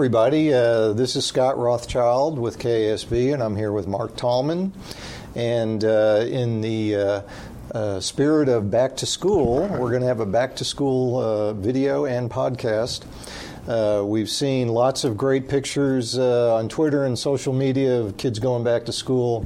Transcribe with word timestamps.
everybody. 0.00 0.50
Uh, 0.50 0.94
this 0.94 1.14
is 1.14 1.26
Scott 1.26 1.58
Rothschild 1.58 2.38
with 2.38 2.58
KASB, 2.58 3.34
and 3.34 3.42
I'm 3.42 3.54
here 3.54 3.70
with 3.70 3.86
Mark 3.86 4.16
Tallman. 4.16 4.72
And 5.34 5.84
uh, 5.84 6.24
in 6.26 6.62
the 6.62 6.96
uh, 6.96 7.22
uh 7.74 8.00
spirit 8.00 8.48
of 8.48 8.70
back 8.70 8.96
to 8.96 9.04
school, 9.04 9.68
we're 9.68 9.90
going 9.90 10.00
to 10.00 10.06
have 10.06 10.20
a 10.20 10.24
back 10.24 10.56
to 10.56 10.64
school 10.64 11.18
uh, 11.18 11.52
video 11.52 12.06
and 12.06 12.30
podcast. 12.30 13.02
Uh, 13.68 14.02
we've 14.02 14.30
seen 14.30 14.68
lots 14.68 15.04
of 15.04 15.18
great 15.18 15.50
pictures 15.50 16.16
on 16.16 16.70
Twitter 16.70 17.04
and 17.04 17.18
social 17.18 17.52
media 17.52 18.00
of 18.00 18.16
kids 18.16 18.38
going 18.38 18.64
back 18.64 18.86
to 18.86 18.92
school. 18.92 19.44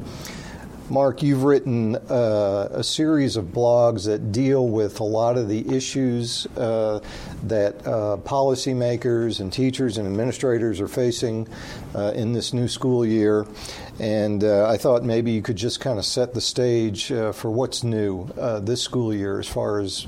Mark, 0.90 1.22
you've 1.22 1.44
written 1.44 1.96
uh, 1.96 2.68
a 2.70 2.84
series 2.84 3.36
of 3.36 3.46
blogs 3.46 4.04
that 4.04 4.32
deal 4.32 4.68
with 4.68 5.00
a 5.00 5.04
lot 5.04 5.38
of 5.38 5.48
the 5.48 5.74
issues 5.74 6.46
uh, 6.58 7.00
that 7.44 7.74
uh, 7.86 8.18
policymakers 8.18 9.40
and 9.40 9.50
teachers 9.50 9.96
and 9.96 10.06
administrators 10.06 10.82
are 10.82 10.88
facing 10.88 11.48
uh, 11.94 12.12
in 12.14 12.34
this 12.34 12.52
new 12.52 12.68
school 12.68 13.04
year. 13.06 13.46
And 13.98 14.44
uh, 14.44 14.68
I 14.68 14.76
thought 14.76 15.04
maybe 15.04 15.32
you 15.32 15.40
could 15.40 15.56
just 15.56 15.80
kind 15.80 15.98
of 15.98 16.04
set 16.04 16.34
the 16.34 16.42
stage 16.42 17.10
uh, 17.10 17.32
for 17.32 17.50
what's 17.50 17.82
new 17.82 18.26
this 18.60 18.82
school 18.82 19.14
year 19.14 19.40
as 19.40 19.48
far 19.48 19.80
as 19.80 20.06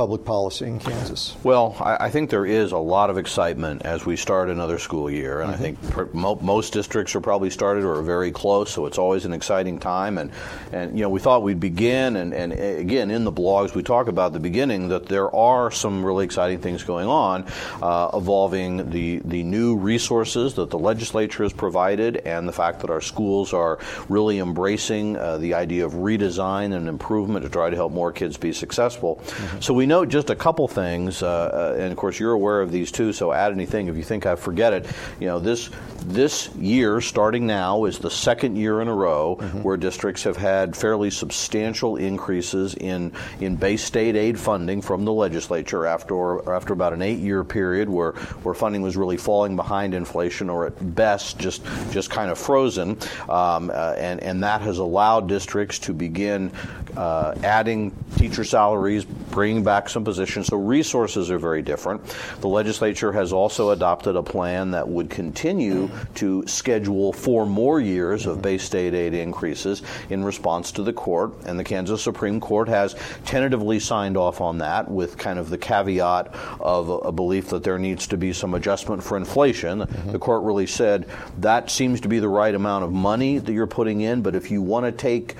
public 0.00 0.24
policy 0.24 0.64
in 0.64 0.78
Kansas? 0.78 1.36
Well, 1.42 1.76
I, 1.78 2.06
I, 2.06 2.10
think 2.10 2.30
there 2.30 2.46
is 2.46 2.72
a 2.72 2.78
lot 2.78 3.10
of 3.10 3.18
excitement 3.18 3.82
as 3.84 4.06
we 4.06 4.16
start 4.16 4.48
another 4.48 4.78
school 4.78 5.10
year, 5.10 5.42
and 5.42 5.52
mm-hmm. 5.52 5.60
I 5.60 5.62
think 5.62 5.90
per, 5.90 6.08
mo- 6.14 6.38
most 6.40 6.72
districts 6.72 7.14
are 7.14 7.20
probably 7.20 7.50
started 7.50 7.84
or 7.84 7.98
are 7.98 8.02
very 8.02 8.32
close, 8.32 8.70
so 8.70 8.86
it's 8.86 8.96
always 8.96 9.26
an 9.26 9.34
exciting 9.34 9.78
time. 9.78 10.16
And, 10.16 10.30
and 10.72 10.96
you 10.96 11.02
know, 11.02 11.10
we 11.10 11.20
thought 11.20 11.42
we'd 11.42 11.60
begin, 11.60 12.16
and, 12.16 12.32
and 12.32 12.54
again, 12.54 13.10
in 13.10 13.24
the 13.24 13.30
blogs, 13.30 13.74
we 13.74 13.82
talk 13.82 14.08
about 14.08 14.32
the 14.32 14.40
beginning 14.40 14.88
that 14.88 15.04
there 15.04 15.30
are 15.36 15.70
some 15.70 16.02
really 16.02 16.24
exciting 16.24 16.60
things 16.60 16.82
going 16.82 17.06
on 17.06 17.44
uh, 17.82 18.10
involving 18.14 18.88
the, 18.88 19.18
the 19.26 19.42
new 19.42 19.76
resources 19.76 20.54
that 20.54 20.70
the 20.70 20.78
legislature 20.78 21.42
has 21.42 21.52
provided 21.52 22.16
and 22.24 22.48
the 22.48 22.54
fact 22.54 22.80
that 22.80 22.88
our 22.88 23.02
schools 23.02 23.52
are 23.52 23.78
really 24.08 24.38
embracing 24.38 25.18
uh, 25.18 25.36
the 25.36 25.52
idea 25.52 25.84
of 25.84 25.92
redesign 25.92 26.74
and 26.74 26.88
improvement 26.88 27.44
to 27.44 27.50
try 27.50 27.68
to 27.68 27.76
help 27.76 27.92
more 27.92 28.12
kids 28.12 28.38
be 28.38 28.54
successful. 28.54 29.16
Mm-hmm. 29.16 29.60
So 29.60 29.74
we 29.74 29.89
note 29.90 30.08
just 30.08 30.30
a 30.30 30.36
couple 30.36 30.68
things, 30.68 31.22
uh, 31.22 31.26
uh, 31.26 31.76
and 31.78 31.90
of 31.90 31.98
course 31.98 32.18
you're 32.18 32.32
aware 32.32 32.62
of 32.62 32.70
these 32.70 32.90
too. 32.92 33.12
So 33.12 33.32
add 33.32 33.52
anything 33.52 33.88
if 33.88 33.96
you 33.96 34.04
think 34.04 34.24
I 34.24 34.36
forget 34.36 34.72
it. 34.72 34.86
You 35.18 35.26
know 35.26 35.38
this 35.40 35.68
this 36.06 36.48
year, 36.54 37.00
starting 37.00 37.46
now, 37.46 37.84
is 37.84 37.98
the 37.98 38.10
second 38.10 38.56
year 38.56 38.80
in 38.80 38.88
a 38.88 38.94
row 38.94 39.36
mm-hmm. 39.38 39.62
where 39.62 39.76
districts 39.76 40.22
have 40.22 40.36
had 40.36 40.76
fairly 40.76 41.10
substantial 41.10 41.96
increases 41.96 42.74
in 42.74 43.12
in 43.40 43.56
base 43.56 43.84
state 43.84 44.16
aid 44.16 44.38
funding 44.38 44.80
from 44.80 45.04
the 45.04 45.12
legislature 45.12 45.84
after 45.84 46.48
after 46.50 46.72
about 46.72 46.92
an 46.92 47.02
eight 47.02 47.18
year 47.18 47.42
period 47.44 47.88
where 47.88 48.12
where 48.44 48.54
funding 48.54 48.82
was 48.82 48.96
really 48.96 49.16
falling 49.16 49.56
behind 49.56 49.92
inflation 49.92 50.48
or 50.48 50.66
at 50.66 50.94
best 50.94 51.38
just 51.38 51.62
just 51.90 52.10
kind 52.10 52.30
of 52.30 52.38
frozen, 52.38 52.96
um, 53.28 53.70
uh, 53.74 53.94
and 53.98 54.22
and 54.22 54.44
that 54.44 54.60
has 54.60 54.78
allowed 54.78 55.28
districts 55.28 55.80
to 55.80 55.92
begin 55.92 56.52
uh, 56.96 57.34
adding 57.42 57.92
teacher 58.16 58.44
salaries, 58.44 59.04
bringing 59.04 59.64
back 59.64 59.79
some 59.88 60.04
positions. 60.04 60.48
So 60.48 60.56
resources 60.56 61.30
are 61.30 61.38
very 61.38 61.62
different. 61.62 62.02
The 62.40 62.48
legislature 62.48 63.12
has 63.12 63.32
also 63.32 63.70
adopted 63.70 64.16
a 64.16 64.22
plan 64.22 64.70
that 64.72 64.86
would 64.88 65.10
continue 65.10 65.90
to 66.16 66.46
schedule 66.46 67.12
four 67.12 67.46
more 67.46 67.80
years 67.80 68.26
of 68.26 68.42
base 68.42 68.64
state 68.64 68.94
aid 68.94 69.14
increases 69.14 69.82
in 70.10 70.24
response 70.24 70.72
to 70.72 70.82
the 70.82 70.92
court. 70.92 71.32
And 71.46 71.58
the 71.58 71.64
Kansas 71.64 72.02
Supreme 72.02 72.40
Court 72.40 72.68
has 72.68 72.94
tentatively 73.24 73.80
signed 73.80 74.16
off 74.16 74.40
on 74.40 74.58
that 74.58 74.90
with 74.90 75.16
kind 75.16 75.38
of 75.38 75.50
the 75.50 75.58
caveat 75.58 76.34
of 76.60 76.88
a, 76.88 76.94
a 76.94 77.12
belief 77.12 77.48
that 77.48 77.62
there 77.62 77.78
needs 77.78 78.06
to 78.08 78.16
be 78.16 78.32
some 78.32 78.54
adjustment 78.54 79.02
for 79.02 79.16
inflation. 79.16 79.80
Mm-hmm. 79.80 80.12
The 80.12 80.18
court 80.18 80.42
really 80.42 80.66
said 80.66 81.06
that 81.38 81.70
seems 81.70 82.00
to 82.00 82.08
be 82.08 82.18
the 82.18 82.28
right 82.28 82.54
amount 82.54 82.84
of 82.84 82.92
money 82.92 83.38
that 83.38 83.52
you're 83.52 83.66
putting 83.66 84.00
in, 84.00 84.22
but 84.22 84.34
if 84.34 84.50
you 84.50 84.62
want 84.62 84.86
to 84.86 84.92
take 84.92 85.36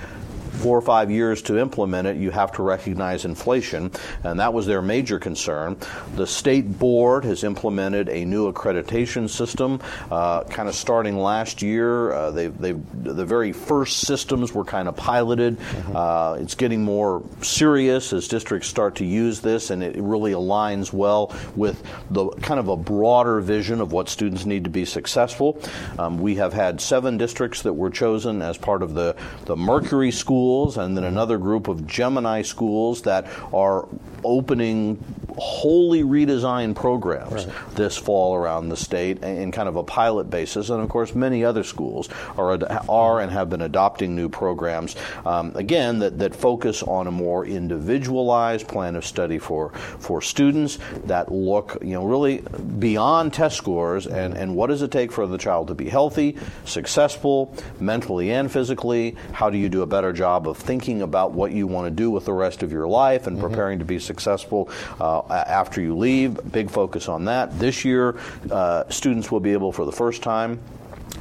four 0.51 0.77
or 0.77 0.81
five 0.81 1.09
years 1.09 1.41
to 1.43 1.57
implement 1.57 2.07
it, 2.07 2.17
you 2.17 2.31
have 2.31 2.51
to 2.53 2.63
recognize 2.63 3.25
inflation, 3.25 3.91
and 4.23 4.39
that 4.39 4.53
was 4.53 4.65
their 4.65 4.81
major 4.81 5.19
concern. 5.19 5.77
The 6.15 6.27
state 6.27 6.77
board 6.77 7.23
has 7.25 7.43
implemented 7.43 8.09
a 8.09 8.25
new 8.25 8.51
accreditation 8.51 9.29
system, 9.29 9.79
uh, 10.11 10.43
kind 10.43 10.67
of 10.67 10.75
starting 10.75 11.17
last 11.17 11.61
year. 11.61 12.11
Uh, 12.11 12.31
they 12.31 12.47
the 12.47 13.25
very 13.25 13.51
first 13.51 13.99
systems 14.01 14.53
were 14.53 14.65
kind 14.65 14.87
of 14.87 14.95
piloted. 14.95 15.57
Mm-hmm. 15.57 15.95
Uh, 15.95 16.33
it's 16.39 16.55
getting 16.55 16.83
more 16.83 17.23
serious 17.41 18.13
as 18.13 18.27
districts 18.27 18.67
start 18.67 18.95
to 18.95 19.05
use 19.05 19.41
this, 19.41 19.69
and 19.69 19.83
it 19.83 19.95
really 19.97 20.31
aligns 20.31 20.93
well 20.93 21.33
with 21.55 21.81
the 22.09 22.29
kind 22.41 22.59
of 22.59 22.67
a 22.67 22.77
broader 22.77 23.39
vision 23.39 23.81
of 23.81 23.91
what 23.91 24.09
students 24.09 24.45
need 24.45 24.63
to 24.63 24.69
be 24.69 24.85
successful. 24.85 25.59
Um, 25.97 26.19
we 26.19 26.35
have 26.35 26.53
had 26.53 26.81
seven 26.81 27.17
districts 27.17 27.61
that 27.63 27.73
were 27.73 27.89
chosen 27.89 28.41
as 28.41 28.57
part 28.57 28.83
of 28.83 28.93
the, 28.93 29.15
the 29.45 29.55
Mercury 29.55 30.11
School 30.11 30.40
schools 30.41 30.75
and 30.75 30.97
then 30.97 31.03
another 31.03 31.37
group 31.37 31.67
of 31.67 31.85
Gemini 31.85 32.41
schools 32.41 33.03
that 33.03 33.27
are 33.53 33.87
opening 34.23 34.97
wholly 35.37 36.03
redesigned 36.03 36.75
programs 36.75 37.45
right. 37.45 37.75
this 37.75 37.97
fall 37.97 38.35
around 38.35 38.69
the 38.69 38.77
state 38.77 39.23
in 39.23 39.51
kind 39.51 39.69
of 39.69 39.75
a 39.75 39.83
pilot 39.83 40.29
basis. 40.29 40.69
And 40.69 40.81
of 40.81 40.89
course, 40.89 41.15
many 41.15 41.43
other 41.43 41.63
schools 41.63 42.09
are, 42.37 42.59
are 42.89 43.19
and 43.19 43.31
have 43.31 43.49
been 43.49 43.61
adopting 43.61 44.15
new 44.15 44.29
programs, 44.29 44.95
um, 45.25 45.51
again, 45.55 45.99
that, 45.99 46.19
that 46.19 46.35
focus 46.35 46.83
on 46.83 47.07
a 47.07 47.11
more 47.11 47.45
individualized 47.45 48.67
plan 48.67 48.95
of 48.95 49.05
study 49.05 49.37
for, 49.37 49.71
for 49.99 50.21
students 50.21 50.79
that 51.05 51.31
look, 51.31 51.77
you 51.81 51.93
know, 51.93 52.05
really 52.05 52.43
beyond 52.79 53.33
test 53.33 53.57
scores 53.57 54.07
and, 54.07 54.35
and 54.35 54.55
what 54.55 54.67
does 54.67 54.81
it 54.81 54.91
take 54.91 55.11
for 55.11 55.27
the 55.27 55.37
child 55.37 55.67
to 55.67 55.75
be 55.75 55.89
healthy, 55.89 56.37
successful, 56.65 57.55
mentally 57.79 58.31
and 58.31 58.51
physically? 58.51 59.15
How 59.31 59.49
do 59.49 59.57
you 59.57 59.69
do 59.69 59.81
a 59.81 59.87
better 59.87 60.13
job 60.13 60.47
of 60.47 60.57
thinking 60.57 61.01
about 61.01 61.31
what 61.31 61.51
you 61.51 61.67
want 61.67 61.87
to 61.87 61.91
do 61.91 62.11
with 62.11 62.25
the 62.25 62.33
rest 62.33 62.63
of 62.63 62.71
your 62.71 62.87
life 62.87 63.27
and 63.27 63.37
mm-hmm. 63.37 63.47
preparing 63.47 63.79
to 63.79 63.85
be 63.85 63.99
successful 63.99 64.69
uh, 64.99 65.20
after 65.29 65.81
you 65.81 65.97
leave. 65.97 66.39
Big 66.51 66.69
focus 66.69 67.07
on 67.07 67.25
that. 67.25 67.59
This 67.59 67.85
year, 67.85 68.19
uh, 68.49 68.89
students 68.89 69.31
will 69.31 69.39
be 69.39 69.53
able, 69.53 69.71
for 69.71 69.85
the 69.85 69.91
first 69.91 70.21
time, 70.21 70.59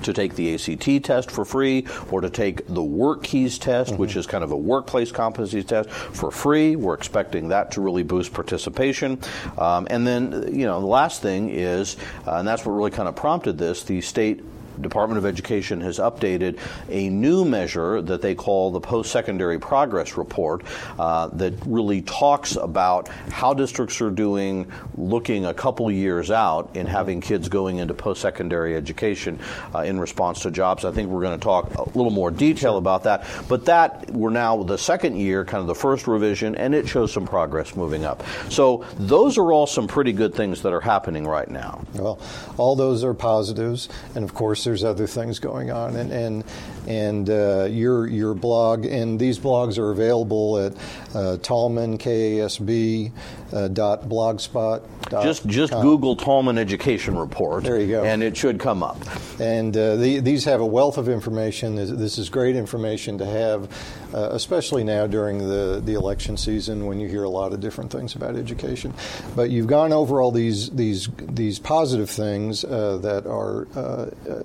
to 0.03 0.13
take 0.13 0.35
the 0.35 0.55
ACT 0.55 1.05
test 1.05 1.31
for 1.31 1.45
free 1.45 1.87
or 2.11 2.21
to 2.21 2.31
take 2.31 2.67
the 2.67 2.81
WorkKeys 2.81 3.59
test, 3.59 3.91
mm-hmm. 3.91 4.01
which 4.01 4.17
is 4.17 4.27
kind 4.27 4.43
of 4.43 4.51
a 4.51 4.57
workplace 4.57 5.13
competency 5.13 5.63
test, 5.63 5.91
for 5.91 6.31
free. 6.31 6.77
We're 6.77 6.95
expecting 6.95 7.49
that 7.49 7.73
to 7.73 7.81
really 7.81 8.03
boost 8.03 8.33
participation. 8.33 9.19
Um, 9.59 9.87
and 9.91 10.07
then, 10.07 10.55
you 10.55 10.67
know, 10.67 10.81
the 10.81 10.87
last 10.87 11.23
thing 11.23 11.51
is, 11.51 11.97
uh, 12.27 12.37
and 12.37 12.49
that's 12.49 12.65
what 12.65 12.73
really 12.73 12.91
kind 12.91 13.09
of 13.09 13.17
prompted 13.17 13.59
this, 13.59 13.85
the 13.85 14.01
state 14.01 14.43
Department 14.83 15.19
of 15.19 15.27
Education 15.27 15.81
has 15.81 15.99
updated 15.99 16.59
a 16.89 17.09
new 17.09 17.45
measure 17.45 18.03
that 18.03 18.23
they 18.23 18.35
call 18.35 18.71
the 18.71 18.81
Post 18.81 19.11
Secondary 19.11 19.59
Progress 19.59 20.17
Report 20.17 20.63
uh, 20.99 21.29
that 21.29 21.55
really 21.67 22.03
talks 22.03 22.57
about 22.57 23.09
how 23.31 23.55
districts 23.55 24.01
are 24.01 24.11
doing 24.11 24.71
looking 24.97 25.47
a 25.47 25.55
couple 25.55 25.91
years 25.91 26.31
out 26.31 26.77
in 26.77 26.87
having 26.87 27.21
kids 27.21 27.49
going 27.49 27.79
into 27.79 27.95
post 27.95 28.21
secondary 28.21 28.77
education 28.77 29.39
uh, 29.75 29.81
in 29.81 29.99
response 29.99 30.41
to 30.43 30.51
jobs. 30.51 30.85
I 30.85 30.93
think 30.93 31.09
we're 31.09 31.23
going 31.23 31.39
to 31.39 31.45
talk 31.45 31.75
a 31.75 31.85
little 31.97 32.11
more 32.11 32.31
detail 32.31 32.77
about 32.77 33.05
that. 33.05 33.27
But 33.49 33.67
that, 33.67 34.11
we're 34.11 34.31
now 34.31 34.63
the 34.63 34.79
second 34.79 35.17
year, 35.17 35.45
kind 35.45 35.61
of 35.61 35.67
the 35.67 35.75
first 35.75 36.07
revision, 36.07 36.55
and 36.55 36.75
it 36.75 36.89
shows 36.89 37.13
some 37.13 37.27
progress 37.27 37.77
moving 37.77 38.05
up. 38.05 38.23
So 38.49 38.85
those 38.97 39.39
are 39.39 39.53
all 39.53 39.67
some 39.67 39.89
pretty 39.89 40.13
good 40.13 40.35
things 40.35 40.63
that 40.63 40.73
are 40.73 40.81
happening 40.81 41.27
right 41.27 41.49
now. 41.49 41.85
Well, 41.95 42.19
all 42.57 42.77
those 42.77 43.05
are 43.05 43.15
positives, 43.15 43.89
and 44.15 44.25
of 44.25 44.35
course, 44.35 44.65
there's 44.71 44.85
other 44.85 45.09
things 45.09 45.41
going 45.41 45.73
on, 45.73 45.97
and 45.97 46.13
and 46.13 46.45
and 46.87 47.29
uh, 47.29 47.67
your 47.69 48.07
your 48.07 48.35
blog 48.35 48.87
and 48.87 49.19
these 49.19 49.37
blogs 49.37 49.79
are 49.79 49.91
available 49.91 50.59
at 50.59 50.73
uh, 51.13 51.37
Tallman 51.39 51.99
KASB 51.99 53.11
uh, 53.53 53.67
dot 53.67 54.09
blogspot. 54.09 54.83
Just 55.11 55.45
just 55.47 55.73
com. 55.73 55.83
Google 55.83 56.15
Tallman 56.15 56.57
Education 56.57 57.19
Report. 57.19 57.65
There 57.65 57.81
you 57.81 57.89
go, 57.89 58.05
and 58.05 58.23
it 58.23 58.37
should 58.37 58.61
come 58.61 58.85
up. 58.85 58.99
And 59.41 59.77
uh, 59.77 59.97
the, 59.97 60.21
these 60.21 60.45
have 60.45 60.61
a 60.61 60.67
wealth 60.67 60.99
of 60.99 61.09
information. 61.09 61.75
This 61.75 62.17
is 62.17 62.31
great 62.31 62.55
information 62.55 63.19
to 63.19 63.27
have, 63.27 63.69
uh, 64.15 64.31
especially 64.33 64.85
now 64.85 65.07
during 65.07 65.39
the 65.39 65.81
the 65.85 65.95
election 65.95 66.37
season 66.37 66.87
when 66.87 67.01
you 67.01 67.09
hear 67.09 67.25
a 67.25 67.29
lot 67.29 67.53
of 67.53 67.61
different 67.61 67.91
things 67.91 68.15
about 68.15 68.37
education. 68.37 68.93
But 69.35 69.51
you've 69.51 69.67
gone 69.67 69.93
over 69.93 70.21
all 70.21 70.31
these 70.31 70.71
these 70.71 71.09
these 71.19 71.59
positive 71.59 72.11
things 72.11 72.65
uh, 72.65 72.99
that 72.99 73.27
are 73.27 73.67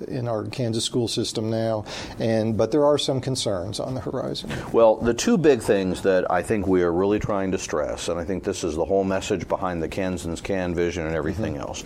in 0.08 0.28
our 0.28 0.44
Kansas 0.44 0.84
school 0.84 1.08
system 1.08 1.50
now, 1.50 1.84
and 2.18 2.56
but 2.56 2.70
there 2.70 2.84
are 2.84 2.98
some 2.98 3.20
concerns 3.20 3.80
on 3.80 3.94
the 3.94 4.00
horizon. 4.00 4.50
Well, 4.72 4.96
the 4.96 5.14
two 5.14 5.36
big 5.38 5.60
things 5.60 6.02
that 6.02 6.30
I 6.30 6.42
think 6.42 6.66
we 6.66 6.82
are 6.82 6.92
really 6.92 7.18
trying 7.18 7.52
to 7.52 7.58
stress, 7.58 8.08
and 8.08 8.18
I 8.18 8.24
think 8.24 8.44
this 8.44 8.64
is 8.64 8.74
the 8.76 8.84
whole 8.84 9.04
message 9.04 9.48
behind 9.48 9.82
the 9.82 9.88
Kansans 9.88 10.40
Can 10.40 10.74
vision 10.74 11.06
and 11.06 11.14
everything 11.14 11.54
mm-hmm. 11.54 11.62
else. 11.62 11.84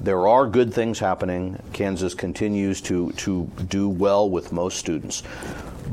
There 0.00 0.26
are 0.26 0.46
good 0.46 0.72
things 0.72 0.98
happening. 0.98 1.62
Kansas 1.74 2.14
continues 2.14 2.80
to, 2.82 3.12
to 3.12 3.44
do 3.68 3.86
well 3.86 4.30
with 4.30 4.50
most 4.50 4.78
students. 4.78 5.22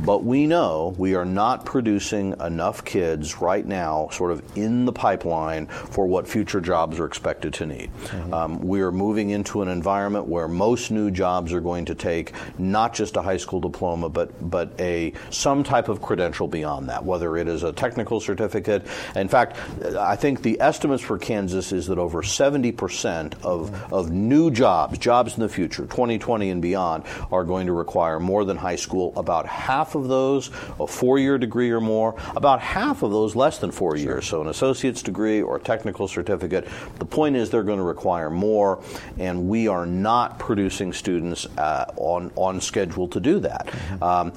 But 0.05 0.23
we 0.23 0.47
know 0.47 0.95
we 0.97 1.15
are 1.15 1.25
not 1.25 1.65
producing 1.65 2.35
enough 2.39 2.85
kids 2.85 3.41
right 3.41 3.65
now, 3.65 4.09
sort 4.11 4.31
of 4.31 4.57
in 4.57 4.85
the 4.85 4.94
pipeline, 4.94 5.67
for 5.67 6.07
what 6.07 6.27
future 6.27 6.61
jobs 6.61 6.99
are 6.99 7.05
expected 7.05 7.53
to 7.55 7.65
need. 7.65 7.91
Mm-hmm. 7.94 8.33
Um, 8.33 8.59
we 8.59 8.81
are 8.81 8.91
moving 8.91 9.29
into 9.29 9.61
an 9.61 9.67
environment 9.67 10.27
where 10.27 10.47
most 10.47 10.91
new 10.91 11.11
jobs 11.11 11.53
are 11.53 11.61
going 11.61 11.85
to 11.85 11.95
take 11.95 12.33
not 12.57 12.94
just 12.94 13.17
a 13.17 13.21
high 13.21 13.38
school 13.38 13.59
diploma, 13.59 14.09
but 14.09 14.49
but 14.49 14.71
a 14.79 15.13
some 15.29 15.63
type 15.63 15.89
of 15.89 16.01
credential 16.01 16.47
beyond 16.47 16.89
that, 16.89 17.03
whether 17.03 17.38
it 17.38 17.47
is 17.47 17.63
a 17.63 17.73
technical 17.73 18.19
certificate. 18.19 18.85
In 19.15 19.27
fact, 19.27 19.57
I 19.97 20.15
think 20.15 20.41
the 20.41 20.59
estimates 20.61 21.03
for 21.03 21.17
Kansas 21.17 21.71
is 21.71 21.88
that 21.88 21.97
over 21.97 22.21
70% 22.21 23.33
of, 23.44 23.71
mm-hmm. 23.71 23.94
of 23.94 24.11
new 24.11 24.51
jobs, 24.51 24.97
jobs 24.97 25.35
in 25.35 25.41
the 25.41 25.49
future, 25.49 25.83
2020 25.83 26.49
and 26.49 26.61
beyond, 26.61 27.03
are 27.31 27.44
going 27.44 27.67
to 27.67 27.73
require 27.73 28.19
more 28.19 28.45
than 28.45 28.57
high 28.57 28.75
school. 28.75 29.13
About 29.17 29.45
half 29.45 29.86
of 29.95 30.07
those 30.07 30.49
a 30.79 30.87
four-year 30.87 31.37
degree 31.37 31.71
or 31.71 31.81
more. 31.81 32.15
About 32.35 32.59
half 32.59 33.03
of 33.03 33.11
those 33.11 33.35
less 33.35 33.57
than 33.59 33.71
four 33.71 33.97
sure. 33.97 34.05
years, 34.05 34.27
so 34.27 34.41
an 34.41 34.47
associate's 34.47 35.01
degree 35.01 35.41
or 35.41 35.57
a 35.57 35.59
technical 35.59 36.07
certificate. 36.07 36.67
The 36.99 37.05
point 37.05 37.35
is 37.35 37.49
they're 37.49 37.63
going 37.63 37.79
to 37.79 37.83
require 37.83 38.29
more, 38.29 38.83
and 39.17 39.47
we 39.47 39.67
are 39.67 39.85
not 39.85 40.39
producing 40.39 40.93
students 40.93 41.45
uh, 41.57 41.85
on 41.95 42.31
on 42.35 42.61
schedule 42.61 43.07
to 43.09 43.19
do 43.19 43.39
that. 43.39 43.67
Mm-hmm. 43.67 44.03
Um, 44.03 44.33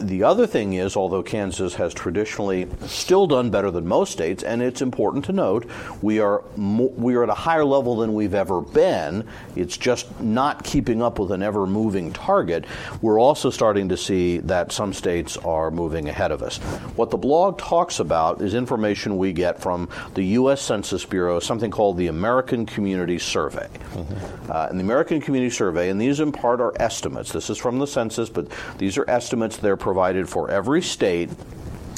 the 0.00 0.22
other 0.22 0.46
thing 0.46 0.74
is, 0.74 0.96
although 0.96 1.22
Kansas 1.22 1.74
has 1.74 1.92
traditionally 1.92 2.68
still 2.86 3.26
done 3.26 3.50
better 3.50 3.70
than 3.70 3.86
most 3.86 4.12
states, 4.12 4.42
and 4.42 4.62
it's 4.62 4.80
important 4.82 5.24
to 5.26 5.32
note, 5.32 5.68
we 6.00 6.20
are 6.20 6.42
mo- 6.56 6.92
we 6.96 7.14
are 7.14 7.24
at 7.24 7.28
a 7.28 7.34
higher 7.34 7.64
level 7.64 7.96
than 7.96 8.14
we've 8.14 8.34
ever 8.34 8.60
been. 8.60 9.26
It's 9.56 9.76
just 9.76 10.20
not 10.20 10.64
keeping 10.64 11.02
up 11.02 11.18
with 11.18 11.32
an 11.32 11.42
ever 11.42 11.66
moving 11.66 12.12
target. 12.12 12.64
We're 13.00 13.20
also 13.20 13.50
starting 13.50 13.88
to 13.88 13.96
see 13.96 14.38
that 14.38 14.72
some 14.82 14.92
states 14.92 15.36
are 15.36 15.70
moving 15.70 16.08
ahead 16.08 16.32
of 16.32 16.42
us. 16.42 16.58
What 16.96 17.10
the 17.10 17.16
blog 17.16 17.56
talks 17.56 18.00
about 18.00 18.42
is 18.42 18.52
information 18.52 19.16
we 19.16 19.32
get 19.32 19.62
from 19.62 19.88
the 20.14 20.24
U.S. 20.40 20.60
Census 20.60 21.04
Bureau, 21.04 21.38
something 21.38 21.70
called 21.70 21.98
the 21.98 22.08
American 22.08 22.66
Community 22.66 23.20
Survey. 23.20 23.68
Mm-hmm. 23.68 24.50
Uh, 24.50 24.66
and 24.68 24.80
the 24.80 24.82
American 24.82 25.20
Community 25.20 25.54
Survey, 25.54 25.88
and 25.88 26.00
these 26.00 26.18
in 26.18 26.32
part 26.32 26.60
are 26.60 26.72
estimates. 26.82 27.30
This 27.30 27.48
is 27.48 27.58
from 27.58 27.78
the 27.78 27.86
census, 27.86 28.28
but 28.28 28.48
these 28.78 28.98
are 28.98 29.08
estimates. 29.08 29.56
They're 29.56 29.76
provided 29.76 30.28
for 30.28 30.50
every 30.50 30.82
state. 30.82 31.30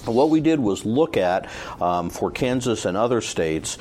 What 0.04 0.28
we 0.28 0.42
did 0.42 0.60
was 0.60 0.84
look 0.84 1.16
at, 1.16 1.48
um, 1.80 2.10
for 2.10 2.30
Kansas 2.30 2.84
and 2.84 2.98
other 2.98 3.22
states, 3.22 3.78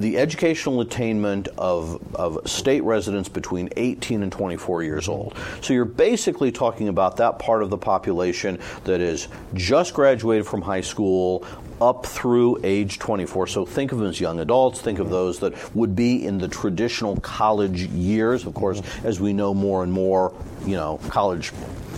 the 0.00 0.18
educational 0.18 0.80
attainment 0.80 1.48
of, 1.58 2.00
of 2.14 2.48
state 2.48 2.82
residents 2.84 3.28
between 3.28 3.68
18 3.76 4.22
and 4.22 4.32
24 4.32 4.82
years 4.82 5.08
old. 5.08 5.34
So 5.60 5.72
you're 5.72 5.84
basically 5.84 6.52
talking 6.52 6.88
about 6.88 7.16
that 7.16 7.38
part 7.38 7.62
of 7.62 7.70
the 7.70 7.78
population 7.78 8.58
that 8.84 9.00
is 9.00 9.28
just 9.54 9.94
graduated 9.94 10.46
from 10.46 10.62
high 10.62 10.80
school, 10.80 11.44
up 11.80 12.06
through 12.06 12.58
age 12.64 12.98
24. 12.98 13.46
So 13.46 13.64
think 13.64 13.92
of 13.92 13.98
them 13.98 14.08
as 14.08 14.20
young 14.20 14.40
adults. 14.40 14.80
Think 14.80 14.98
of 14.98 15.10
those 15.10 15.38
that 15.40 15.74
would 15.74 15.94
be 15.94 16.26
in 16.26 16.38
the 16.38 16.48
traditional 16.48 17.16
college 17.20 17.82
years. 17.84 18.46
Of 18.46 18.54
course, 18.54 18.82
as 19.04 19.20
we 19.20 19.32
know 19.32 19.54
more 19.54 19.82
and 19.82 19.92
more, 19.92 20.34
you 20.64 20.76
know, 20.76 20.98
college 21.08 21.52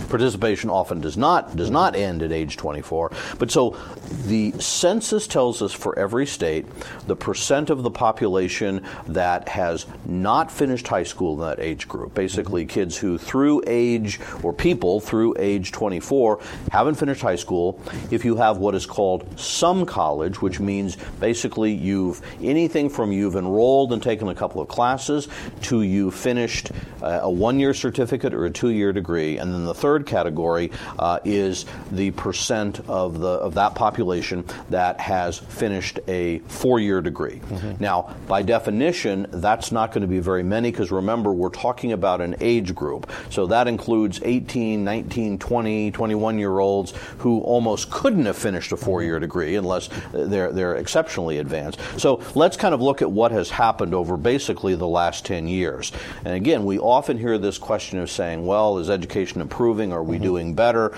participation 0.09 0.69
often 0.69 0.99
does 0.99 1.17
not 1.17 1.55
does 1.55 1.71
not 1.71 1.95
end 1.95 2.21
at 2.21 2.31
age 2.31 2.57
24. 2.57 3.11
But 3.39 3.49
so 3.49 3.77
the 4.25 4.51
census 4.59 5.25
tells 5.25 5.61
us 5.61 5.71
for 5.73 5.97
every 5.97 6.27
state 6.27 6.65
the 7.07 7.15
percent 7.15 7.69
of 7.69 7.83
the 7.83 7.89
population 7.89 8.85
that 9.07 9.47
has 9.49 9.87
not 10.05 10.51
finished 10.51 10.87
high 10.87 11.03
school 11.03 11.35
in 11.35 11.49
that 11.49 11.59
age 11.59 11.87
group. 11.87 12.13
Basically, 12.13 12.65
kids 12.65 12.97
who 12.97 13.17
through 13.17 13.63
age 13.65 14.19
or 14.43 14.53
people 14.53 14.99
through 14.99 15.35
age 15.39 15.71
24 15.71 16.39
haven't 16.71 16.95
finished 16.95 17.21
high 17.21 17.35
school. 17.35 17.79
If 18.11 18.25
you 18.25 18.35
have 18.35 18.57
what 18.57 18.75
is 18.75 18.85
called 18.85 19.39
some 19.39 19.85
college, 19.85 20.41
which 20.41 20.59
means 20.59 20.97
basically 21.19 21.71
you've 21.71 22.21
anything 22.41 22.89
from 22.89 23.11
you've 23.11 23.35
enrolled 23.35 23.93
and 23.93 24.03
taken 24.03 24.27
a 24.27 24.35
couple 24.35 24.61
of 24.61 24.67
classes 24.67 25.27
to 25.61 25.81
you 25.81 26.11
finished 26.11 26.71
uh, 27.01 27.19
a 27.23 27.31
one-year 27.31 27.73
certificate 27.73 28.33
or 28.33 28.45
a 28.45 28.50
two-year 28.51 28.93
degree, 28.93 29.37
and 29.37 29.53
then 29.53 29.65
the 29.65 29.73
third 29.73 30.05
category 30.05 30.71
uh, 30.99 31.19
is 31.23 31.65
the 31.91 32.11
percent 32.11 32.79
of 32.87 33.19
the 33.19 33.29
of 33.29 33.55
that 33.55 33.75
population 33.75 34.45
that 34.69 34.99
has 34.99 35.39
finished 35.39 35.99
a 36.07 36.39
four-year 36.39 37.01
degree. 37.01 37.39
Mm-hmm. 37.39 37.83
Now, 37.83 38.15
by 38.27 38.41
definition, 38.41 39.27
that's 39.31 39.71
not 39.71 39.91
going 39.91 40.01
to 40.01 40.07
be 40.07 40.19
very 40.19 40.43
many 40.43 40.71
because 40.71 40.91
remember 40.91 41.33
we're 41.33 41.49
talking 41.49 41.91
about 41.91 42.21
an 42.21 42.35
age 42.39 42.75
group. 42.75 43.09
So 43.29 43.47
that 43.47 43.67
includes 43.67 44.19
18, 44.23 44.83
19, 44.83 45.39
20, 45.39 45.91
21 45.91 46.39
year 46.39 46.59
olds 46.59 46.93
who 47.19 47.39
almost 47.39 47.89
couldn't 47.89 48.25
have 48.25 48.37
finished 48.37 48.71
a 48.71 48.77
four-year 48.77 49.19
degree 49.19 49.55
unless 49.55 49.89
they're 50.11 50.51
they're 50.51 50.75
exceptionally 50.75 51.37
advanced. 51.37 51.79
So 51.97 52.21
let's 52.35 52.57
kind 52.57 52.73
of 52.73 52.81
look 52.81 53.01
at 53.01 53.11
what 53.11 53.31
has 53.31 53.49
happened 53.49 53.93
over 53.93 54.17
basically 54.17 54.75
the 54.75 54.87
last 54.87 55.25
10 55.25 55.47
years. 55.47 55.91
And 56.25 56.35
again, 56.35 56.65
we 56.65 56.79
often 56.79 57.17
hear 57.17 57.37
this 57.37 57.57
question 57.57 57.99
of 57.99 58.09
saying, 58.09 58.40
well, 58.45 58.77
is 58.77 58.89
education 58.89 59.41
improving? 59.41 59.93
Are 59.93 60.03
we 60.03 60.15
mm-hmm. 60.15 60.23
doing 60.23 60.53
better? 60.55 60.89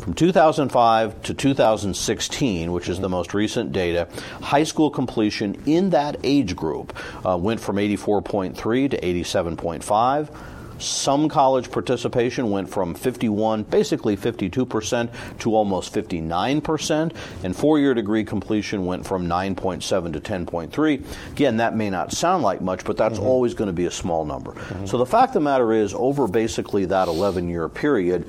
From 0.00 0.14
2005 0.14 1.22
to 1.24 1.34
2016, 1.34 2.72
which 2.72 2.88
is 2.88 3.00
the 3.00 3.08
most 3.08 3.34
recent 3.34 3.72
data, 3.72 4.08
high 4.40 4.64
school 4.64 4.90
completion 4.90 5.62
in 5.66 5.90
that 5.90 6.16
age 6.24 6.56
group 6.56 6.96
uh, 7.26 7.36
went 7.36 7.60
from 7.60 7.76
84.3 7.76 8.54
to 8.90 8.98
87.5. 8.98 10.34
Some 10.80 11.28
college 11.28 11.70
participation 11.70 12.50
went 12.50 12.68
from 12.68 12.94
51, 12.94 13.64
basically 13.64 14.16
52%, 14.16 15.10
to 15.38 15.54
almost 15.54 15.92
59%, 15.92 17.12
and 17.44 17.56
four 17.56 17.78
year 17.78 17.94
degree 17.94 18.24
completion 18.24 18.86
went 18.86 19.06
from 19.06 19.26
9.7 19.26 20.12
to 20.12 20.20
10.3. 20.20 21.32
Again, 21.32 21.56
that 21.58 21.76
may 21.76 21.90
not 21.90 22.12
sound 22.12 22.42
like 22.42 22.60
much, 22.60 22.84
but 22.84 22.96
that's 22.96 23.18
mm-hmm. 23.18 23.26
always 23.26 23.54
going 23.54 23.68
to 23.68 23.72
be 23.72 23.86
a 23.86 23.90
small 23.90 24.24
number. 24.24 24.52
Mm-hmm. 24.52 24.86
So 24.86 24.98
the 24.98 25.06
fact 25.06 25.30
of 25.30 25.34
the 25.34 25.40
matter 25.40 25.72
is, 25.72 25.94
over 25.94 26.26
basically 26.26 26.84
that 26.86 27.08
11 27.08 27.48
year 27.48 27.68
period, 27.68 28.28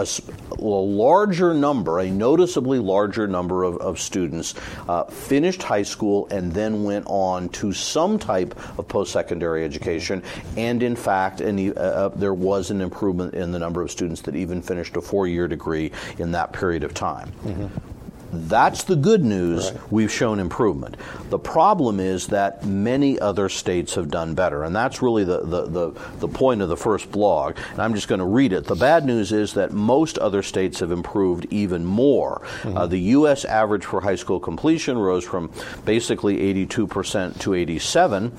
a, 0.00 0.58
a, 0.58 0.64
larger 0.64 1.54
number, 1.54 1.98
a 2.00 2.10
noticeably 2.10 2.78
larger 2.78 3.26
number 3.26 3.64
of, 3.64 3.76
of 3.78 3.98
students 3.98 4.54
uh, 4.88 5.04
finished 5.04 5.62
high 5.62 5.82
school 5.82 6.26
and 6.30 6.52
then 6.52 6.84
went 6.84 7.04
on 7.08 7.48
to 7.50 7.72
some 7.72 8.18
type 8.18 8.54
of 8.78 8.88
post 8.88 9.12
secondary 9.12 9.64
education. 9.64 10.22
And 10.56 10.82
in 10.82 10.96
fact, 10.96 11.40
uh, 11.40 11.44
uh, 11.44 12.08
there 12.08 12.34
was 12.34 12.70
an 12.70 12.80
improvement 12.80 13.34
in 13.34 13.52
the 13.52 13.58
number 13.58 13.82
of 13.82 13.90
students 13.90 14.22
that 14.22 14.36
even 14.36 14.62
finished 14.62 14.96
a 14.96 15.00
four 15.00 15.26
year 15.26 15.48
degree 15.48 15.92
in 16.18 16.32
that 16.32 16.52
period 16.52 16.84
of 16.84 16.94
time. 16.94 17.32
Mm-hmm. 17.44 17.99
That's 18.32 18.84
the 18.84 18.96
good 18.96 19.24
news. 19.24 19.72
Right. 19.72 19.92
We've 19.92 20.12
shown 20.12 20.38
improvement. 20.38 20.96
The 21.30 21.38
problem 21.38 22.00
is 22.00 22.28
that 22.28 22.64
many 22.64 23.18
other 23.18 23.48
states 23.48 23.94
have 23.94 24.10
done 24.10 24.34
better, 24.34 24.64
and 24.64 24.74
that's 24.74 25.02
really 25.02 25.24
the, 25.24 25.40
the, 25.40 25.66
the, 25.66 26.00
the 26.18 26.28
point 26.28 26.62
of 26.62 26.68
the 26.68 26.76
first 26.76 27.10
blog. 27.10 27.56
And 27.72 27.80
I'm 27.80 27.94
just 27.94 28.08
going 28.08 28.20
to 28.20 28.24
read 28.24 28.52
it. 28.52 28.64
The 28.64 28.76
bad 28.76 29.04
news 29.04 29.32
is 29.32 29.54
that 29.54 29.72
most 29.72 30.18
other 30.18 30.42
states 30.42 30.80
have 30.80 30.92
improved 30.92 31.46
even 31.50 31.84
more. 31.84 32.42
Mm-hmm. 32.62 32.76
Uh, 32.76 32.86
the 32.86 32.98
U.S. 32.98 33.44
average 33.44 33.84
for 33.84 34.00
high 34.00 34.16
school 34.16 34.40
completion 34.40 34.98
rose 34.98 35.24
from 35.24 35.50
basically 35.84 36.36
82% 36.54 37.38
to 37.40 37.54
87 37.54 38.32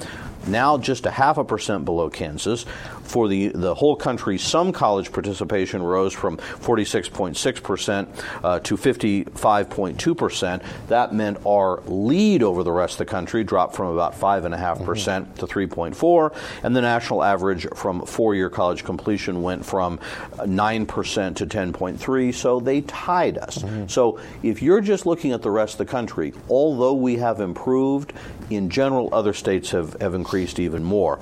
now 0.48 0.77
just 0.77 1.05
a 1.05 1.12
half 1.12 1.38
a 1.38 1.43
percent 1.43 1.86
below 1.86 2.10
Kansas. 2.10 2.65
For 3.03 3.27
the, 3.27 3.50
the 3.50 3.75
whole 3.75 3.95
country, 3.95 4.38
some 4.38 4.71
college 4.71 5.12
participation 5.12 5.83
rose 5.83 6.13
from 6.13 6.38
46.6% 6.38 8.24
uh, 8.43 8.60
to 8.60 8.77
55.2%. 8.77 10.63
That 10.88 11.13
meant 11.13 11.38
our 11.45 11.81
lead 11.86 12.41
over 12.43 12.63
the 12.63 12.71
rest 12.71 12.93
of 12.93 13.00
the 13.00 13.05
country 13.05 13.43
dropped 13.43 13.75
from 13.75 13.88
about 13.88 14.13
5.5% 14.13 14.51
mm 14.51 14.81
hmm 14.81 15.21
to 15.41 15.48
3.4 15.48 16.36
and 16.63 16.75
the 16.75 16.81
national 16.81 17.24
average 17.24 17.67
from 17.75 18.05
four-year 18.05 18.50
college 18.50 18.83
completion 18.83 19.41
went 19.41 19.65
from 19.65 19.98
9% 20.38 21.36
to 21.36 21.45
10.3, 21.45 22.33
so 22.33 22.60
they 22.60 22.81
tied 22.81 23.38
us. 23.38 23.60
Mm-hmm. 23.60 23.88
So 23.88 24.19
if 24.43 24.62
you're 24.62 24.81
just 24.81 25.05
looking 25.05 25.31
at 25.31 25.41
the 25.41 25.51
rest 25.51 25.75
of 25.75 25.77
the 25.79 25.91
country, 25.91 26.33
although 26.50 26.93
we 26.93 27.17
have 27.17 27.39
improved, 27.39 28.13
in 28.50 28.69
general, 28.69 29.10
other 29.12 29.33
states 29.33 29.71
have, 29.71 30.00
have 30.01 30.13
increased 30.13 30.30
increased 30.31 30.59
even 30.59 30.81
more. 30.81 31.19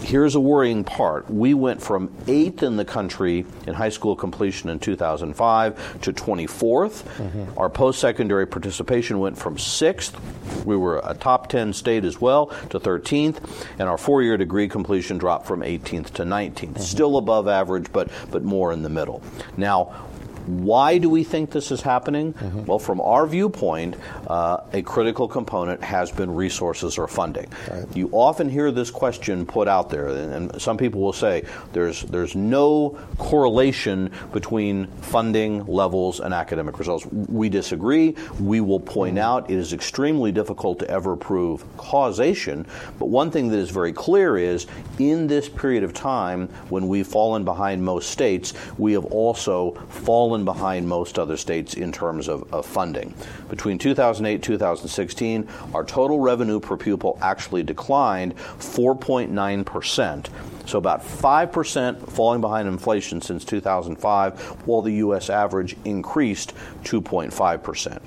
Here's 0.00 0.34
a 0.34 0.40
worrying 0.40 0.84
part. 0.84 1.30
We 1.30 1.52
went 1.52 1.82
from 1.82 2.10
eighth 2.26 2.62
in 2.62 2.76
the 2.76 2.84
country 2.84 3.44
in 3.66 3.74
high 3.74 3.90
school 3.90 4.16
completion 4.16 4.70
in 4.70 4.78
2005 4.78 6.00
to 6.00 6.12
24th. 6.12 6.48
Mm-hmm. 6.48 7.58
Our 7.58 7.68
post 7.68 8.00
secondary 8.00 8.46
participation 8.46 9.20
went 9.20 9.36
from 9.36 9.58
sixth, 9.58 10.18
we 10.64 10.76
were 10.76 11.02
a 11.04 11.14
top 11.14 11.50
10 11.50 11.74
state 11.74 12.04
as 12.04 12.20
well, 12.20 12.46
to 12.70 12.80
13th, 12.80 13.66
and 13.78 13.88
our 13.88 13.98
four 13.98 14.22
year 14.22 14.38
degree 14.38 14.66
completion 14.66 15.18
dropped 15.18 15.46
from 15.46 15.60
18th 15.60 16.10
to 16.14 16.24
19th. 16.24 16.54
Mm-hmm. 16.54 16.80
Still 16.80 17.18
above 17.18 17.46
average, 17.46 17.92
but, 17.92 18.10
but 18.30 18.42
more 18.42 18.72
in 18.72 18.82
the 18.82 18.88
middle. 18.88 19.22
Now, 19.58 20.08
Why 20.46 20.98
do 20.98 21.08
we 21.08 21.24
think 21.24 21.50
this 21.50 21.70
is 21.70 21.80
happening? 21.80 22.32
Mm-hmm. 22.34 22.64
Well, 22.64 22.78
from 22.78 23.00
our 23.00 23.26
viewpoint, 23.26 23.96
uh, 24.26 24.58
a 24.72 24.82
critical 24.82 25.28
component 25.28 25.82
has 25.82 26.10
been 26.10 26.34
resources 26.34 26.98
or 26.98 27.06
funding. 27.06 27.48
Right. 27.70 27.84
You 27.94 28.08
often 28.12 28.48
hear 28.48 28.70
this 28.70 28.90
question 28.90 29.46
put 29.46 29.68
out 29.68 29.90
there, 29.90 30.08
and 30.08 30.60
some 30.60 30.76
people 30.76 31.00
will 31.00 31.12
say 31.12 31.44
there's 31.72 32.02
there's 32.02 32.34
no 32.34 32.98
correlation 33.18 34.10
between 34.32 34.86
funding 35.02 35.64
levels 35.66 36.20
and 36.20 36.34
academic 36.34 36.78
results. 36.78 37.06
We 37.06 37.48
disagree. 37.48 38.16
We 38.40 38.60
will 38.60 38.80
point 38.80 39.16
mm-hmm. 39.16 39.24
out 39.24 39.50
it 39.50 39.58
is 39.58 39.72
extremely 39.72 40.32
difficult 40.32 40.78
to 40.80 40.90
ever 40.90 41.16
prove 41.16 41.64
causation, 41.76 42.66
but 42.98 43.06
one 43.06 43.30
thing 43.30 43.48
that 43.48 43.58
is 43.58 43.70
very 43.70 43.92
clear 43.92 44.36
is 44.36 44.66
in 44.98 45.26
this 45.26 45.48
period 45.48 45.84
of 45.84 45.92
time 45.92 46.48
when 46.68 46.88
we've 46.88 47.06
fallen 47.06 47.44
behind 47.44 47.84
most 47.84 48.10
states, 48.10 48.54
we 48.78 48.92
have 48.92 49.04
also 49.06 49.72
fallen 49.88 50.31
behind 50.44 50.88
most 50.88 51.18
other 51.18 51.36
states 51.36 51.74
in 51.74 51.92
terms 51.92 52.28
of, 52.28 52.52
of 52.52 52.64
funding. 52.64 53.14
Between 53.48 53.78
2008 53.78 54.34
and 54.34 54.42
2016, 54.42 55.48
our 55.74 55.84
total 55.84 56.18
revenue 56.18 56.58
per 56.58 56.76
pupil 56.76 57.18
actually 57.20 57.62
declined 57.62 58.34
4.9%. 58.36 60.28
So 60.66 60.78
about 60.78 61.02
5% 61.02 62.08
falling 62.10 62.40
behind 62.40 62.68
inflation 62.68 63.20
since 63.20 63.44
2005, 63.44 64.40
while 64.66 64.82
the 64.82 64.94
U.S. 64.94 65.28
average 65.28 65.76
increased 65.84 66.54
2.5% 66.84 68.00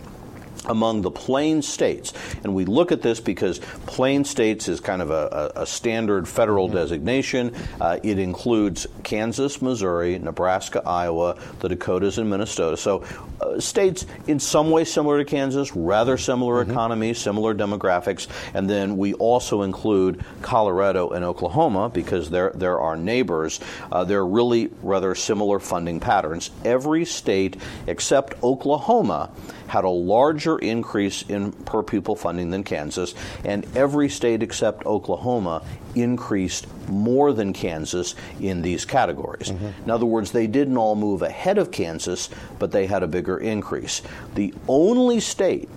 among 0.67 1.01
the 1.01 1.11
plain 1.11 1.61
states. 1.61 2.13
And 2.43 2.55
we 2.55 2.65
look 2.65 2.91
at 2.91 3.01
this 3.01 3.19
because 3.19 3.59
plain 3.85 4.25
states 4.25 4.67
is 4.67 4.79
kind 4.79 5.01
of 5.01 5.11
a, 5.11 5.51
a, 5.55 5.61
a 5.61 5.65
standard 5.65 6.27
federal 6.27 6.67
designation. 6.67 7.55
Uh, 7.79 7.99
it 8.03 8.19
includes 8.19 8.87
Kansas, 9.03 9.61
Missouri, 9.61 10.19
Nebraska, 10.19 10.81
Iowa, 10.85 11.37
the 11.59 11.69
Dakotas, 11.69 12.17
and 12.17 12.29
Minnesota. 12.29 12.77
So 12.77 13.03
uh, 13.41 13.59
states 13.59 14.05
in 14.27 14.39
some 14.39 14.71
way 14.71 14.85
similar 14.85 15.17
to 15.17 15.25
Kansas, 15.25 15.75
rather 15.75 16.17
similar 16.17 16.61
mm-hmm. 16.61 16.71
economies, 16.71 17.17
similar 17.17 17.53
demographics. 17.53 18.27
And 18.53 18.69
then 18.69 18.97
we 18.97 19.13
also 19.13 19.61
include 19.61 20.23
Colorado 20.41 21.09
and 21.09 21.25
Oklahoma 21.25 21.89
because 21.89 22.29
they're, 22.29 22.51
they're 22.55 22.79
our 22.79 22.95
neighbors. 22.95 23.59
Uh, 23.91 24.03
they're 24.03 24.25
really 24.25 24.69
rather 24.81 25.15
similar 25.15 25.59
funding 25.59 25.99
patterns. 25.99 26.51
Every 26.63 27.05
state 27.05 27.57
except 27.87 28.41
Oklahoma 28.43 29.31
had 29.67 29.83
a 29.83 29.89
larger 29.89 30.54
increase 30.59 31.21
in 31.23 31.51
per 31.51 31.83
pupil 31.83 32.15
funding 32.15 32.49
than 32.49 32.63
Kansas, 32.63 33.13
and 33.43 33.65
every 33.75 34.09
state 34.09 34.43
except 34.43 34.85
Oklahoma 34.85 35.63
increased 35.95 36.67
more 36.89 37.33
than 37.33 37.53
Kansas 37.53 38.15
in 38.39 38.61
these 38.61 38.85
categories. 38.85 39.51
Mm-hmm. 39.51 39.83
In 39.83 39.89
other 39.89 40.05
words, 40.05 40.31
they 40.31 40.47
didn't 40.47 40.77
all 40.77 40.95
move 40.95 41.21
ahead 41.21 41.57
of 41.57 41.71
Kansas, 41.71 42.29
but 42.59 42.71
they 42.71 42.85
had 42.85 43.03
a 43.03 43.07
bigger 43.07 43.37
increase. 43.37 44.01
The 44.35 44.53
only 44.67 45.19
state 45.19 45.69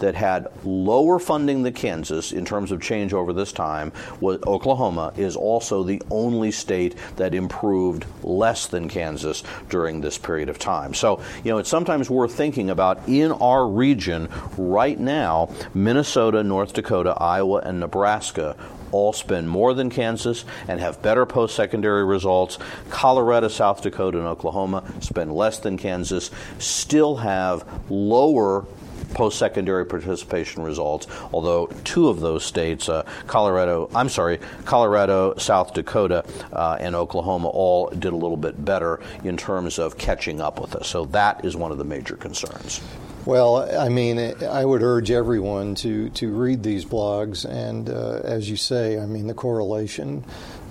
that 0.00 0.14
had 0.14 0.48
lower 0.64 1.18
funding 1.18 1.62
than 1.62 1.72
Kansas 1.72 2.32
in 2.32 2.44
terms 2.44 2.72
of 2.72 2.82
change 2.82 3.14
over 3.14 3.32
this 3.32 3.52
time 3.52 3.92
was 4.20 4.38
Oklahoma 4.46 5.12
is 5.16 5.36
also 5.36 5.82
the 5.82 6.02
only 6.10 6.50
state 6.50 6.96
that 7.16 7.34
improved 7.34 8.04
less 8.22 8.66
than 8.66 8.88
Kansas 8.88 9.42
during 9.68 10.00
this 10.00 10.18
period 10.18 10.48
of 10.48 10.58
time. 10.58 10.94
So, 10.94 11.22
you 11.44 11.50
know, 11.50 11.58
it's 11.58 11.68
sometimes 11.68 12.10
worth 12.10 12.34
thinking 12.34 12.70
about 12.70 13.08
in 13.08 13.32
our 13.32 13.66
region 13.66 14.28
right 14.56 14.98
now, 14.98 15.50
Minnesota, 15.74 16.42
North 16.42 16.72
Dakota, 16.72 17.14
Iowa, 17.18 17.58
and 17.58 17.80
Nebraska 17.80 18.56
all 18.92 19.12
spend 19.12 19.48
more 19.48 19.74
than 19.74 19.90
Kansas 19.90 20.44
and 20.68 20.80
have 20.80 21.00
better 21.02 21.26
post 21.26 21.54
secondary 21.54 22.04
results. 22.04 22.58
Colorado, 22.90 23.48
South 23.48 23.82
Dakota, 23.82 24.18
and 24.18 24.26
Oklahoma 24.26 24.82
spend 25.00 25.32
less 25.32 25.58
than 25.58 25.78
Kansas, 25.78 26.30
still 26.58 27.16
have 27.16 27.64
lower 27.88 28.66
post-secondary 29.14 29.86
participation 29.86 30.62
results. 30.62 31.06
Although 31.32 31.66
two 31.84 32.08
of 32.08 32.20
those 32.20 32.44
states, 32.44 32.88
uh, 32.88 33.04
Colorado, 33.26 33.90
I'm 33.94 34.08
sorry, 34.08 34.38
Colorado, 34.64 35.34
South 35.36 35.74
Dakota, 35.74 36.24
uh, 36.52 36.76
and 36.80 36.94
Oklahoma, 36.94 37.48
all 37.48 37.88
did 37.90 38.12
a 38.12 38.16
little 38.16 38.36
bit 38.36 38.64
better 38.64 39.00
in 39.24 39.36
terms 39.36 39.78
of 39.78 39.98
catching 39.98 40.40
up 40.40 40.60
with 40.60 40.74
us. 40.76 40.88
So 40.88 41.06
that 41.06 41.44
is 41.44 41.56
one 41.56 41.72
of 41.72 41.78
the 41.78 41.84
major 41.84 42.16
concerns. 42.16 42.80
Well, 43.26 43.68
I 43.78 43.90
mean, 43.90 44.18
I 44.18 44.64
would 44.64 44.82
urge 44.82 45.10
everyone 45.10 45.74
to, 45.76 46.08
to 46.10 46.32
read 46.32 46.62
these 46.62 46.86
blogs, 46.86 47.44
and 47.44 47.90
uh, 47.90 48.20
as 48.24 48.48
you 48.48 48.56
say, 48.56 48.98
I 48.98 49.04
mean, 49.04 49.26
the 49.26 49.34
correlation 49.34 50.24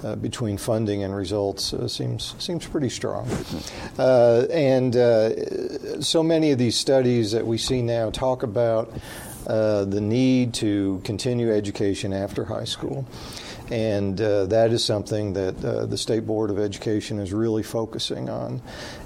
uh, 0.03 0.15
between 0.15 0.57
funding 0.57 1.03
and 1.03 1.15
results 1.15 1.73
uh, 1.73 1.87
seems 1.87 2.35
seems 2.39 2.65
pretty 2.67 2.89
strong. 2.89 3.27
Uh, 3.97 4.45
and 4.51 4.95
uh, 4.95 6.01
so 6.01 6.23
many 6.23 6.51
of 6.51 6.57
these 6.57 6.75
studies 6.75 7.31
that 7.31 7.45
we 7.45 7.57
see 7.57 7.81
now 7.81 8.09
talk 8.09 8.43
about 8.43 8.93
uh, 9.47 9.83
the 9.85 10.01
need 10.01 10.53
to 10.53 11.01
continue 11.03 11.51
education 11.51 12.13
after 12.13 12.45
high 12.45 12.65
school. 12.65 13.05
And 13.71 14.19
uh, 14.19 14.45
that 14.47 14.71
is 14.71 14.83
something 14.83 15.33
that 15.33 15.63
uh, 15.63 15.85
the 15.85 15.97
State 15.97 16.25
Board 16.25 16.49
of 16.49 16.57
Education 16.57 17.19
is 17.19 17.31
really 17.31 17.61
focusing 17.61 18.29
on. 18.29 18.61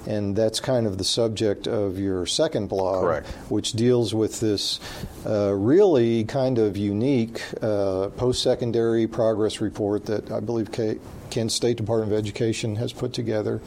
And 0.06 0.34
that's 0.34 0.60
kind 0.60 0.86
of 0.86 0.96
the 0.96 1.04
subject 1.04 1.66
of 1.66 1.98
your 1.98 2.24
second 2.26 2.68
blog, 2.68 3.04
Correct. 3.04 3.26
which 3.48 3.72
deals 3.72 4.14
with 4.14 4.40
this 4.40 4.80
uh, 5.26 5.52
really 5.52 6.24
kind 6.24 6.58
of 6.58 6.76
unique 6.76 7.42
uh, 7.62 8.08
post 8.16 8.42
secondary 8.42 9.06
progress 9.06 9.60
report 9.60 10.06
that 10.06 10.30
I 10.30 10.40
believe 10.40 10.72
K- 10.72 10.98
Kent 11.30 11.52
State 11.52 11.76
Department 11.76 12.12
of 12.12 12.18
Education 12.18 12.76
has 12.76 12.92
put 12.92 13.12
together. 13.12 13.60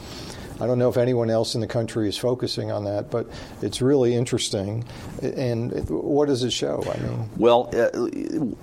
I 0.60 0.66
don't 0.66 0.78
know 0.78 0.88
if 0.88 0.96
anyone 0.96 1.30
else 1.30 1.54
in 1.54 1.60
the 1.60 1.66
country 1.66 2.08
is 2.08 2.18
focusing 2.18 2.70
on 2.70 2.84
that, 2.84 3.10
but 3.10 3.28
it's 3.62 3.80
really 3.80 4.14
interesting. 4.14 4.84
And 5.22 5.88
what 5.88 6.26
does 6.26 6.42
it 6.42 6.52
show? 6.52 6.82
I 6.82 6.98
mean, 7.00 7.30
well, 7.36 7.70
uh, 7.72 7.88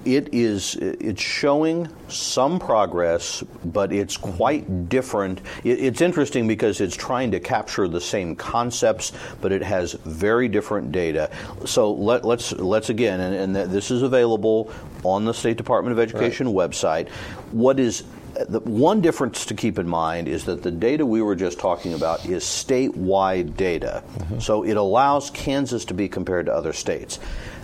it 0.04 0.34
is 0.34 0.76
it's 0.76 1.22
showing 1.22 1.88
some 2.10 2.60
progress, 2.60 3.44
but 3.66 3.94
it's 3.94 4.18
quite 4.18 4.90
different. 4.90 5.42
it's 5.64 6.02
interesting 6.02 6.48
because 6.48 6.82
it's 6.82 6.96
trying 6.96 7.32
to 7.32 7.40
capture 7.40 7.88
the 7.88 8.02
same 8.02 8.36
concepts, 8.36 9.14
but 9.42 9.52
it 9.52 9.64
has 9.64 9.94
very 9.94 10.48
different 10.48 10.92
data. 10.92 11.30
So 11.66 11.94
let, 11.94 12.22
us 12.22 12.26
let's, 12.26 12.52
let's 12.54 12.90
again, 12.90 13.20
and, 13.22 13.56
and 13.56 13.72
this 13.72 13.92
is 13.92 14.02
available 14.02 14.72
on 15.04 15.26
the 15.26 15.34
State 15.34 15.58
Department 15.58 15.98
of 15.98 16.00
Education 16.00 16.54
right. 16.54 16.70
website. 16.70 17.10
What 17.52 17.80
is 17.80 18.04
the 18.48 18.60
one 18.60 19.02
difference 19.02 19.46
to 19.46 19.54
keep 19.54 19.80
in 19.80 19.88
mind 19.88 20.28
is 20.28 20.46
that 20.46 20.64
the 20.64 20.72
data 20.72 21.06
we 21.06 21.22
were 21.22 21.36
just 21.36 21.60
talking 21.60 21.94
about 21.94 22.26
is 22.26 22.44
statewide 22.44 23.56
data. 23.56 24.04
Mm-hmm. 24.18 24.40
So 24.40 24.64
it 24.64 24.78
allows 24.78 25.30
Kansas 25.30 25.86
to 25.86 25.94
be 25.94 26.10
compared 26.10 26.48
to 26.48 26.54
other 26.54 26.74
states. 26.74 27.20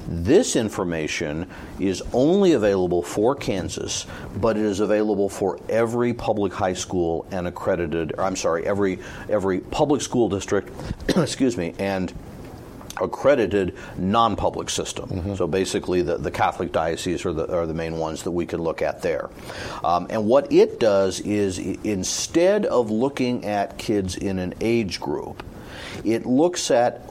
This 0.07 0.55
information 0.55 1.47
is 1.79 2.01
only 2.13 2.53
available 2.53 3.03
for 3.03 3.35
Kansas, 3.35 4.07
but 4.37 4.57
it 4.57 4.63
is 4.63 4.79
available 4.79 5.29
for 5.29 5.59
every 5.69 6.13
public 6.13 6.53
high 6.53 6.73
school 6.73 7.25
and 7.31 7.47
accredited, 7.47 8.13
I'm 8.17 8.35
sorry, 8.35 8.65
every 8.65 8.99
every 9.29 9.59
public 9.59 10.01
school 10.01 10.27
district, 10.27 10.71
excuse 11.15 11.55
me, 11.55 11.75
and 11.77 12.11
accredited 12.99 13.75
non-public 13.97 14.69
system. 14.69 15.09
Mm-hmm. 15.09 15.35
So 15.35 15.47
basically, 15.47 16.01
the, 16.01 16.17
the 16.17 16.31
Catholic 16.31 16.71
dioceses 16.71 17.25
are 17.25 17.33
the, 17.33 17.51
are 17.53 17.65
the 17.65 17.73
main 17.73 17.97
ones 17.97 18.23
that 18.23 18.31
we 18.31 18.45
can 18.45 18.61
look 18.61 18.81
at 18.81 19.01
there. 19.01 19.29
Um, 19.83 20.07
and 20.09 20.25
what 20.25 20.51
it 20.51 20.79
does 20.79 21.19
is 21.21 21.57
instead 21.57 22.65
of 22.65 22.91
looking 22.91 23.45
at 23.45 23.77
kids 23.77 24.17
in 24.17 24.39
an 24.39 24.53
age 24.61 24.99
group, 24.99 25.43
it 26.03 26.25
looks 26.25 26.71
at 26.71 27.10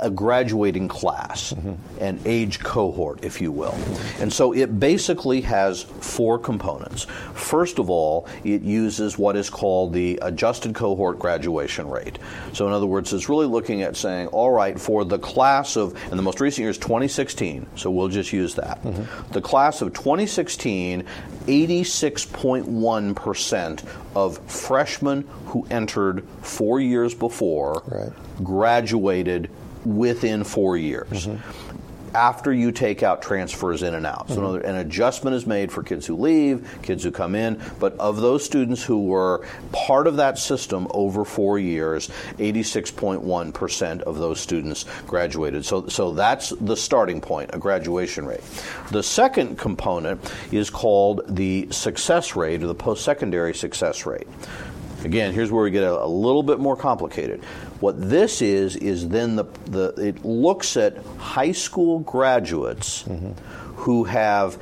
a 0.00 0.10
graduating 0.10 0.88
class, 0.88 1.52
mm-hmm. 1.52 1.74
an 2.02 2.18
age 2.24 2.58
cohort, 2.60 3.22
if 3.22 3.40
you 3.40 3.52
will. 3.52 3.76
And 4.18 4.32
so 4.32 4.52
it 4.52 4.80
basically 4.80 5.42
has 5.42 5.82
four 5.82 6.38
components. 6.38 7.04
First 7.34 7.78
of 7.78 7.90
all, 7.90 8.26
it 8.44 8.62
uses 8.62 9.18
what 9.18 9.36
is 9.36 9.50
called 9.50 9.92
the 9.92 10.18
adjusted 10.22 10.74
cohort 10.74 11.18
graduation 11.18 11.86
rate. 11.88 12.18
So, 12.52 12.66
in 12.66 12.72
other 12.72 12.86
words, 12.86 13.12
it's 13.12 13.28
really 13.28 13.46
looking 13.46 13.82
at 13.82 13.96
saying, 13.96 14.28
all 14.28 14.50
right, 14.50 14.80
for 14.80 15.04
the 15.04 15.18
class 15.18 15.76
of, 15.76 15.94
and 16.10 16.18
the 16.18 16.22
most 16.22 16.40
recent 16.40 16.62
year 16.62 16.70
is 16.70 16.78
2016, 16.78 17.66
so 17.76 17.90
we'll 17.90 18.08
just 18.08 18.32
use 18.32 18.54
that. 18.54 18.82
Mm-hmm. 18.82 19.32
The 19.32 19.42
class 19.42 19.82
of 19.82 19.92
2016, 19.92 21.04
86.1% 21.46 23.84
of 24.14 24.38
freshmen 24.50 25.28
who 25.46 25.66
entered 25.70 26.24
four 26.42 26.78
years 26.80 27.14
before 27.14 27.82
right. 27.86 28.12
graduated 28.44 29.48
within 29.84 30.44
four 30.44 30.76
years. 30.76 31.26
Mm-hmm. 31.26 31.76
After 32.12 32.52
you 32.52 32.72
take 32.72 33.04
out 33.04 33.22
transfers 33.22 33.84
in 33.84 33.94
and 33.94 34.04
out. 34.04 34.26
So, 34.26 34.34
mm-hmm. 34.34 34.44
another, 34.44 34.60
an 34.62 34.74
adjustment 34.78 35.36
is 35.36 35.46
made 35.46 35.70
for 35.70 35.84
kids 35.84 36.04
who 36.06 36.16
leave, 36.16 36.68
kids 36.82 37.04
who 37.04 37.12
come 37.12 37.36
in, 37.36 37.62
but 37.78 37.96
of 38.00 38.16
those 38.16 38.44
students 38.44 38.82
who 38.82 39.04
were 39.04 39.46
part 39.70 40.08
of 40.08 40.16
that 40.16 40.36
system 40.36 40.88
over 40.90 41.24
four 41.24 41.60
years, 41.60 42.08
86.1% 42.38 44.00
of 44.00 44.18
those 44.18 44.40
students 44.40 44.86
graduated. 45.06 45.64
So, 45.64 45.86
so 45.86 46.10
that's 46.10 46.50
the 46.50 46.76
starting 46.76 47.20
point, 47.20 47.50
a 47.52 47.60
graduation 47.60 48.26
rate. 48.26 48.42
The 48.90 49.04
second 49.04 49.56
component 49.56 50.20
is 50.50 50.68
called 50.68 51.22
the 51.28 51.68
success 51.70 52.34
rate 52.34 52.64
or 52.64 52.66
the 52.66 52.74
post 52.74 53.04
secondary 53.04 53.54
success 53.54 54.04
rate. 54.04 54.26
Again, 55.04 55.32
here's 55.32 55.50
where 55.50 55.62
we 55.62 55.70
get 55.70 55.84
a, 55.84 56.04
a 56.04 56.06
little 56.06 56.42
bit 56.42 56.58
more 56.58 56.76
complicated. 56.76 57.42
What 57.80 58.10
this 58.10 58.42
is 58.42 58.76
is 58.76 59.08
then 59.08 59.36
the, 59.36 59.44
the 59.66 59.88
it 59.96 60.24
looks 60.24 60.76
at 60.76 60.96
high 61.18 61.52
school 61.52 62.00
graduates 62.00 63.04
mm-hmm. 63.04 63.32
who 63.76 64.04
have 64.04 64.58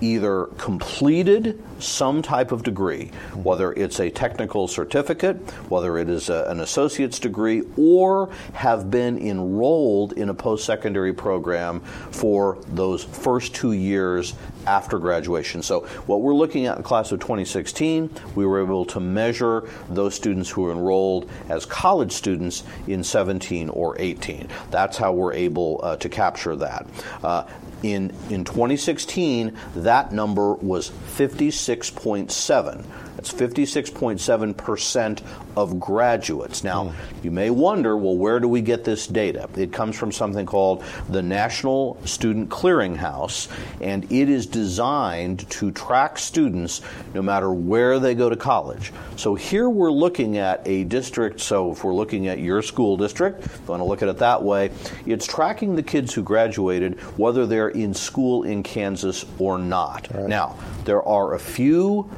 either 0.00 0.46
completed 0.56 1.62
some 1.78 2.22
type 2.22 2.52
of 2.52 2.62
degree, 2.62 3.10
whether 3.34 3.72
it's 3.72 4.00
a 4.00 4.10
technical 4.10 4.66
certificate, 4.68 5.36
whether 5.68 5.98
it 5.98 6.08
is 6.08 6.28
a, 6.28 6.44
an 6.48 6.60
associate's 6.60 7.18
degree, 7.18 7.62
or 7.76 8.30
have 8.54 8.90
been 8.90 9.18
enrolled 9.18 10.12
in 10.14 10.28
a 10.28 10.34
post 10.34 10.64
secondary 10.64 11.12
program 11.12 11.80
for 12.10 12.58
those 12.68 13.04
first 13.04 13.54
two 13.54 13.72
years 13.72 14.34
after 14.66 14.98
graduation. 14.98 15.62
So, 15.62 15.80
what 16.06 16.20
we're 16.20 16.34
looking 16.34 16.66
at 16.66 16.76
in 16.76 16.82
class 16.82 17.12
of 17.12 17.20
2016, 17.20 18.10
we 18.34 18.46
were 18.46 18.62
able 18.62 18.84
to 18.86 19.00
measure 19.00 19.68
those 19.88 20.14
students 20.14 20.50
who 20.50 20.62
were 20.62 20.72
enrolled 20.72 21.30
as 21.48 21.66
college 21.66 22.12
students 22.12 22.64
in 22.86 23.02
17 23.04 23.68
or 23.70 23.96
18. 23.98 24.48
That's 24.70 24.96
how 24.96 25.12
we're 25.12 25.34
able 25.34 25.80
uh, 25.82 25.96
to 25.96 26.08
capture 26.08 26.56
that. 26.56 26.86
Uh, 27.22 27.44
in, 27.82 28.12
in 28.28 28.44
2016, 28.44 29.56
that 29.76 30.12
number 30.12 30.54
was 30.54 30.90
56.7. 30.90 32.84
That's 33.20 33.34
56.7% 33.34 35.22
of 35.54 35.78
graduates. 35.78 36.64
Now, 36.64 36.84
mm. 36.84 36.94
you 37.22 37.30
may 37.30 37.50
wonder, 37.50 37.94
well, 37.94 38.16
where 38.16 38.40
do 38.40 38.48
we 38.48 38.62
get 38.62 38.84
this 38.84 39.06
data? 39.06 39.46
It 39.56 39.74
comes 39.74 39.98
from 39.98 40.10
something 40.10 40.46
called 40.46 40.82
the 41.06 41.20
National 41.20 41.98
Student 42.06 42.48
Clearinghouse, 42.48 43.48
and 43.82 44.10
it 44.10 44.30
is 44.30 44.46
designed 44.46 45.50
to 45.50 45.70
track 45.70 46.18
students 46.18 46.80
no 47.12 47.20
matter 47.20 47.52
where 47.52 47.98
they 47.98 48.14
go 48.14 48.30
to 48.30 48.36
college. 48.36 48.90
So 49.16 49.34
here 49.34 49.68
we're 49.68 49.92
looking 49.92 50.38
at 50.38 50.66
a 50.66 50.84
district, 50.84 51.40
so 51.40 51.72
if 51.72 51.84
we're 51.84 51.92
looking 51.92 52.28
at 52.28 52.38
your 52.38 52.62
school 52.62 52.96
district, 52.96 53.44
if 53.44 53.54
you 53.58 53.66
want 53.66 53.80
to 53.80 53.84
look 53.84 54.00
at 54.00 54.08
it 54.08 54.16
that 54.18 54.42
way, 54.42 54.70
it's 55.04 55.26
tracking 55.26 55.76
the 55.76 55.82
kids 55.82 56.14
who 56.14 56.22
graduated, 56.22 56.98
whether 57.18 57.46
they're 57.46 57.69
in 57.70 57.94
school 57.94 58.42
in 58.42 58.62
Kansas 58.62 59.24
or 59.38 59.58
not. 59.58 60.08
Right. 60.12 60.28
Now, 60.28 60.58
there 60.84 61.02
are 61.02 61.34
a 61.34 61.38
few 61.38 62.10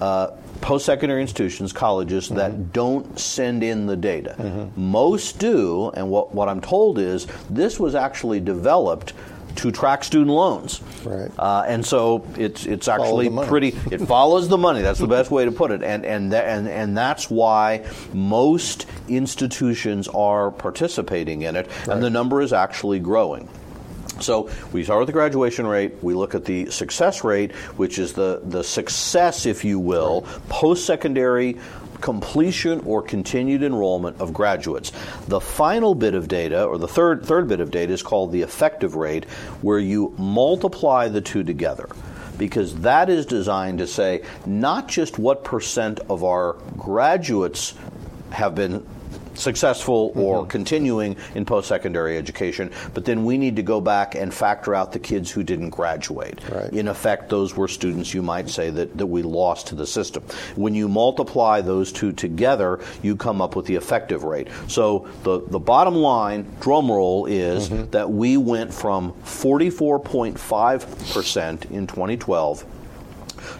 uh, 0.00 0.30
post 0.60 0.86
secondary 0.86 1.20
institutions, 1.20 1.72
colleges, 1.72 2.26
mm-hmm. 2.26 2.36
that 2.36 2.72
don't 2.72 3.18
send 3.18 3.62
in 3.62 3.86
the 3.86 3.96
data. 3.96 4.34
Mm-hmm. 4.38 4.80
Most 4.80 5.38
do, 5.38 5.90
and 5.94 6.08
what, 6.08 6.34
what 6.34 6.48
I'm 6.48 6.60
told 6.60 6.98
is 6.98 7.26
this 7.50 7.78
was 7.78 7.94
actually 7.94 8.40
developed 8.40 9.12
to 9.56 9.70
track 9.70 10.02
student 10.02 10.30
loans. 10.30 10.80
Right. 11.04 11.30
Uh, 11.38 11.64
and 11.66 11.84
so 11.84 12.26
it's 12.36 12.64
it's 12.64 12.88
actually 12.88 13.28
pretty. 13.46 13.68
It 13.90 13.98
follows 14.06 14.48
the 14.48 14.58
money. 14.58 14.82
That's 14.82 14.98
the 14.98 15.06
best 15.18 15.30
way 15.30 15.44
to 15.44 15.52
put 15.52 15.70
it. 15.70 15.82
And 15.82 16.04
and 16.04 16.30
th- 16.30 16.42
and 16.44 16.68
and 16.68 16.96
that's 16.96 17.30
why 17.30 17.86
most 18.12 18.86
institutions 19.08 20.08
are 20.08 20.50
participating 20.50 21.42
in 21.42 21.56
it, 21.56 21.68
right. 21.86 21.88
and 21.88 22.02
the 22.02 22.10
number 22.10 22.40
is 22.40 22.52
actually 22.52 23.00
growing. 23.00 23.48
So 24.20 24.50
we 24.72 24.84
start 24.84 25.00
with 25.00 25.06
the 25.06 25.12
graduation 25.12 25.66
rate. 25.66 26.02
We 26.02 26.14
look 26.14 26.34
at 26.34 26.44
the 26.44 26.70
success 26.70 27.24
rate, 27.24 27.52
which 27.76 27.98
is 27.98 28.12
the, 28.12 28.40
the 28.44 28.62
success, 28.62 29.46
if 29.46 29.64
you 29.64 29.78
will, 29.78 30.22
post 30.48 30.86
secondary 30.86 31.58
completion 32.00 32.80
or 32.80 33.00
continued 33.00 33.62
enrollment 33.62 34.20
of 34.20 34.32
graduates. 34.34 34.92
The 35.28 35.40
final 35.40 35.94
bit 35.94 36.14
of 36.14 36.28
data, 36.28 36.64
or 36.64 36.76
the 36.76 36.88
third, 36.88 37.24
third 37.24 37.48
bit 37.48 37.60
of 37.60 37.70
data, 37.70 37.92
is 37.92 38.02
called 38.02 38.32
the 38.32 38.42
effective 38.42 38.96
rate, 38.96 39.24
where 39.62 39.78
you 39.78 40.14
multiply 40.18 41.08
the 41.08 41.20
two 41.20 41.44
together 41.44 41.88
because 42.38 42.80
that 42.80 43.08
is 43.08 43.26
designed 43.26 43.78
to 43.78 43.86
say 43.86 44.22
not 44.46 44.88
just 44.88 45.18
what 45.18 45.44
percent 45.44 46.00
of 46.10 46.24
our 46.24 46.54
graduates 46.76 47.74
have 48.30 48.54
been 48.54 48.84
successful 49.42 50.12
or 50.14 50.40
mm-hmm. 50.40 50.50
continuing 50.50 51.16
in 51.34 51.44
post 51.44 51.68
secondary 51.68 52.16
education, 52.16 52.70
but 52.94 53.04
then 53.04 53.24
we 53.24 53.38
need 53.38 53.56
to 53.56 53.62
go 53.62 53.80
back 53.80 54.14
and 54.14 54.32
factor 54.32 54.74
out 54.74 54.92
the 54.92 54.98
kids 54.98 55.30
who 55.30 55.42
didn't 55.42 55.70
graduate. 55.70 56.40
Right. 56.50 56.72
In 56.72 56.88
effect, 56.88 57.28
those 57.28 57.56
were 57.56 57.68
students 57.68 58.14
you 58.14 58.22
might 58.22 58.48
say 58.48 58.70
that, 58.70 58.96
that 58.96 59.06
we 59.06 59.22
lost 59.22 59.66
to 59.68 59.74
the 59.74 59.86
system. 59.86 60.22
When 60.56 60.74
you 60.74 60.88
multiply 60.88 61.60
those 61.60 61.92
two 61.92 62.12
together, 62.12 62.80
you 63.02 63.16
come 63.16 63.40
up 63.40 63.56
with 63.56 63.66
the 63.66 63.76
effective 63.76 64.24
rate. 64.24 64.48
So 64.68 65.08
the, 65.22 65.40
the 65.40 65.58
bottom 65.58 65.94
line, 65.94 66.46
drum 66.60 66.90
roll, 66.90 67.26
is 67.26 67.68
mm-hmm. 67.68 67.90
that 67.90 68.10
we 68.10 68.36
went 68.36 68.72
from 68.72 69.12
44.5% 69.24 71.70
in 71.70 71.86
2012 71.86 72.64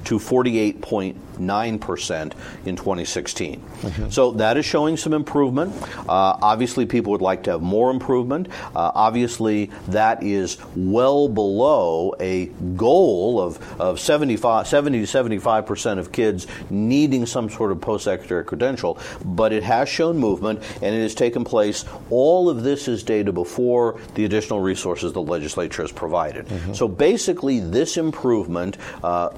to 0.05 0.19
48.9% 0.19 2.33
in 2.67 2.77
2016. 2.77 3.61
Mm-hmm. 3.61 4.11
So 4.11 4.33
that 4.33 4.57
is 4.57 4.65
showing 4.65 4.97
some 4.97 5.13
improvement. 5.13 5.75
Uh, 6.01 6.37
obviously, 6.43 6.87
people 6.87 7.13
would 7.13 7.21
like 7.21 7.45
to 7.45 7.53
have 7.53 7.63
more 7.63 7.91
improvement. 7.91 8.49
Uh, 8.75 8.91
obviously, 8.95 9.71
that 9.89 10.23
is 10.23 10.59
well 10.77 11.29
below 11.29 12.15
a 12.21 12.47
goal 12.77 13.41
of, 13.41 13.81
of 13.81 14.01
75, 14.01 14.67
70 14.67 15.07
to 15.07 15.07
75% 15.07 15.99
of 15.99 16.13
kids 16.13 16.47
needing 16.71 17.27
some 17.27 17.51
sort 17.51 17.73
of 17.73 17.81
post 17.81 18.05
secondary 18.05 18.45
credential, 18.45 18.99
but 19.25 19.53
it 19.53 19.63
has 19.63 19.89
shown 19.89 20.17
movement 20.17 20.63
and 20.83 20.95
it 20.95 21.03
has 21.03 21.15
taken 21.15 21.45
place. 21.45 21.85
All 22.11 22.49
of 22.49 22.63
this 22.63 22.89
is 22.89 23.03
data 23.03 23.33
before 23.33 24.01
the 24.15 24.25
additional 24.25 24.61
resources 24.61 25.13
the 25.13 25.23
legislature 25.23 25.83
has 25.83 25.93
provided. 25.93 26.47
Mm-hmm. 26.47 26.75
So 26.75 26.89
basically, 26.89 27.61
this 27.61 27.97
improvement 27.97 28.77
uh, 29.03 29.31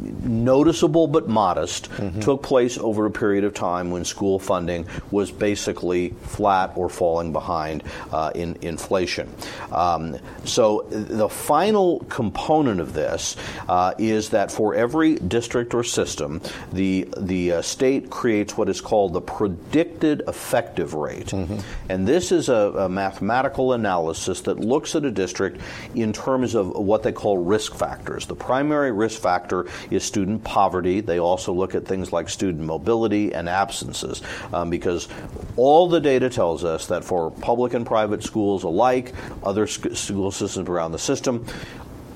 noticeable 0.00 1.06
but 1.06 1.28
modest, 1.28 1.90
mm-hmm. 1.90 2.20
took 2.20 2.42
place 2.42 2.78
over 2.78 3.06
a 3.06 3.10
period 3.10 3.44
of 3.44 3.54
time 3.54 3.90
when 3.90 4.04
school 4.04 4.38
funding 4.38 4.86
was 5.10 5.30
basically 5.30 6.10
flat 6.22 6.72
or 6.76 6.88
falling 6.88 7.32
behind 7.32 7.82
uh, 8.12 8.30
in 8.34 8.56
inflation. 8.62 9.28
Um, 9.70 10.18
so 10.44 10.86
the 10.90 11.28
final 11.28 12.00
component 12.08 12.80
of 12.80 12.92
this 12.92 13.36
uh, 13.68 13.94
is 13.98 14.30
that 14.30 14.50
for 14.50 14.74
every 14.74 15.16
district 15.16 15.74
or 15.74 15.84
system, 15.84 16.40
the 16.72 17.08
the 17.16 17.52
uh, 17.52 17.62
state 17.62 18.10
creates 18.10 18.56
what 18.56 18.68
is 18.68 18.80
called 18.80 19.12
the 19.12 19.20
predicted 19.20 20.22
effective 20.28 20.94
rate, 20.94 21.28
mm-hmm. 21.28 21.58
and 21.88 22.06
this 22.06 22.32
is 22.32 22.48
a, 22.48 22.52
a 22.54 22.88
mathematical 22.88 23.72
analysis 23.72 24.42
that 24.42 24.58
looks 24.58 24.94
at 24.94 25.04
a 25.04 25.10
district 25.10 25.60
in 25.94 26.12
terms 26.12 26.54
of 26.54 26.70
what 26.70 27.02
they 27.02 27.12
call 27.12 27.38
risk 27.38 27.74
factors. 27.74 28.26
The 28.26 28.36
primary 28.36 28.92
risk 28.92 29.20
factor 29.20 29.66
is 29.90 30.04
student 30.04 30.44
poverty. 30.44 31.00
They 31.00 31.18
also 31.18 31.52
look 31.52 31.74
at 31.74 31.86
things 31.86 32.12
like 32.12 32.28
student 32.28 32.64
mobility 32.64 33.34
and 33.34 33.48
absences 33.48 34.22
um, 34.52 34.70
because 34.70 35.08
all 35.56 35.88
the 35.88 36.00
data 36.00 36.30
tells 36.30 36.64
us 36.64 36.86
that 36.86 37.04
for 37.04 37.30
public 37.30 37.74
and 37.74 37.86
private 37.86 38.22
schools 38.22 38.64
alike, 38.64 39.12
other 39.42 39.66
sc- 39.66 39.94
school 39.94 40.30
systems 40.30 40.68
around 40.68 40.92
the 40.92 40.98
system, 40.98 41.46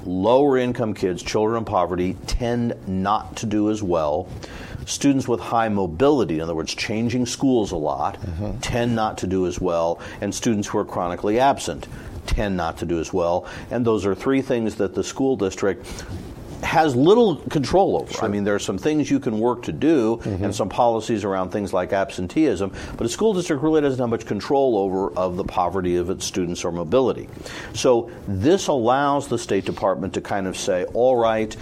lower 0.04 0.56
income 0.56 0.94
kids, 0.94 1.22
children 1.22 1.58
in 1.58 1.64
poverty, 1.64 2.16
tend 2.26 2.74
not 2.88 3.36
to 3.36 3.46
do 3.46 3.70
as 3.70 3.82
well. 3.82 4.28
Students 4.86 5.26
with 5.26 5.40
high 5.40 5.68
mobility, 5.68 6.36
in 6.36 6.42
other 6.42 6.54
words, 6.54 6.74
changing 6.74 7.26
schools 7.26 7.72
a 7.72 7.76
lot, 7.76 8.20
mm-hmm. 8.20 8.58
tend 8.60 8.94
not 8.94 9.18
to 9.18 9.26
do 9.26 9.46
as 9.46 9.60
well. 9.60 10.00
And 10.20 10.32
students 10.32 10.68
who 10.68 10.78
are 10.78 10.84
chronically 10.84 11.40
absent 11.40 11.88
tend 12.26 12.56
not 12.56 12.78
to 12.78 12.86
do 12.86 13.00
as 13.00 13.12
well. 13.12 13.46
And 13.70 13.84
those 13.84 14.06
are 14.06 14.14
three 14.14 14.42
things 14.42 14.76
that 14.76 14.94
the 14.94 15.02
school 15.02 15.36
district 15.36 16.04
has 16.62 16.96
little 16.96 17.36
control 17.36 17.96
over. 17.96 18.12
Sure. 18.12 18.24
I 18.24 18.28
mean, 18.28 18.44
there 18.44 18.54
are 18.54 18.60
some 18.60 18.78
things 18.78 19.10
you 19.10 19.20
can 19.20 19.38
work 19.38 19.64
to 19.64 19.72
do 19.72 20.16
mm-hmm. 20.16 20.44
and 20.44 20.54
some 20.54 20.68
policies 20.68 21.24
around 21.24 21.50
things 21.50 21.72
like 21.72 21.92
absenteeism, 21.92 22.72
but 22.96 23.06
a 23.06 23.08
school 23.08 23.34
district 23.34 23.62
really 23.62 23.80
doesn't 23.80 23.98
have 23.98 24.08
much 24.08 24.26
control 24.26 24.78
over 24.78 25.10
of 25.12 25.36
the 25.36 25.44
poverty 25.44 25.96
of 25.96 26.10
its 26.10 26.24
students 26.24 26.64
or 26.64 26.72
mobility. 26.72 27.28
So 27.74 28.10
this 28.26 28.68
allows 28.68 29.28
the 29.28 29.38
State 29.38 29.64
Department 29.64 30.14
to 30.14 30.20
kind 30.20 30.46
of 30.46 30.56
say, 30.56 30.84
all 30.86 31.16
right, 31.16 31.56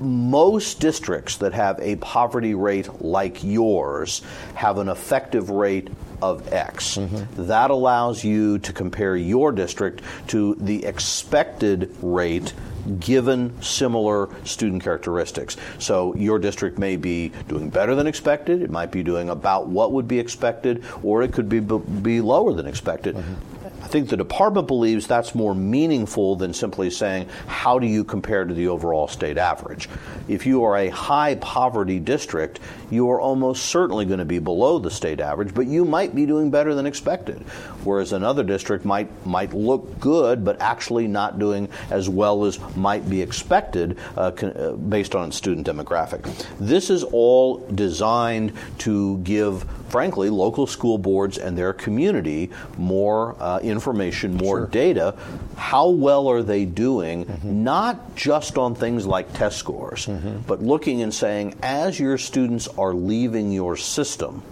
most 0.00 0.80
districts 0.80 1.36
that 1.38 1.52
have 1.52 1.78
a 1.80 1.96
poverty 1.96 2.54
rate 2.54 3.02
like 3.02 3.44
yours 3.44 4.22
have 4.54 4.78
an 4.78 4.88
effective 4.88 5.50
rate 5.50 5.88
of 6.22 6.52
X. 6.52 6.96
Mm-hmm. 6.96 7.46
That 7.46 7.70
allows 7.70 8.24
you 8.24 8.58
to 8.60 8.72
compare 8.72 9.16
your 9.16 9.52
district 9.52 10.02
to 10.28 10.54
the 10.54 10.86
expected 10.86 11.94
rate 12.00 12.54
given 13.00 13.60
similar 13.62 14.28
student 14.44 14.82
characteristics. 14.82 15.56
So 15.78 16.14
your 16.14 16.38
district 16.38 16.78
may 16.78 16.96
be 16.96 17.32
doing 17.48 17.70
better 17.70 17.94
than 17.94 18.06
expected, 18.06 18.62
it 18.62 18.70
might 18.70 18.90
be 18.90 19.02
doing 19.02 19.30
about 19.30 19.68
what 19.68 19.92
would 19.92 20.08
be 20.08 20.18
expected, 20.18 20.84
or 21.02 21.22
it 21.22 21.32
could 21.32 21.48
be, 21.48 21.60
be 21.60 22.20
lower 22.20 22.52
than 22.52 22.66
expected. 22.66 23.16
Mm-hmm 23.16 23.54
I 23.84 23.86
think 23.86 24.08
the 24.08 24.16
department 24.16 24.66
believes 24.66 25.06
that's 25.06 25.34
more 25.34 25.54
meaningful 25.54 26.36
than 26.36 26.54
simply 26.54 26.88
saying, 26.88 27.28
how 27.46 27.78
do 27.78 27.86
you 27.86 28.02
compare 28.02 28.46
to 28.46 28.54
the 28.54 28.68
overall 28.68 29.08
state 29.08 29.36
average? 29.36 29.90
If 30.26 30.46
you 30.46 30.64
are 30.64 30.78
a 30.78 30.88
high 30.88 31.34
poverty 31.34 32.00
district, 32.00 32.60
you 32.94 33.10
are 33.10 33.20
almost 33.20 33.66
certainly 33.66 34.04
going 34.06 34.20
to 34.20 34.24
be 34.24 34.38
below 34.38 34.78
the 34.78 34.90
state 34.90 35.20
average, 35.20 35.52
but 35.52 35.66
you 35.66 35.84
might 35.84 36.14
be 36.14 36.24
doing 36.26 36.50
better 36.50 36.74
than 36.74 36.86
expected. 36.86 37.40
Whereas 37.82 38.12
another 38.12 38.44
district 38.44 38.84
might, 38.84 39.08
might 39.26 39.52
look 39.52 39.98
good, 40.00 40.44
but 40.44 40.60
actually 40.60 41.08
not 41.08 41.38
doing 41.38 41.68
as 41.90 42.08
well 42.08 42.44
as 42.44 42.58
might 42.76 43.08
be 43.10 43.20
expected 43.20 43.98
uh, 44.16 44.20
uh 44.20 44.72
based 44.72 45.14
on 45.14 45.28
its 45.28 45.36
student 45.36 45.66
demographic. 45.66 46.22
This 46.58 46.90
is 46.90 47.02
all 47.02 47.58
designed 47.74 48.52
to 48.78 49.18
give 49.18 49.66
frankly, 49.94 50.28
local 50.28 50.66
school 50.66 50.98
boards 50.98 51.38
and 51.38 51.56
their 51.56 51.72
community 51.72 52.50
more 52.76 53.36
uh, 53.38 53.60
information, 53.60 54.34
more 54.34 54.58
sure. 54.58 54.66
data. 54.66 55.14
How 55.56 55.88
well 55.88 56.26
are 56.26 56.42
they 56.42 56.64
doing, 56.64 57.26
mm-hmm. 57.26 57.62
not 57.62 58.16
just 58.16 58.58
on 58.58 58.74
things 58.74 59.06
like 59.06 59.32
test 59.34 59.56
scores, 59.56 60.06
mm-hmm. 60.06 60.38
but 60.48 60.60
looking 60.60 61.00
and 61.02 61.14
saying, 61.14 61.54
as 61.62 62.00
your 62.00 62.18
students 62.18 62.66
are 62.66 62.83
leaving 62.92 63.52
your 63.52 63.76
system, 63.76 64.42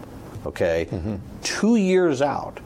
okay, 0.46 0.86
mm-hmm. 0.90 1.16
two 1.42 1.76
years 1.76 2.22
out, 2.22 2.60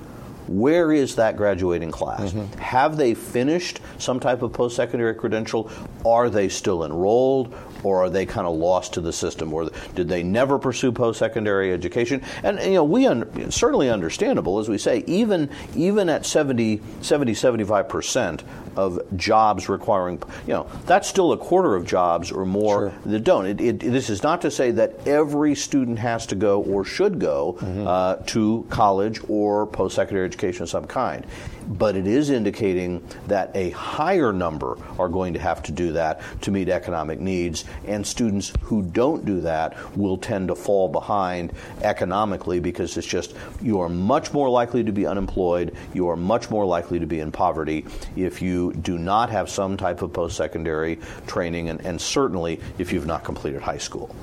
where 0.47 0.93
is 0.93 1.17
that 1.17 1.37
graduating 1.37 1.91
class? 1.91 2.33
Mm-hmm. 2.33 2.59
Have 2.59 2.97
they 2.97 3.15
finished 3.15 3.81
some 3.99 4.21
type 4.21 4.43
of 4.43 4.53
post 4.53 4.77
secondary 4.77 5.15
credential? 5.15 5.71
Are 6.05 6.31
they 6.31 6.49
still 6.49 6.85
enrolled? 6.85 7.53
Or 7.83 8.05
are 8.05 8.11
they 8.11 8.27
kind 8.27 8.47
of 8.47 8.57
lost 8.57 8.95
to 8.95 9.01
the 9.01 9.12
system? 9.12 9.53
Or 9.53 9.71
did 9.95 10.09
they 10.09 10.23
never 10.23 10.59
pursue 10.59 10.93
post-secondary 10.93 11.73
education? 11.73 12.23
And, 12.43 12.59
you 12.61 12.75
know, 12.75 12.85
we 12.85 13.07
un- 13.07 13.51
certainly 13.51 13.91
understandable, 13.91 14.59
as 14.59 14.69
we 14.69 14.79
say, 14.79 15.05
even 15.07 15.51
even 15.75 16.09
at 16.09 16.27
70, 16.27 16.81
70 17.01 17.35
75 17.35 17.89
percent 17.89 18.45
of 18.77 19.01
jobs 19.17 19.69
requiring, 19.69 20.23
you 20.47 20.53
know, 20.53 20.67
that's 20.85 21.09
still 21.09 21.33
a 21.33 21.39
quarter 21.39 21.75
of 21.75 21.87
jobs 21.87 22.31
or 22.31 22.45
more 22.45 22.91
sure. 22.91 23.12
that 23.12 23.21
don't. 23.21 23.47
It, 23.47 23.61
it, 23.61 23.79
this 23.81 24.11
is 24.11 24.23
not 24.23 24.43
to 24.43 24.51
say 24.51 24.71
that 24.73 25.07
every 25.07 25.55
student 25.55 25.99
has 25.99 26.27
to 26.27 26.35
go 26.35 26.62
or 26.62 26.85
should 26.85 27.19
go 27.19 27.57
mm-hmm. 27.61 27.87
uh, 27.87 28.17
to 28.27 28.67
college 28.71 29.21
or 29.29 29.67
post-secondary 29.67 30.27
education 30.27 30.65
of 30.65 30.69
some 30.69 30.87
kind 30.87 31.27
but 31.67 31.97
it 31.97 32.07
is 32.07 32.31
indicating 32.31 33.07
that 33.27 33.51
a 33.55 33.71
higher 33.71 34.33
number 34.33 34.77
are 34.99 35.09
going 35.09 35.35
to 35.35 35.41
have 35.41 35.63
to 35.65 35.73
do 35.73 35.93
that 35.93 36.21
to 36.43 36.51
meet 36.51 36.69
economic 36.69 37.21
needs, 37.21 37.65
and 37.87 38.07
students 38.07 38.53
who 38.63 38.83
don't 38.83 39.25
do 39.25 39.41
that 39.41 39.77
will 39.97 40.17
tend 40.17 40.49
to 40.49 40.55
fall 40.55 40.89
behind 40.89 41.53
economically 41.83 42.61
because 42.61 42.97
it's 42.97 43.07
just 43.07 43.35
you 43.61 43.81
are 43.81 43.89
much 43.89 44.33
more 44.33 44.49
likely 44.49 44.85
to 44.85 44.93
be 44.93 45.07
unemployed, 45.07 45.75
you 45.93 46.09
are 46.09 46.17
much 46.17 46.51
more 46.51 46.65
likely 46.65 46.99
to 46.99 47.07
be 47.07 47.21
in 47.21 47.33
poverty 47.33 47.85
if 48.17 48.41
you 48.43 48.73
do 48.75 48.99
not 48.99 49.31
have 49.31 49.49
some 49.51 49.77
type 49.77 50.03
of 50.03 50.13
post 50.13 50.37
secondary 50.37 50.99
training, 51.27 51.69
and, 51.69 51.81
and, 51.85 52.01
certainly 52.01 52.61
if 52.79 52.93
you've 52.93 53.07
not 53.07 53.25
completed 53.25 53.63
high 53.63 53.79
school. 53.79 54.15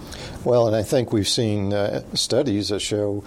Well, 0.43 0.67
and 0.67 0.75
I 0.75 0.83
think 0.83 1.11
we've 1.11 1.27
seen 1.27 1.73
uh, 1.73 2.03
studies 2.13 2.69
that 2.69 2.79
show 2.79 3.23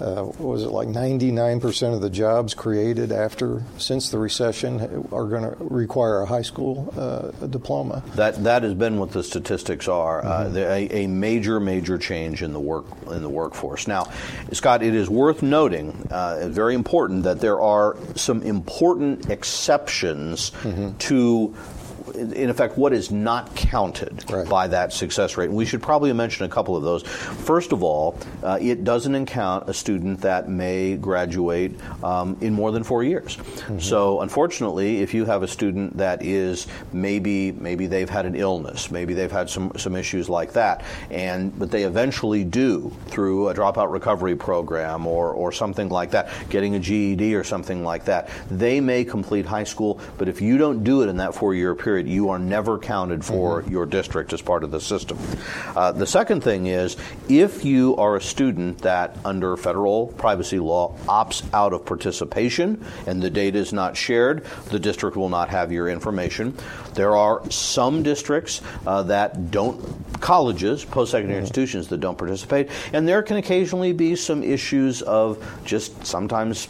uh, 0.00 0.24
was 0.38 0.62
it 0.62 0.70
like 0.70 0.88
99% 0.88 1.94
of 1.94 2.00
the 2.00 2.10
jobs 2.10 2.54
created 2.54 3.12
after 3.12 3.62
since 3.78 4.10
the 4.10 4.18
recession 4.18 4.80
are 5.12 5.26
going 5.26 5.42
to 5.42 5.56
require 5.60 6.22
a 6.22 6.26
high 6.26 6.42
school 6.42 6.92
uh, 6.96 7.46
diploma. 7.46 8.02
That 8.14 8.42
that 8.44 8.62
has 8.62 8.74
been 8.74 8.98
what 8.98 9.10
the 9.10 9.22
statistics 9.22 9.88
are. 9.88 10.24
Uh, 10.24 10.44
mm-hmm. 10.44 10.56
Uh, 10.56 10.60
a, 10.60 11.04
a, 11.04 11.06
major 11.06 11.60
major 11.60 11.98
change 11.98 12.42
in 12.42 12.52
the 12.52 12.60
work 12.60 12.86
in 13.10 13.22
the 13.22 13.28
workforce. 13.28 13.86
Now, 13.86 14.04
Scott, 14.52 14.82
it 14.82 14.94
is 14.94 15.08
worth 15.08 15.42
noting, 15.42 16.08
uh, 16.10 16.48
very 16.48 16.74
important 16.74 17.24
that 17.24 17.40
there 17.40 17.60
are 17.60 17.96
some 18.16 18.42
important 18.42 19.30
exceptions 19.30 20.50
mm-hmm. 20.50 20.96
to 20.98 21.54
in 22.14 22.50
effect, 22.50 22.76
what 22.76 22.92
is 22.92 23.10
not 23.10 23.54
counted 23.54 24.30
right. 24.30 24.48
by 24.48 24.68
that 24.68 24.92
success 24.92 25.36
rate. 25.36 25.46
And 25.46 25.56
we 25.56 25.64
should 25.64 25.82
probably 25.82 26.12
mention 26.12 26.44
a 26.44 26.48
couple 26.48 26.76
of 26.76 26.82
those. 26.82 27.02
First 27.02 27.72
of 27.72 27.82
all, 27.82 28.16
uh, 28.42 28.58
it 28.60 28.84
doesn't 28.84 29.26
count 29.26 29.68
a 29.68 29.74
student 29.74 30.20
that 30.22 30.48
may 30.48 30.96
graduate 30.96 31.78
um, 32.02 32.36
in 32.40 32.52
more 32.54 32.72
than 32.72 32.82
four 32.82 33.02
years. 33.04 33.36
Mm-hmm. 33.36 33.78
So, 33.78 34.20
unfortunately, 34.20 35.02
if 35.02 35.14
you 35.14 35.24
have 35.24 35.42
a 35.42 35.48
student 35.48 35.96
that 35.98 36.24
is 36.24 36.66
maybe 36.92 37.52
maybe 37.52 37.86
they've 37.86 38.08
had 38.08 38.26
an 38.26 38.34
illness, 38.34 38.90
maybe 38.90 39.14
they've 39.14 39.32
had 39.32 39.48
some 39.48 39.72
some 39.76 39.96
issues 39.96 40.28
like 40.28 40.52
that, 40.54 40.84
and 41.10 41.56
but 41.58 41.70
they 41.70 41.84
eventually 41.84 42.44
do 42.44 42.92
through 43.06 43.48
a 43.48 43.54
dropout 43.54 43.92
recovery 43.92 44.36
program 44.36 45.06
or 45.06 45.32
or 45.32 45.52
something 45.52 45.88
like 45.88 46.10
that, 46.12 46.30
getting 46.48 46.74
a 46.74 46.80
GED 46.80 47.34
or 47.34 47.44
something 47.44 47.84
like 47.84 48.04
that, 48.06 48.28
they 48.50 48.80
may 48.80 49.04
complete 49.04 49.46
high 49.46 49.64
school. 49.64 50.00
But 50.18 50.28
if 50.28 50.40
you 50.40 50.58
don't 50.58 50.84
do 50.84 51.02
it 51.02 51.08
in 51.08 51.16
that 51.18 51.34
four 51.34 51.54
year 51.54 51.74
period, 51.74 52.01
you 52.06 52.30
are 52.30 52.38
never 52.38 52.78
counted 52.78 53.24
for 53.24 53.62
mm-hmm. 53.62 53.72
your 53.72 53.86
district 53.86 54.32
as 54.32 54.42
part 54.42 54.64
of 54.64 54.70
the 54.70 54.80
system. 54.80 55.18
Uh, 55.76 55.92
the 55.92 56.06
second 56.06 56.42
thing 56.42 56.66
is 56.66 56.96
if 57.28 57.64
you 57.64 57.96
are 57.96 58.16
a 58.16 58.20
student 58.20 58.78
that, 58.78 59.16
under 59.24 59.56
federal 59.56 60.08
privacy 60.08 60.58
law, 60.58 60.96
opts 61.06 61.42
out 61.54 61.72
of 61.72 61.84
participation 61.84 62.84
and 63.06 63.22
the 63.22 63.30
data 63.30 63.58
is 63.58 63.72
not 63.72 63.96
shared, 63.96 64.44
the 64.70 64.78
district 64.78 65.16
will 65.16 65.28
not 65.28 65.48
have 65.48 65.72
your 65.72 65.88
information. 65.88 66.54
There 66.94 67.16
are 67.16 67.48
some 67.50 68.02
districts 68.02 68.60
uh, 68.86 69.02
that 69.04 69.50
don't, 69.50 69.80
colleges, 70.20 70.84
post 70.84 71.12
secondary 71.12 71.38
mm-hmm. 71.38 71.42
institutions 71.42 71.88
that 71.88 72.00
don't 72.00 72.18
participate, 72.18 72.70
and 72.92 73.08
there 73.08 73.22
can 73.22 73.36
occasionally 73.38 73.92
be 73.92 74.16
some 74.16 74.42
issues 74.42 75.02
of 75.02 75.42
just 75.64 76.04
sometimes 76.06 76.68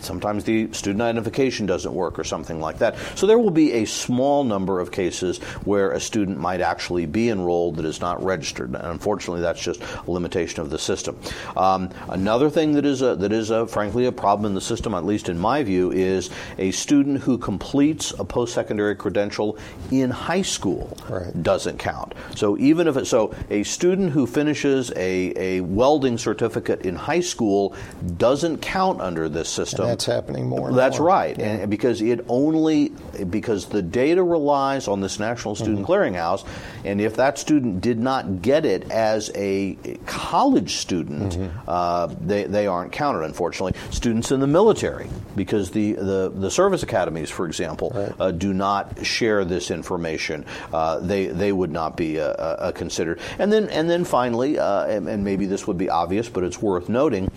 sometimes 0.00 0.44
the 0.44 0.72
student 0.72 1.02
identification 1.02 1.66
doesn't 1.66 1.92
work 1.92 2.18
or 2.18 2.24
something 2.24 2.60
like 2.60 2.78
that. 2.78 2.96
So 3.14 3.26
there 3.26 3.38
will 3.38 3.50
be 3.50 3.72
a 3.72 3.84
small 3.84 4.44
number 4.44 4.80
of 4.80 4.90
cases 4.90 5.38
where 5.64 5.90
a 5.92 6.00
student 6.00 6.38
might 6.38 6.60
actually 6.60 7.06
be 7.06 7.28
enrolled 7.28 7.76
that 7.76 7.84
is 7.84 8.00
not 8.00 8.22
registered. 8.22 8.74
And 8.74 8.84
unfortunately, 8.84 9.42
that's 9.42 9.60
just 9.60 9.80
a 9.80 10.10
limitation 10.10 10.60
of 10.60 10.70
the 10.70 10.78
system. 10.78 11.18
Um, 11.56 11.90
another 12.08 12.50
thing 12.50 12.72
that 12.72 12.84
is 12.84 13.02
a, 13.02 13.16
that 13.16 13.32
is 13.32 13.50
a, 13.50 13.66
frankly 13.66 14.06
a 14.06 14.12
problem 14.12 14.46
in 14.46 14.54
the 14.54 14.60
system, 14.60 14.94
at 14.94 15.04
least 15.04 15.28
in 15.28 15.38
my 15.38 15.62
view, 15.62 15.90
is 15.90 16.30
a 16.58 16.70
student 16.70 17.20
who 17.20 17.38
completes 17.38 18.12
a 18.18 18.24
post-secondary 18.24 18.96
credential 18.96 19.58
in 19.90 20.10
high 20.10 20.42
school 20.42 20.96
right. 21.08 21.42
doesn't 21.42 21.78
count. 21.78 22.14
So 22.34 22.58
even 22.58 22.86
if 22.86 22.96
it, 22.96 23.06
so 23.06 23.34
a 23.50 23.62
student 23.62 24.12
who 24.12 24.26
finishes 24.26 24.90
a, 24.96 25.32
a 25.36 25.60
welding 25.60 26.18
certificate 26.18 26.82
in 26.82 26.94
high 26.94 27.20
school 27.20 27.74
doesn't 28.16 28.62
count 28.62 29.00
under 29.00 29.28
this 29.28 29.48
system 29.48 29.87
that's 29.88 30.04
happening 30.04 30.46
more. 30.46 30.72
that's 30.72 30.98
more. 30.98 31.08
right, 31.08 31.38
yeah. 31.38 31.46
and 31.46 31.70
because 31.70 32.00
it 32.00 32.24
only 32.28 32.90
because 33.30 33.66
the 33.66 33.82
data 33.82 34.22
relies 34.22 34.88
on 34.88 35.00
this 35.00 35.18
National 35.18 35.54
Student 35.54 35.86
mm-hmm. 35.86 35.92
Clearinghouse, 35.92 36.46
and 36.84 37.00
if 37.00 37.16
that 37.16 37.38
student 37.38 37.80
did 37.80 37.98
not 37.98 38.42
get 38.42 38.64
it 38.64 38.90
as 38.90 39.30
a 39.34 39.76
college 40.06 40.76
student, 40.76 41.34
mm-hmm. 41.34 41.58
uh, 41.68 42.06
they 42.20 42.44
they 42.44 42.66
aren't 42.66 42.92
counted. 42.92 43.24
Unfortunately, 43.24 43.78
students 43.90 44.30
in 44.32 44.40
the 44.40 44.46
military, 44.46 45.08
because 45.36 45.70
the 45.70 45.92
the, 45.92 46.32
the 46.34 46.50
service 46.50 46.82
academies, 46.82 47.30
for 47.30 47.46
example, 47.46 47.92
right. 47.94 48.12
uh, 48.20 48.30
do 48.30 48.52
not 48.52 49.04
share 49.04 49.44
this 49.44 49.70
information. 49.70 50.44
Uh, 50.72 50.98
they 51.00 51.26
they 51.26 51.52
would 51.52 51.70
not 51.70 51.96
be 51.96 52.20
uh, 52.20 52.24
uh, 52.24 52.72
considered. 52.72 53.20
And 53.38 53.52
then 53.52 53.68
and 53.68 53.88
then 53.88 54.04
finally, 54.04 54.58
uh, 54.58 54.84
and, 54.86 55.08
and 55.08 55.24
maybe 55.24 55.46
this 55.46 55.66
would 55.66 55.78
be 55.78 55.90
obvious, 55.90 56.28
but 56.28 56.44
it's 56.44 56.60
worth 56.60 56.88
noting, 56.88 57.30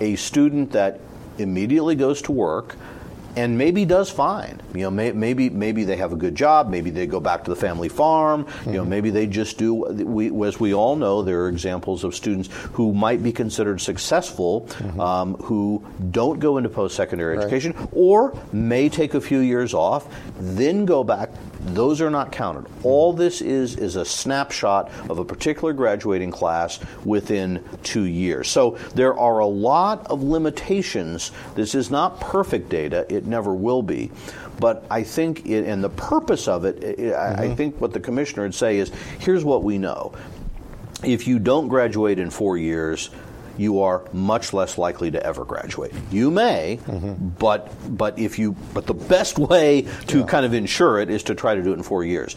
a 0.00 0.16
student 0.16 0.72
that 0.72 1.00
immediately 1.42 1.94
goes 1.94 2.22
to 2.22 2.32
work 2.32 2.76
and 3.34 3.56
maybe 3.56 3.84
does 3.84 4.10
fine. 4.10 4.60
You 4.74 4.82
know, 4.82 4.90
may, 4.90 5.12
maybe 5.12 5.48
maybe 5.48 5.84
they 5.84 5.96
have 5.96 6.12
a 6.12 6.16
good 6.16 6.34
job. 6.34 6.68
Maybe 6.68 6.90
they 6.90 7.06
go 7.06 7.20
back 7.20 7.44
to 7.44 7.50
the 7.50 7.56
family 7.56 7.88
farm. 7.88 8.44
Mm-hmm. 8.44 8.68
You 8.68 8.76
know, 8.76 8.80
mm-hmm. 8.82 8.90
maybe 8.90 9.10
they 9.10 9.26
just 9.26 9.58
do. 9.58 9.74
We, 9.74 10.46
as 10.46 10.60
we 10.60 10.74
all 10.74 10.96
know, 10.96 11.22
there 11.22 11.44
are 11.44 11.48
examples 11.48 12.04
of 12.04 12.14
students 12.14 12.50
who 12.72 12.92
might 12.92 13.22
be 13.22 13.32
considered 13.32 13.80
successful, 13.80 14.62
mm-hmm. 14.62 15.00
um, 15.00 15.34
who 15.34 15.84
don't 16.10 16.40
go 16.40 16.58
into 16.58 16.68
post-secondary 16.68 17.36
right. 17.36 17.44
education, 17.44 17.74
or 17.92 18.36
may 18.52 18.88
take 18.88 19.14
a 19.14 19.20
few 19.20 19.38
years 19.38 19.72
off, 19.72 20.06
then 20.38 20.84
go 20.84 21.02
back 21.02 21.30
those 21.64 22.00
are 22.00 22.10
not 22.10 22.32
counted. 22.32 22.66
All 22.82 23.12
this 23.12 23.40
is 23.40 23.76
is 23.76 23.96
a 23.96 24.04
snapshot 24.04 24.90
of 25.08 25.18
a 25.18 25.24
particular 25.24 25.72
graduating 25.72 26.30
class 26.30 26.80
within 27.04 27.64
two 27.82 28.04
years. 28.04 28.48
So 28.48 28.78
there 28.94 29.16
are 29.18 29.38
a 29.38 29.46
lot 29.46 30.06
of 30.08 30.22
limitations. 30.22 31.30
This 31.54 31.74
is 31.74 31.90
not 31.90 32.20
perfect 32.20 32.68
data. 32.68 33.06
It 33.08 33.26
never 33.26 33.54
will 33.54 33.82
be. 33.82 34.10
But 34.58 34.84
I 34.90 35.02
think, 35.02 35.46
it, 35.46 35.66
and 35.66 35.82
the 35.82 35.90
purpose 35.90 36.48
of 36.48 36.64
it, 36.64 36.82
it 36.82 36.98
mm-hmm. 36.98 37.40
I 37.40 37.54
think 37.54 37.80
what 37.80 37.92
the 37.92 38.00
commissioner 38.00 38.42
would 38.42 38.54
say 38.54 38.78
is 38.78 38.90
here's 39.18 39.44
what 39.44 39.62
we 39.62 39.78
know. 39.78 40.12
If 41.04 41.26
you 41.26 41.38
don't 41.38 41.68
graduate 41.68 42.18
in 42.18 42.30
four 42.30 42.56
years, 42.56 43.10
you 43.58 43.80
are 43.80 44.04
much 44.12 44.52
less 44.52 44.78
likely 44.78 45.10
to 45.10 45.24
ever 45.24 45.44
graduate. 45.44 45.92
You 46.10 46.30
may, 46.30 46.78
mm-hmm. 46.86 47.28
but 47.38 47.72
but 47.96 48.18
if 48.18 48.38
you 48.38 48.52
but 48.74 48.86
the 48.86 48.94
best 48.94 49.38
way 49.38 49.86
to 50.08 50.20
yeah. 50.20 50.26
kind 50.26 50.46
of 50.46 50.54
ensure 50.54 51.00
it 51.00 51.10
is 51.10 51.22
to 51.24 51.34
try 51.34 51.54
to 51.54 51.62
do 51.62 51.70
it 51.72 51.76
in 51.76 51.82
four 51.82 52.04
years. 52.04 52.36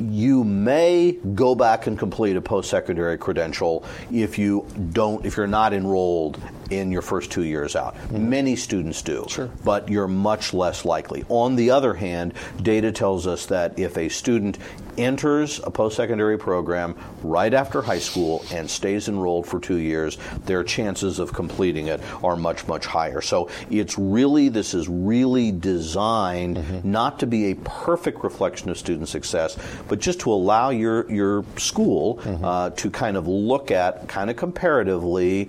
you 0.00 0.44
may 0.44 1.12
go 1.34 1.54
back 1.54 1.86
and 1.88 1.98
complete 1.98 2.36
a 2.36 2.40
post-secondary 2.40 3.18
credential 3.18 3.84
if 4.12 4.38
you 4.38 4.64
don't 4.92 5.26
if 5.26 5.36
you're 5.36 5.46
not 5.46 5.72
enrolled 5.72 6.40
in 6.70 6.92
your 6.92 7.02
first 7.02 7.30
two 7.30 7.44
years 7.44 7.76
out. 7.76 7.94
Mm-hmm. 7.94 8.30
Many 8.30 8.56
students 8.56 9.02
do, 9.02 9.26
sure. 9.28 9.50
but 9.64 9.88
you're 9.88 10.08
much 10.08 10.54
less 10.54 10.84
likely. 10.84 11.24
On 11.28 11.56
the 11.56 11.70
other 11.70 11.94
hand, 11.94 12.34
data 12.62 12.92
tells 12.92 13.26
us 13.26 13.46
that 13.46 13.78
if 13.78 13.96
a 13.96 14.08
student 14.08 14.58
enters 14.96 15.60
a 15.62 15.70
post 15.70 15.96
secondary 15.96 16.36
program 16.38 16.96
right 17.22 17.54
after 17.54 17.80
high 17.82 18.00
school 18.00 18.44
and 18.52 18.68
stays 18.68 19.08
enrolled 19.08 19.46
for 19.46 19.60
two 19.60 19.76
years, 19.76 20.18
their 20.44 20.64
chances 20.64 21.18
of 21.20 21.32
completing 21.32 21.86
it 21.86 22.00
are 22.24 22.36
much, 22.36 22.66
much 22.66 22.84
higher. 22.84 23.20
So 23.20 23.48
it's 23.70 23.96
really, 23.96 24.48
this 24.48 24.74
is 24.74 24.88
really 24.88 25.52
designed 25.52 26.56
mm-hmm. 26.56 26.90
not 26.90 27.20
to 27.20 27.26
be 27.26 27.52
a 27.52 27.54
perfect 27.56 28.24
reflection 28.24 28.70
of 28.70 28.76
student 28.76 29.08
success, 29.08 29.56
but 29.88 30.00
just 30.00 30.20
to 30.20 30.32
allow 30.32 30.70
your, 30.70 31.10
your 31.10 31.44
school 31.56 32.16
mm-hmm. 32.16 32.44
uh, 32.44 32.70
to 32.70 32.90
kind 32.90 33.16
of 33.16 33.28
look 33.28 33.70
at, 33.70 34.08
kind 34.08 34.30
of 34.30 34.36
comparatively, 34.36 35.48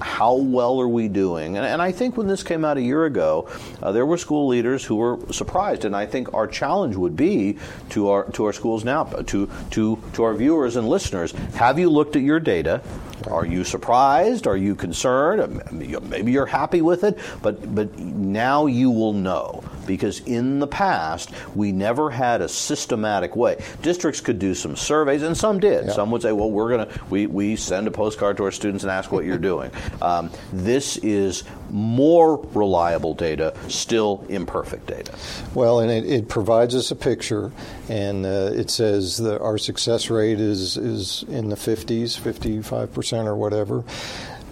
how 0.00 0.34
well 0.34 0.57
are 0.60 0.88
we 0.88 1.08
doing? 1.08 1.56
And, 1.56 1.66
and 1.66 1.80
I 1.80 1.92
think 1.92 2.16
when 2.16 2.26
this 2.26 2.42
came 2.42 2.64
out 2.64 2.76
a 2.76 2.82
year 2.82 3.04
ago, 3.04 3.48
uh, 3.82 3.92
there 3.92 4.06
were 4.06 4.16
school 4.16 4.46
leaders 4.46 4.84
who 4.84 4.96
were 4.96 5.18
surprised, 5.32 5.84
and 5.84 5.94
I 5.94 6.06
think 6.06 6.34
our 6.34 6.46
challenge 6.46 6.96
would 6.96 7.16
be 7.16 7.58
to 7.90 8.08
our 8.08 8.24
to 8.32 8.44
our 8.44 8.52
schools 8.52 8.84
now, 8.84 9.04
to 9.04 9.48
to 9.70 9.98
to 10.14 10.22
our 10.22 10.34
viewers 10.34 10.76
and 10.76 10.88
listeners. 10.88 11.32
Have 11.54 11.78
you 11.78 11.90
looked 11.90 12.16
at 12.16 12.22
your 12.22 12.40
data? 12.40 12.82
Are 13.30 13.44
you 13.44 13.64
surprised? 13.64 14.46
Are 14.46 14.56
you 14.56 14.74
concerned? 14.74 15.62
Maybe 16.08 16.32
you're 16.32 16.46
happy 16.46 16.82
with 16.82 17.04
it, 17.04 17.18
but 17.42 17.74
but 17.74 17.98
now 17.98 18.66
you 18.66 18.90
will 18.90 19.12
know 19.12 19.62
because 19.88 20.20
in 20.20 20.60
the 20.60 20.68
past 20.68 21.30
we 21.56 21.72
never 21.72 22.10
had 22.10 22.40
a 22.40 22.48
systematic 22.48 23.34
way. 23.34 23.60
Districts 23.82 24.20
could 24.20 24.38
do 24.38 24.54
some 24.54 24.76
surveys, 24.76 25.22
and 25.22 25.36
some 25.36 25.58
did. 25.58 25.86
Yeah. 25.86 25.92
Some 25.92 26.12
would 26.12 26.22
say, 26.22 26.30
"Well, 26.30 26.50
we're 26.50 26.70
gonna 26.70 26.88
we 27.10 27.26
we 27.26 27.56
send 27.56 27.88
a 27.88 27.90
postcard 27.90 28.36
to 28.36 28.44
our 28.44 28.52
students 28.52 28.84
and 28.84 28.92
ask 28.92 29.10
what 29.10 29.24
you're 29.24 29.38
doing." 29.38 29.72
Um, 30.00 30.30
this 30.52 30.96
is 30.98 31.42
more 31.70 32.36
reliable 32.54 33.14
data, 33.14 33.54
still 33.68 34.24
imperfect 34.28 34.86
data. 34.86 35.12
Well, 35.54 35.80
and 35.80 35.90
it, 35.90 36.04
it 36.04 36.28
provides 36.28 36.74
us 36.74 36.90
a 36.90 36.96
picture, 36.96 37.50
and 37.88 38.24
uh, 38.24 38.50
it 38.54 38.70
says 38.70 39.16
that 39.18 39.40
our 39.40 39.58
success 39.58 40.08
rate 40.08 40.38
is 40.40 40.76
is 40.76 41.24
in 41.28 41.48
the 41.48 41.56
50s, 41.56 42.18
55 42.18 42.92
percent 42.92 43.26
or 43.26 43.34
whatever. 43.34 43.82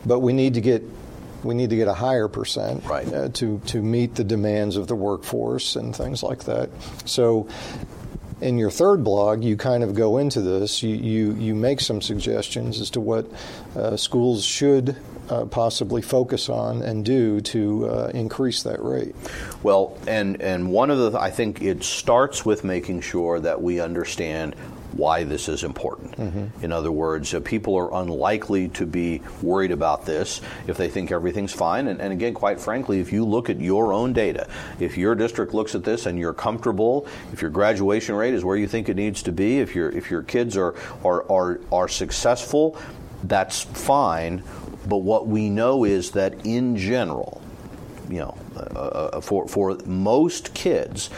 But 0.05 0.21
we 0.21 0.33
need 0.33 0.55
to 0.55 0.61
get 0.61 0.83
we 1.47 1.55
need 1.55 1.71
to 1.71 1.77
get 1.77 1.89
a 1.89 1.95
higher 1.95 2.29
percent 2.29 2.85
right. 2.85 3.13
uh, 3.13 3.29
to 3.31 3.61
to 3.67 3.83
meet 3.83 4.15
the 4.15 4.25
demands 4.25 4.77
of 4.77 4.87
the 4.87 4.95
workforce 4.95 5.77
and 5.77 5.95
things 5.95 6.23
like 6.23 6.45
that. 6.45 6.71
So. 7.05 7.49
In 8.39 8.59
your 8.59 8.71
third 8.71 9.03
blog, 9.03 9.43
you 9.43 9.57
kind 9.57 9.83
of 9.83 9.95
go 9.95 10.19
into 10.19 10.43
this. 10.43 10.83
You, 10.83 10.95
you, 10.95 11.33
you 11.37 11.55
make 11.55 11.81
some 11.81 12.03
suggestions 12.03 12.83
as 12.83 12.91
to 12.91 13.01
what 13.01 13.27
uh, 13.75 13.97
schools 13.97 14.45
should 14.45 14.95
uh, 15.29 15.45
possibly 15.47 16.03
focus 16.03 16.49
on 16.49 16.83
and 16.83 17.05
do 17.05 17.41
to 17.41 17.89
uh, 17.89 18.11
increase 18.15 18.63
that 18.63 18.83
rate? 18.83 19.15
Well, 19.63 19.97
and 20.07 20.41
and 20.41 20.71
one 20.71 20.91
of 20.91 20.99
the 20.99 21.19
I 21.19 21.31
think 21.31 21.63
it 21.63 21.83
starts 21.83 22.45
with 22.45 22.65
making 22.65 23.01
sure 23.01 23.41
that 23.41 23.63
we 23.63 23.81
understand 23.81 24.55
why 24.97 25.25
this 25.25 25.49
is 25.49 25.65
important. 25.65 26.17
Mm-hmm. 26.17 26.65
In 26.65 26.73
other 26.73 26.91
words, 26.91 27.35
uh, 27.35 27.41
people 27.41 27.77
are 27.77 27.93
unlikely 28.03 28.69
to 28.71 28.87
be 28.87 29.23
worried 29.43 29.71
about 29.71 30.07
this 30.07 30.41
if 30.67 30.77
they 30.77 30.89
think 30.89 31.13
everything's 31.13 31.53
fine. 31.53 31.89
And, 31.89 32.01
and, 32.01 32.13
again, 32.13 32.35
quite 32.35 32.61
frankly, 32.61 33.01
if 33.01 33.13
you 33.13 33.25
look 33.25 33.51
at 33.51 33.61
your 33.61 33.93
own 33.93 34.13
data, 34.13 34.49
if 34.81 34.97
your 34.97 35.15
district 35.15 35.55
looks 35.55 35.75
at 35.75 35.85
this 35.85 36.07
and 36.07 36.19
you're 36.19 36.35
comfortable, 36.35 37.07
if 37.33 37.43
your 37.43 37.51
graduation 37.51 38.15
rate 38.15 38.35
is 38.35 38.45
where 38.45 38.57
you 38.57 38.67
think 38.67 38.89
it 38.89 38.97
needs 38.97 39.23
to 39.25 39.33
be, 39.33 39.59
if 39.59 39.75
your 39.75 39.91
if 39.91 40.11
your 40.11 40.23
kids 40.23 40.57
are 40.57 40.75
are 41.05 41.31
are, 41.31 41.61
are 41.73 41.89
successful, 41.89 42.79
that's 43.25 43.63
fine. 43.63 44.43
But 44.89 44.99
what 44.99 45.27
we 45.27 45.51
know 45.51 45.85
is 45.85 46.13
that 46.13 46.47
in 46.47 46.77
general, 46.77 47.43
you 48.09 48.21
know, 48.21 48.39
uh, 48.57 48.61
uh 48.61 49.21
for 49.21 49.49
for 49.49 49.77
most 49.85 50.55
kids, 50.55 51.11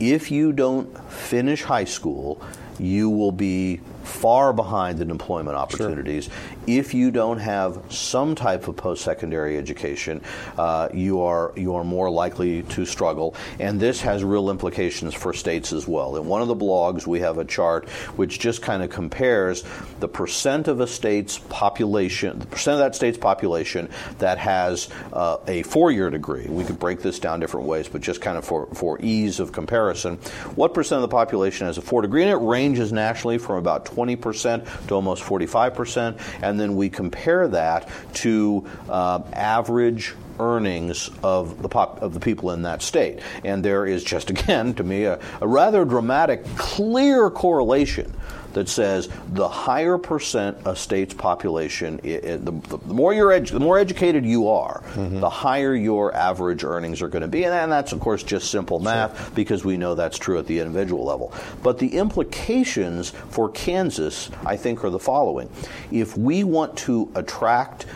if 0.00 0.30
you 0.30 0.52
don't 0.52 0.86
finish 1.10 1.62
high 1.62 1.84
school, 1.84 2.40
you 2.78 3.10
will 3.10 3.32
be 3.32 3.80
far 4.08 4.52
behind 4.52 5.00
in 5.00 5.10
employment 5.10 5.56
opportunities. 5.56 6.24
Sure. 6.24 6.34
If 6.66 6.94
you 6.94 7.10
don't 7.10 7.38
have 7.38 7.82
some 7.90 8.34
type 8.34 8.68
of 8.68 8.76
post-secondary 8.76 9.56
education, 9.56 10.22
uh, 10.56 10.88
you 10.92 11.20
are 11.20 11.52
you 11.56 11.74
are 11.74 11.84
more 11.84 12.10
likely 12.10 12.62
to 12.62 12.84
struggle. 12.84 13.34
And 13.58 13.78
this 13.78 14.00
has 14.00 14.24
real 14.24 14.50
implications 14.50 15.14
for 15.14 15.32
states 15.32 15.72
as 15.72 15.86
well. 15.86 16.16
In 16.16 16.26
one 16.26 16.42
of 16.42 16.48
the 16.48 16.56
blogs, 16.56 17.06
we 17.06 17.20
have 17.20 17.38
a 17.38 17.44
chart 17.44 17.88
which 18.16 18.38
just 18.38 18.62
kind 18.62 18.82
of 18.82 18.90
compares 18.90 19.64
the 20.00 20.08
percent 20.08 20.68
of 20.68 20.80
a 20.80 20.86
state's 20.86 21.38
population, 21.38 22.38
the 22.38 22.46
percent 22.46 22.74
of 22.74 22.78
that 22.80 22.94
state's 22.94 23.18
population 23.18 23.88
that 24.18 24.38
has 24.38 24.88
uh, 25.12 25.38
a 25.46 25.62
four-year 25.64 26.10
degree. 26.10 26.46
We 26.46 26.64
could 26.64 26.78
break 26.78 27.00
this 27.00 27.18
down 27.18 27.40
different 27.40 27.66
ways, 27.66 27.88
but 27.88 28.00
just 28.00 28.20
kind 28.20 28.38
of 28.38 28.44
for 28.44 28.66
for 28.74 28.98
ease 29.00 29.40
of 29.40 29.52
comparison, 29.52 30.16
what 30.54 30.74
percent 30.74 31.02
of 31.02 31.10
the 31.10 31.14
population 31.14 31.66
has 31.66 31.78
a 31.78 31.82
four 31.82 32.02
degree? 32.02 32.22
And 32.22 32.30
it 32.30 32.36
ranges 32.36 32.92
nationally 32.92 33.38
from 33.38 33.56
about 33.56 33.84
20% 33.84 33.97
to 34.06 34.94
almost 34.94 35.22
45%. 35.22 36.20
And 36.42 36.58
then 36.58 36.76
we 36.76 36.88
compare 36.88 37.48
that 37.48 37.88
to 38.14 38.66
uh, 38.88 39.22
average 39.32 40.14
earnings 40.40 41.10
of 41.22 41.62
the 41.62 41.68
pop, 41.68 42.02
of 42.02 42.14
the 42.14 42.20
people 42.20 42.52
in 42.52 42.62
that 42.62 42.82
state. 42.82 43.20
And 43.44 43.64
there 43.64 43.86
is 43.86 44.04
just 44.04 44.30
again 44.30 44.74
to 44.74 44.84
me 44.84 45.04
a, 45.04 45.20
a 45.40 45.48
rather 45.48 45.84
dramatic 45.84 46.44
clear 46.56 47.30
correlation 47.30 48.14
that 48.52 48.68
says 48.68 49.08
the 49.32 49.48
higher 49.48 49.98
percent 49.98 50.56
a 50.64 50.74
state's 50.74 51.14
population, 51.14 52.00
it, 52.02 52.24
it, 52.24 52.44
the, 52.44 52.52
the, 52.76 52.94
more 52.94 53.12
you're 53.12 53.30
edu- 53.30 53.50
the 53.50 53.60
more 53.60 53.78
educated 53.78 54.24
you 54.24 54.48
are, 54.48 54.82
mm-hmm. 54.94 55.20
the 55.20 55.30
higher 55.30 55.74
your 55.74 56.14
average 56.14 56.64
earnings 56.64 57.02
are 57.02 57.08
going 57.08 57.22
to 57.22 57.28
be, 57.28 57.44
and, 57.44 57.54
and, 57.54 57.70
that's 57.70 57.92
of 57.92 58.00
course 58.00 58.22
just 58.22 58.50
simple 58.50 58.80
math 58.80 59.16
sure. 59.16 59.30
because 59.34 59.64
we 59.64 59.76
know 59.76 59.94
that's 59.94 60.18
true 60.18 60.38
at 60.38 60.46
the 60.46 60.58
individual 60.58 61.04
level. 61.04 61.32
But 61.62 61.78
the 61.78 61.96
implications 61.96 63.10
for 63.10 63.50
Kansas, 63.50 64.30
I 64.44 64.56
think, 64.56 64.84
are 64.84 64.90
the 64.90 64.98
following: 64.98 65.50
if 65.90 66.16
we 66.16 66.44
want 66.44 66.76
to 66.78 67.10
attract 67.14 67.86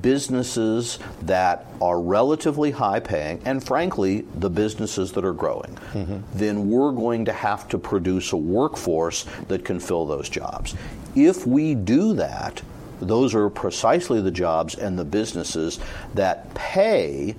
businesses 0.00 0.98
that 1.22 1.66
are 1.80 2.00
relatively 2.00 2.70
high 2.70 3.00
paying, 3.00 3.40
and 3.44 3.64
frankly, 3.64 4.24
the 4.34 4.50
businesses 4.50 5.12
that 5.12 5.24
are 5.24 5.32
growing, 5.32 5.74
mm-hmm. 5.92 6.18
then 6.34 6.70
we're 6.70 6.92
going 6.92 7.24
to 7.24 7.32
have 7.32 7.68
to 7.68 7.78
produce 7.78 8.32
a 8.32 8.36
workforce 8.36 9.24
that 9.48 9.64
can 9.64 9.80
fill 9.80 10.06
those 10.06 10.28
jobs. 10.28 10.74
If 11.14 11.46
we 11.46 11.74
do 11.74 12.14
that, 12.14 12.62
those 13.00 13.34
are 13.34 13.50
precisely 13.50 14.20
the 14.20 14.30
jobs 14.30 14.76
and 14.76 14.98
the 14.98 15.04
businesses 15.04 15.80
that 16.14 16.54
pay 16.54 17.34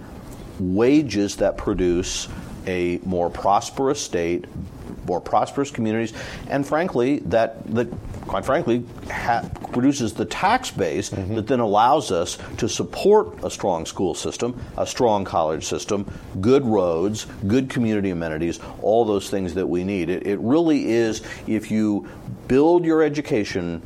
wages 0.59 1.37
that 1.37 1.57
produce 1.57 2.27
a 2.67 2.99
more 3.03 3.29
prosperous 3.29 4.01
state, 4.01 4.45
more 5.05 5.21
prosperous 5.21 5.71
communities, 5.71 6.13
and 6.47 6.65
frankly, 6.65 7.19
that, 7.19 7.65
that 7.73 7.87
quite 8.27 8.45
frankly, 8.45 8.85
ha- 9.11 9.47
produces 9.71 10.13
the 10.13 10.25
tax 10.25 10.71
base 10.71 11.09
mm-hmm. 11.09 11.35
that 11.35 11.47
then 11.47 11.59
allows 11.59 12.11
us 12.11 12.37
to 12.57 12.67
support 12.69 13.43
a 13.43 13.49
strong 13.49 13.85
school 13.85 14.13
system, 14.13 14.59
a 14.77 14.85
strong 14.85 15.25
college 15.25 15.65
system, 15.65 16.05
good 16.41 16.65
roads, 16.65 17.25
good 17.47 17.69
community 17.69 18.09
amenities, 18.09 18.59
all 18.81 19.05
those 19.05 19.29
things 19.29 19.53
that 19.53 19.67
we 19.67 19.83
need. 19.83 20.09
It, 20.09 20.25
it 20.27 20.39
really 20.39 20.89
is, 20.89 21.21
if 21.47 21.71
you 21.71 22.07
build 22.47 22.85
your 22.85 23.01
education, 23.01 23.81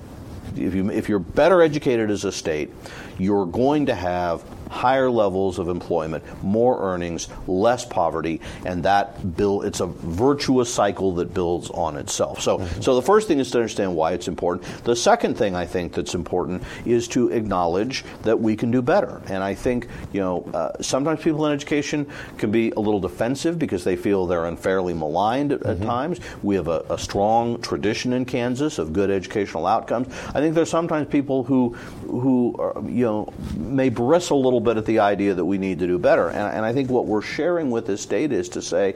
if, 0.56 0.73
you, 0.73 0.89
if 0.91 1.10
you're 1.10 1.19
better 1.19 1.62
educated 1.62 2.10
as 2.10 2.26
a 2.26 2.32
state, 2.32 2.71
you're 3.17 3.45
going 3.45 3.86
to 3.88 3.95
have 3.95 4.43
higher 4.70 5.10
levels 5.10 5.60
of 5.60 5.70
employment, 5.70 6.24
more 6.44 6.82
earnings, 6.82 7.28
less 7.48 7.86
poverty, 7.86 8.42
and 8.66 8.84
that 8.84 9.36
build 9.36 9.66
it's 9.66 9.80
a 9.80 9.88
virtuous 9.88 10.74
cycle 10.74 11.16
that 11.16 11.34
builds 11.34 11.70
on 11.72 11.98
itself. 11.98 12.42
So 12.42 12.58
mm-hmm. 12.58 12.82
so 12.82 12.96
the 12.96 13.02
first 13.02 13.28
thing 13.28 13.40
is 13.40 13.52
to 13.52 13.58
understand 13.60 13.96
why 13.96 14.14
it's 14.14 14.28
important. 14.28 14.66
The 14.84 14.96
second 14.96 15.38
thing 15.38 15.56
I 15.56 15.66
think 15.66 15.94
that's 15.94 16.16
important 16.16 16.64
is 16.86 17.08
to 17.10 17.30
acknowledge 17.30 18.04
that 18.24 18.40
we 18.40 18.56
can 18.56 18.72
do 18.72 18.82
better. 18.82 19.22
And 19.28 19.44
I 19.44 19.54
think, 19.54 19.88
you 20.12 20.22
know, 20.22 20.50
uh, 20.54 20.82
sometimes 20.82 21.22
people 21.22 21.46
in 21.46 21.54
education 21.54 22.08
can 22.38 22.52
be 22.52 22.72
a 22.72 22.80
little 22.80 23.00
defensive 23.00 23.60
because 23.60 23.84
they 23.84 23.96
feel 23.96 24.28
they're 24.28 24.46
unfairly 24.46 24.94
maligned 24.94 25.52
at, 25.52 25.62
mm-hmm. 25.62 25.82
at 25.82 25.86
times. 25.86 26.20
We 26.44 26.56
have 26.56 26.68
a, 26.68 26.86
a 26.90 26.98
strong 26.98 27.62
tradition 27.62 28.14
in 28.14 28.26
Kansas 28.26 28.80
of 28.80 28.94
good 28.94 29.10
educational 29.10 29.66
outcomes. 29.66 30.08
I 30.30 30.40
think 30.40 30.56
there's 30.56 30.70
sometimes 30.70 31.08
people 31.10 31.44
who 31.44 31.70
who 32.06 32.56
are, 32.60 32.82
you 32.88 33.06
know 33.06 33.34
may 33.56 33.90
bristle 33.90 34.42
a 34.42 34.44
little 34.44 34.57
little 34.58 34.74
bit 34.74 34.78
at 34.78 34.86
the 34.86 35.00
idea 35.00 35.34
that 35.36 35.46
we 35.46 35.58
need 35.58 35.80
to 35.80 35.88
do 35.88 36.00
better. 36.00 36.30
And, 36.30 36.56
and 36.56 36.65
I 36.65 36.74
think 36.74 36.89
what 36.89 37.06
we're 37.06 37.22
sharing 37.22 37.70
with 37.70 37.86
this 37.86 38.02
state 38.02 38.32
is 38.32 38.50
to 38.50 38.62
say, 38.62 38.96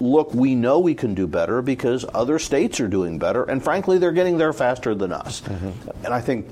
look, 0.00 0.34
we 0.34 0.54
know 0.54 0.78
we 0.78 0.94
can 0.94 1.14
do 1.14 1.26
better 1.26 1.62
because 1.62 2.04
other 2.12 2.38
states 2.38 2.80
are 2.80 2.88
doing 2.88 3.18
better, 3.18 3.44
and 3.44 3.62
frankly, 3.64 3.98
they're 3.98 4.12
getting 4.12 4.36
there 4.36 4.52
faster 4.52 4.94
than 4.94 5.12
us. 5.12 5.40
Mm-hmm. 5.40 6.04
And 6.04 6.14
I 6.14 6.20
think 6.20 6.46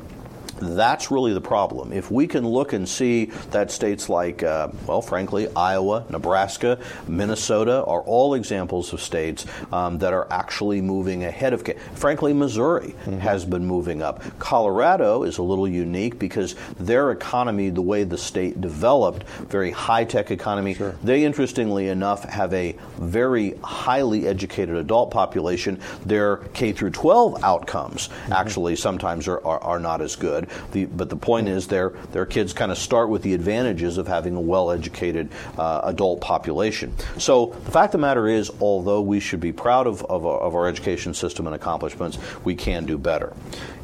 That's 0.60 1.10
really 1.10 1.32
the 1.32 1.40
problem. 1.40 1.92
If 1.92 2.10
we 2.10 2.26
can 2.26 2.46
look 2.46 2.72
and 2.72 2.88
see 2.88 3.26
that 3.50 3.70
states 3.70 4.08
like, 4.08 4.42
uh, 4.42 4.68
well, 4.86 5.02
frankly, 5.02 5.48
Iowa, 5.54 6.04
Nebraska, 6.10 6.78
Minnesota 7.08 7.84
are 7.84 8.02
all 8.02 8.34
examples 8.34 8.92
of 8.92 9.00
states 9.00 9.46
um, 9.72 9.98
that 9.98 10.12
are 10.12 10.26
actually 10.30 10.80
moving 10.80 11.24
ahead 11.24 11.52
of. 11.52 11.64
Frankly, 11.94 12.32
Missouri 12.32 12.94
mm-hmm. 13.04 13.18
has 13.18 13.44
been 13.44 13.66
moving 13.66 14.02
up. 14.02 14.22
Colorado 14.38 15.22
is 15.24 15.38
a 15.38 15.42
little 15.42 15.68
unique 15.68 16.18
because 16.18 16.54
their 16.78 17.10
economy, 17.10 17.70
the 17.70 17.82
way 17.82 18.04
the 18.04 18.18
state 18.18 18.60
developed, 18.60 19.24
very 19.48 19.70
high 19.70 20.04
tech 20.04 20.30
economy, 20.30 20.74
sure. 20.74 20.96
they 21.02 21.24
interestingly 21.24 21.88
enough 21.88 22.24
have 22.24 22.52
a 22.54 22.76
very 22.98 23.54
highly 23.62 24.26
educated 24.26 24.76
adult 24.76 25.10
population. 25.10 25.80
Their 26.04 26.38
K 26.54 26.72
through 26.72 26.90
12 26.90 27.42
outcomes 27.42 28.08
mm-hmm. 28.08 28.32
actually 28.32 28.76
sometimes 28.76 29.28
are, 29.28 29.44
are, 29.44 29.60
are 29.60 29.80
not 29.80 30.00
as 30.00 30.16
good. 30.16 30.43
The, 30.72 30.86
but 30.86 31.10
the 31.10 31.16
point 31.16 31.48
is, 31.48 31.66
their 31.66 31.90
their 32.12 32.26
kids 32.26 32.52
kind 32.52 32.70
of 32.70 32.78
start 32.78 33.08
with 33.08 33.22
the 33.22 33.34
advantages 33.34 33.98
of 33.98 34.06
having 34.06 34.36
a 34.36 34.40
well-educated 34.40 35.28
uh, 35.58 35.80
adult 35.84 36.20
population. 36.20 36.92
So 37.18 37.46
the 37.64 37.70
fact 37.70 37.94
of 37.94 38.00
the 38.00 38.06
matter 38.06 38.28
is, 38.28 38.50
although 38.60 39.00
we 39.00 39.20
should 39.20 39.40
be 39.40 39.52
proud 39.52 39.86
of, 39.86 40.04
of, 40.04 40.26
of 40.26 40.54
our 40.54 40.66
education 40.66 41.14
system 41.14 41.46
and 41.46 41.54
accomplishments, 41.54 42.18
we 42.44 42.54
can 42.54 42.84
do 42.86 42.98
better. 42.98 43.32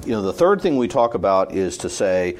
You 0.04 0.12
know, 0.12 0.22
the 0.22 0.32
third 0.32 0.60
thing 0.60 0.76
we 0.76 0.88
talk 0.88 1.14
about 1.14 1.52
is 1.52 1.76
to 1.78 1.88
say 1.88 2.36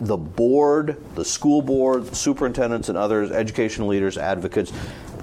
the 0.00 0.16
board, 0.16 0.96
the 1.14 1.24
school 1.24 1.60
board, 1.60 2.14
superintendents, 2.14 2.88
and 2.88 2.96
others, 2.96 3.30
education 3.30 3.86
leaders, 3.86 4.16
advocates, 4.16 4.72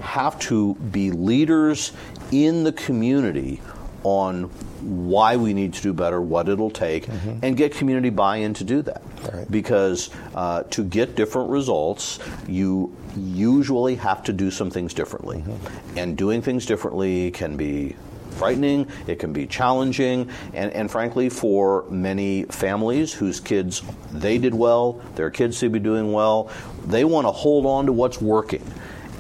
have 0.02 0.40
to 0.40 0.76
be 0.76 1.12
leaders 1.12 1.94
in 2.32 2.64
the 2.64 2.72
community 2.72 3.60
on 4.08 4.44
why 4.82 5.36
we 5.36 5.54
need 5.54 5.74
to 5.74 5.82
do 5.82 5.94
better, 5.94 6.22
what 6.22 6.48
it'll 6.48 6.70
take, 6.70 7.08
mm-hmm. 7.08 7.40
and 7.42 7.58
get 7.58 7.74
community 7.74 8.10
buy-in 8.10 8.54
to 8.54 8.64
do 8.64 8.82
that. 8.84 9.02
Right. 9.34 9.52
Because 9.52 10.10
uh, 10.34 10.64
to 10.64 10.84
get 10.84 11.16
different 11.16 11.50
results, 11.50 12.20
you 12.48 12.96
usually 13.18 13.96
have 13.96 14.24
to 14.24 14.34
do 14.34 14.50
some 14.52 14.70
things 14.70 14.94
differently, 14.94 15.40
mm-hmm. 15.40 15.98
and 15.98 16.18
doing 16.18 16.42
things 16.42 16.66
differently 16.66 17.32
can 17.32 17.58
be 17.58 17.96
frightening, 18.38 18.88
it 19.08 19.18
can 19.18 19.34
be 19.34 19.48
challenging, 19.48 20.30
and, 20.54 20.72
and 20.72 20.92
frankly, 20.92 21.28
for 21.28 21.86
many 21.90 22.44
families 22.44 23.12
whose 23.12 23.40
kids 23.40 23.82
they 24.12 24.38
did 24.38 24.54
well, 24.54 25.02
their 25.16 25.32
kids 25.32 25.58
seem 25.58 25.74
to 25.74 25.80
be 25.80 25.84
doing 25.84 26.14
well, 26.14 26.52
they 26.86 27.04
want 27.04 27.26
to 27.26 27.32
hold 27.32 27.66
on 27.66 27.88
to 27.88 27.92
what's 27.92 28.22
working. 28.22 28.64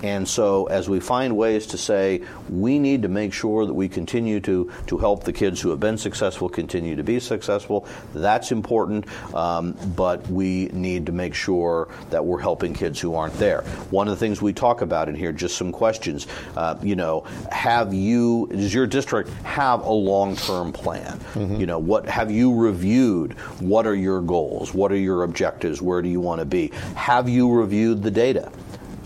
And 0.03 0.27
so, 0.27 0.65
as 0.65 0.88
we 0.88 0.99
find 0.99 1.36
ways 1.36 1.67
to 1.67 1.77
say, 1.77 2.21
we 2.49 2.77
need 2.79 3.01
to 3.01 3.07
make 3.07 3.33
sure 3.33 3.65
that 3.65 3.73
we 3.73 3.89
continue 3.89 4.39
to, 4.41 4.71
to 4.88 4.97
help 4.97 5.23
the 5.23 5.33
kids 5.33 5.60
who 5.60 5.69
have 5.69 5.79
been 5.79 5.97
successful 5.97 6.49
continue 6.49 6.95
to 6.95 7.03
be 7.03 7.19
successful, 7.19 7.88
that's 8.13 8.51
important, 8.51 9.05
um, 9.33 9.73
but 9.95 10.27
we 10.27 10.65
need 10.67 11.05
to 11.07 11.12
make 11.12 11.33
sure 11.33 11.89
that 12.10 12.23
we're 12.23 12.39
helping 12.39 12.73
kids 12.73 12.99
who 12.99 13.15
aren't 13.15 13.33
there. 13.36 13.62
One 13.89 14.07
of 14.07 14.12
the 14.12 14.19
things 14.19 14.41
we 14.41 14.53
talk 14.53 14.81
about 14.81 15.10
in 15.10 15.15
here, 15.15 15.31
just 15.31 15.57
some 15.57 15.71
questions, 15.71 16.27
uh, 16.55 16.77
you 16.81 16.95
know, 16.95 17.21
have 17.51 17.93
you, 17.93 18.47
does 18.51 18.73
your 18.73 18.88
district 18.88 19.29
have 19.43 19.81
a 19.81 19.91
long 19.91 20.36
term 20.36 20.71
plan? 20.71 21.17
Mm-hmm. 21.33 21.55
You 21.55 21.65
know, 21.65 21.79
what 21.79 22.07
have 22.07 22.29
you 22.29 22.53
reviewed? 22.53 23.33
What 23.60 23.88
are 23.88 23.95
your 23.95 24.21
goals? 24.21 24.73
What 24.73 24.91
are 24.91 24.97
your 24.97 25.23
objectives? 25.23 25.81
Where 25.81 26.01
do 26.01 26.10
you 26.10 26.19
want 26.19 26.39
to 26.39 26.45
be? 26.45 26.71
Have 26.95 27.27
you 27.27 27.51
reviewed 27.51 28.03
the 28.03 28.12
data? 28.12 28.51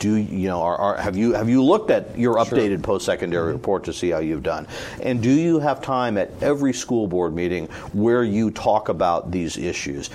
Do 0.02 0.16
you 0.16 0.48
know 0.48 0.62
are, 0.62 0.76
are, 0.78 0.98
have 0.98 1.16
you 1.16 1.32
have 1.34 1.48
you 1.48 1.64
looked 1.64 1.92
at 1.92 2.18
your 2.18 2.36
updated 2.36 2.70
sure. 2.70 2.80
post-secondary 2.80 3.46
mm-hmm. 3.46 3.58
report 3.58 3.84
to 3.84 3.94
see 3.94 4.10
how 4.10 4.18
you've 4.18 4.42
done 4.42 4.68
and 5.04 5.22
do 5.22 5.30
you 5.30 5.60
have 5.60 5.80
time 5.80 6.18
at 6.18 6.32
every 6.42 6.74
school 6.74 7.08
board 7.08 7.36
meeting 7.36 7.68
where 7.94 8.24
you 8.24 8.50
talk 8.50 8.90
about 8.90 9.30
these 9.30 9.58
issues 9.58 10.10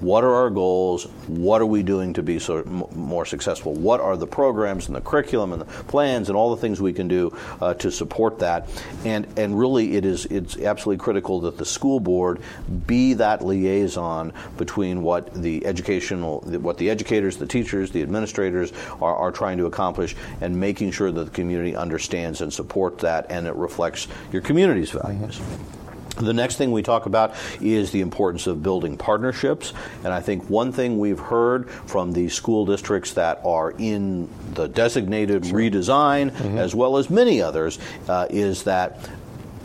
what 0.00 0.24
are 0.24 0.34
our 0.34 0.50
goals? 0.50 1.04
What 1.26 1.60
are 1.60 1.66
we 1.66 1.82
doing 1.82 2.12
to 2.14 2.22
be 2.22 2.38
so 2.38 2.58
m- 2.58 2.84
more 2.94 3.24
successful? 3.24 3.74
What 3.74 4.00
are 4.00 4.16
the 4.16 4.26
programs 4.26 4.86
and 4.86 4.96
the 4.96 5.00
curriculum 5.00 5.52
and 5.52 5.62
the 5.62 5.66
plans 5.84 6.28
and 6.28 6.36
all 6.36 6.54
the 6.54 6.60
things 6.60 6.80
we 6.80 6.92
can 6.92 7.08
do 7.08 7.36
uh, 7.60 7.74
to 7.74 7.90
support 7.90 8.38
that? 8.40 8.68
And 9.04 9.26
and 9.36 9.58
really, 9.58 9.96
it 9.96 10.04
is 10.04 10.26
it's 10.26 10.56
absolutely 10.58 11.02
critical 11.02 11.40
that 11.40 11.58
the 11.58 11.64
school 11.64 12.00
board 12.00 12.40
be 12.86 13.14
that 13.14 13.44
liaison 13.44 14.32
between 14.56 15.02
what 15.02 15.32
the 15.34 15.64
educational, 15.66 16.40
what 16.40 16.78
the 16.78 16.90
educators, 16.90 17.36
the 17.36 17.46
teachers, 17.46 17.90
the 17.90 18.02
administrators 18.02 18.72
are, 19.00 19.16
are 19.16 19.32
trying 19.32 19.58
to 19.58 19.66
accomplish, 19.66 20.14
and 20.40 20.58
making 20.58 20.90
sure 20.90 21.10
that 21.10 21.24
the 21.24 21.30
community 21.30 21.76
understands 21.76 22.40
and 22.40 22.52
supports 22.52 23.02
that, 23.02 23.30
and 23.30 23.46
it 23.46 23.54
reflects 23.54 24.08
your 24.32 24.42
community's 24.42 24.90
values. 24.90 25.38
Mm-hmm. 25.38 25.81
The 26.16 26.34
next 26.34 26.56
thing 26.56 26.72
we 26.72 26.82
talk 26.82 27.06
about 27.06 27.34
is 27.60 27.90
the 27.90 28.00
importance 28.00 28.46
of 28.46 28.62
building 28.62 28.96
partnerships. 28.98 29.72
And 30.04 30.12
I 30.12 30.20
think 30.20 30.48
one 30.50 30.70
thing 30.72 30.98
we've 30.98 31.18
heard 31.18 31.70
from 31.70 32.12
the 32.12 32.28
school 32.28 32.66
districts 32.66 33.14
that 33.14 33.40
are 33.44 33.72
in 33.78 34.28
the 34.54 34.68
designated 34.68 35.46
sure. 35.46 35.58
redesign, 35.58 36.30
mm-hmm. 36.30 36.58
as 36.58 36.74
well 36.74 36.98
as 36.98 37.08
many 37.08 37.40
others, 37.40 37.78
uh, 38.08 38.26
is 38.28 38.64
that 38.64 38.98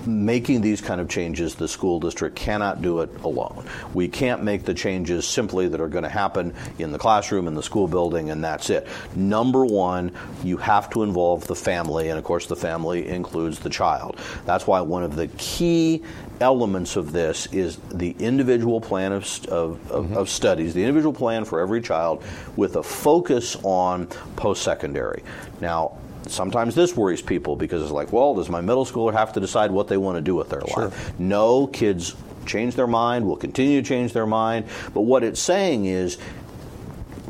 making 0.06 0.62
these 0.62 0.82
kind 0.82 1.02
of 1.02 1.10
changes, 1.10 1.56
the 1.56 1.68
school 1.68 2.00
district 2.00 2.36
cannot 2.36 2.82
do 2.82 3.02
it 3.02 3.10
alone. 3.24 3.66
We 3.94 4.08
can't 4.08 4.44
make 4.44 4.64
the 4.64 4.74
changes 4.74 5.26
simply 5.28 5.68
that 5.70 5.82
are 5.82 5.88
going 5.88 6.04
to 6.04 6.10
happen 6.10 6.54
in 6.78 6.92
the 6.92 7.00
classroom, 7.00 7.48
in 7.48 7.56
the 7.56 7.64
school 7.64 7.88
building, 7.88 8.30
and 8.30 8.44
that's 8.44 8.70
it. 8.70 8.88
Number 9.16 9.66
one, 9.66 10.12
you 10.44 10.58
have 10.58 10.90
to 10.92 11.04
involve 11.04 11.48
the 11.48 11.56
family, 11.56 12.10
and 12.10 12.18
of 12.18 12.24
course, 12.24 12.48
the 12.48 12.56
family 12.56 13.08
includes 13.08 13.60
the 13.60 13.70
child. 13.70 14.20
That's 14.46 14.68
why 14.68 14.82
one 14.82 15.04
of 15.04 15.16
the 15.16 15.28
key 15.28 16.04
elements 16.40 16.96
of 16.96 17.12
this 17.12 17.48
is 17.48 17.78
the 17.92 18.16
individual 18.20 18.80
plan 18.80 19.12
of, 19.12 19.24
of, 19.46 19.92
of, 19.92 20.06
mm-hmm. 20.06 20.18
of, 20.18 20.30
studies, 20.30 20.74
the 20.74 20.84
individual 20.84 21.14
plan 21.14 21.46
for 21.46 21.60
every 21.60 21.82
child 21.82 22.24
with 22.56 22.76
a 22.76 22.84
focus 22.84 23.56
on 23.64 24.08
post 24.36 24.62
secondary. 24.62 25.24
Now, 25.62 25.98
sometimes 26.30 26.76
this 26.76 26.96
worries 26.96 27.22
people 27.22 27.56
because 27.56 27.82
it's 27.82 27.92
like, 27.92 28.12
well, 28.12 28.36
does 28.36 28.50
my 28.50 28.62
middle 28.62 28.86
schooler 28.86 29.14
have 29.14 29.34
to 29.34 29.40
decide 29.40 29.72
what 29.72 29.88
they 29.88 29.98
want 29.98 30.18
to 30.18 30.22
do 30.22 30.36
with 30.36 30.50
their 30.50 30.62
sure. 30.68 30.86
life? 30.86 31.20
No, 31.20 31.68
kids 31.68 32.16
change 32.46 32.76
their 32.76 32.88
mind, 32.88 33.28
will 33.28 33.38
continue 33.38 33.82
to 33.82 33.88
change 33.88 34.14
their 34.14 34.26
mind. 34.26 34.66
But 34.94 35.02
what 35.02 35.24
it's 35.24 35.40
saying 35.40 35.86
is, 35.86 36.18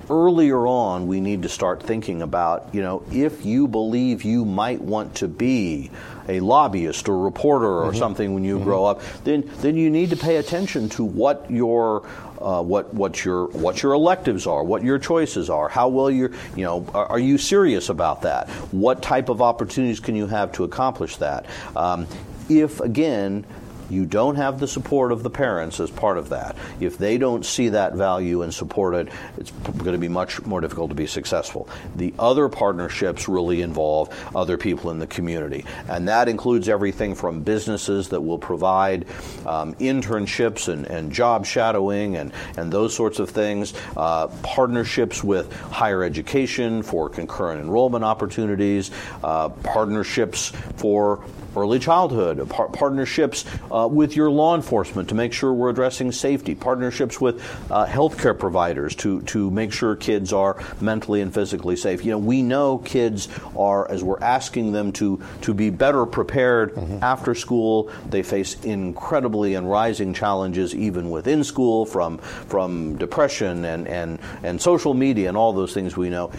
earlier 0.09 0.65
on, 0.65 1.07
we 1.07 1.19
need 1.19 1.41
to 1.41 1.49
start 1.49 1.83
thinking 1.83 2.21
about, 2.21 2.73
you 2.73 2.81
know, 2.81 3.03
if 3.11 3.45
you 3.45 3.67
believe 3.67 4.23
you 4.23 4.45
might 4.45 4.81
want 4.81 5.15
to 5.15 5.27
be 5.27 5.91
a 6.29 6.39
lobbyist 6.39 7.07
or 7.09 7.19
reporter 7.19 7.67
or 7.67 7.89
mm-hmm. 7.89 7.97
something 7.97 8.33
when 8.33 8.43
you 8.43 8.55
mm-hmm. 8.55 8.65
grow 8.65 8.85
up, 8.85 9.01
then 9.23 9.49
then 9.57 9.75
you 9.75 9.89
need 9.89 10.09
to 10.09 10.17
pay 10.17 10.37
attention 10.37 10.89
to 10.89 11.03
what 11.03 11.49
your 11.49 12.07
uh, 12.41 12.61
what 12.61 12.93
what 12.93 13.23
your 13.23 13.47
what 13.47 13.81
your 13.83 13.93
electives 13.93 14.47
are, 14.47 14.63
what 14.63 14.83
your 14.83 14.99
choices 14.99 15.49
are, 15.49 15.69
how 15.69 15.87
well 15.87 16.09
you're 16.09 16.31
you 16.55 16.63
know 16.63 16.85
are, 16.93 17.05
are 17.07 17.19
you 17.19 17.37
serious 17.37 17.89
about 17.89 18.21
that? 18.21 18.49
What 18.71 19.01
type 19.01 19.29
of 19.29 19.41
opportunities 19.41 19.99
can 19.99 20.15
you 20.15 20.27
have 20.27 20.51
to 20.53 20.63
accomplish 20.63 21.17
that? 21.17 21.45
Um, 21.75 22.07
if 22.49 22.79
again 22.79 23.45
you 23.89 24.05
don't 24.05 24.35
have 24.35 24.59
the 24.59 24.67
support 24.67 25.11
of 25.11 25.23
the 25.23 25.29
parents 25.29 25.79
as 25.79 25.89
part 25.89 26.17
of 26.17 26.29
that. 26.29 26.55
If 26.79 26.97
they 26.97 27.17
don't 27.17 27.45
see 27.45 27.69
that 27.69 27.93
value 27.93 28.41
and 28.41 28.53
support 28.53 28.95
it, 28.95 29.09
it's 29.37 29.51
going 29.51 29.93
to 29.93 29.97
be 29.97 30.07
much 30.07 30.43
more 30.45 30.61
difficult 30.61 30.89
to 30.89 30.95
be 30.95 31.07
successful. 31.07 31.69
The 31.95 32.13
other 32.19 32.49
partnerships 32.49 33.27
really 33.27 33.61
involve 33.61 34.09
other 34.35 34.57
people 34.57 34.91
in 34.91 34.99
the 34.99 35.07
community, 35.07 35.65
and 35.87 36.07
that 36.07 36.27
includes 36.27 36.69
everything 36.69 37.15
from 37.15 37.41
businesses 37.41 38.09
that 38.09 38.21
will 38.21 38.39
provide 38.39 39.05
um, 39.45 39.73
internships 39.75 40.67
and, 40.67 40.85
and, 40.85 41.11
job 41.17 41.45
shadowing 41.45 42.17
and, 42.17 42.33
and 42.57 42.71
those 42.71 42.93
sorts 42.93 43.19
of 43.19 43.29
things, 43.29 43.73
uh, 43.95 44.27
partnerships 44.43 45.23
with 45.23 45.51
higher 45.53 46.03
education 46.03 46.83
for 46.83 47.09
concurrent 47.09 47.61
enrollment 47.61 48.03
opportunities, 48.03 48.91
uh, 49.23 49.49
partnerships 49.49 50.49
for 50.75 51.23
early 51.55 51.79
childhood, 51.79 52.49
par- 52.49 52.69
partnerships 52.69 53.45
uh, 53.71 53.87
with 53.89 54.15
your 54.15 54.29
law 54.29 54.55
enforcement 54.55 55.09
to 55.09 55.15
make 55.15 55.33
sure 55.33 55.53
we're 55.53 55.69
addressing 55.69 56.11
safety, 56.11 56.55
partnerships 56.55 57.21
with 57.21 57.41
uh, 57.71 57.85
healthcare 57.85 58.37
providers 58.37 58.95
to, 58.95 59.21
to 59.23 59.49
make 59.51 59.71
sure 59.71 59.95
kids 59.95 60.33
are 60.33 60.63
mentally 60.81 61.21
and 61.21 61.33
physically 61.33 61.75
safe. 61.75 62.03
You 62.03 62.11
know, 62.11 62.17
we 62.17 62.41
know 62.41 62.79
kids 62.79 63.29
are, 63.55 63.89
as 63.89 64.03
we're 64.03 64.19
asking 64.21 64.71
them 64.71 64.91
to, 64.93 65.21
to 65.41 65.53
be 65.53 65.69
better 65.69 66.05
prepared 66.05 66.75
mm-hmm. 66.75 67.03
after 67.03 67.35
school, 67.35 67.91
they 68.09 68.23
face 68.23 68.63
incredibly 68.63 69.55
and 69.55 69.69
rising 69.69 70.13
challenges 70.13 70.75
even 70.75 71.09
within 71.09 71.43
school 71.43 71.85
from, 71.85 72.17
from 72.17 72.97
depression 72.97 73.65
and, 73.65 73.87
and, 73.87 74.19
and 74.43 74.61
social 74.61 74.93
media 74.93 75.27
and 75.27 75.37
all 75.37 75.53
those 75.53 75.73
things 75.73 75.95
we 75.95 76.09
know. 76.09 76.31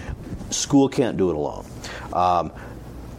School 0.51 0.89
can't 0.89 1.17
do 1.17 1.31
it 1.31 1.37
alone. 1.37 1.67
Um, 2.13 2.53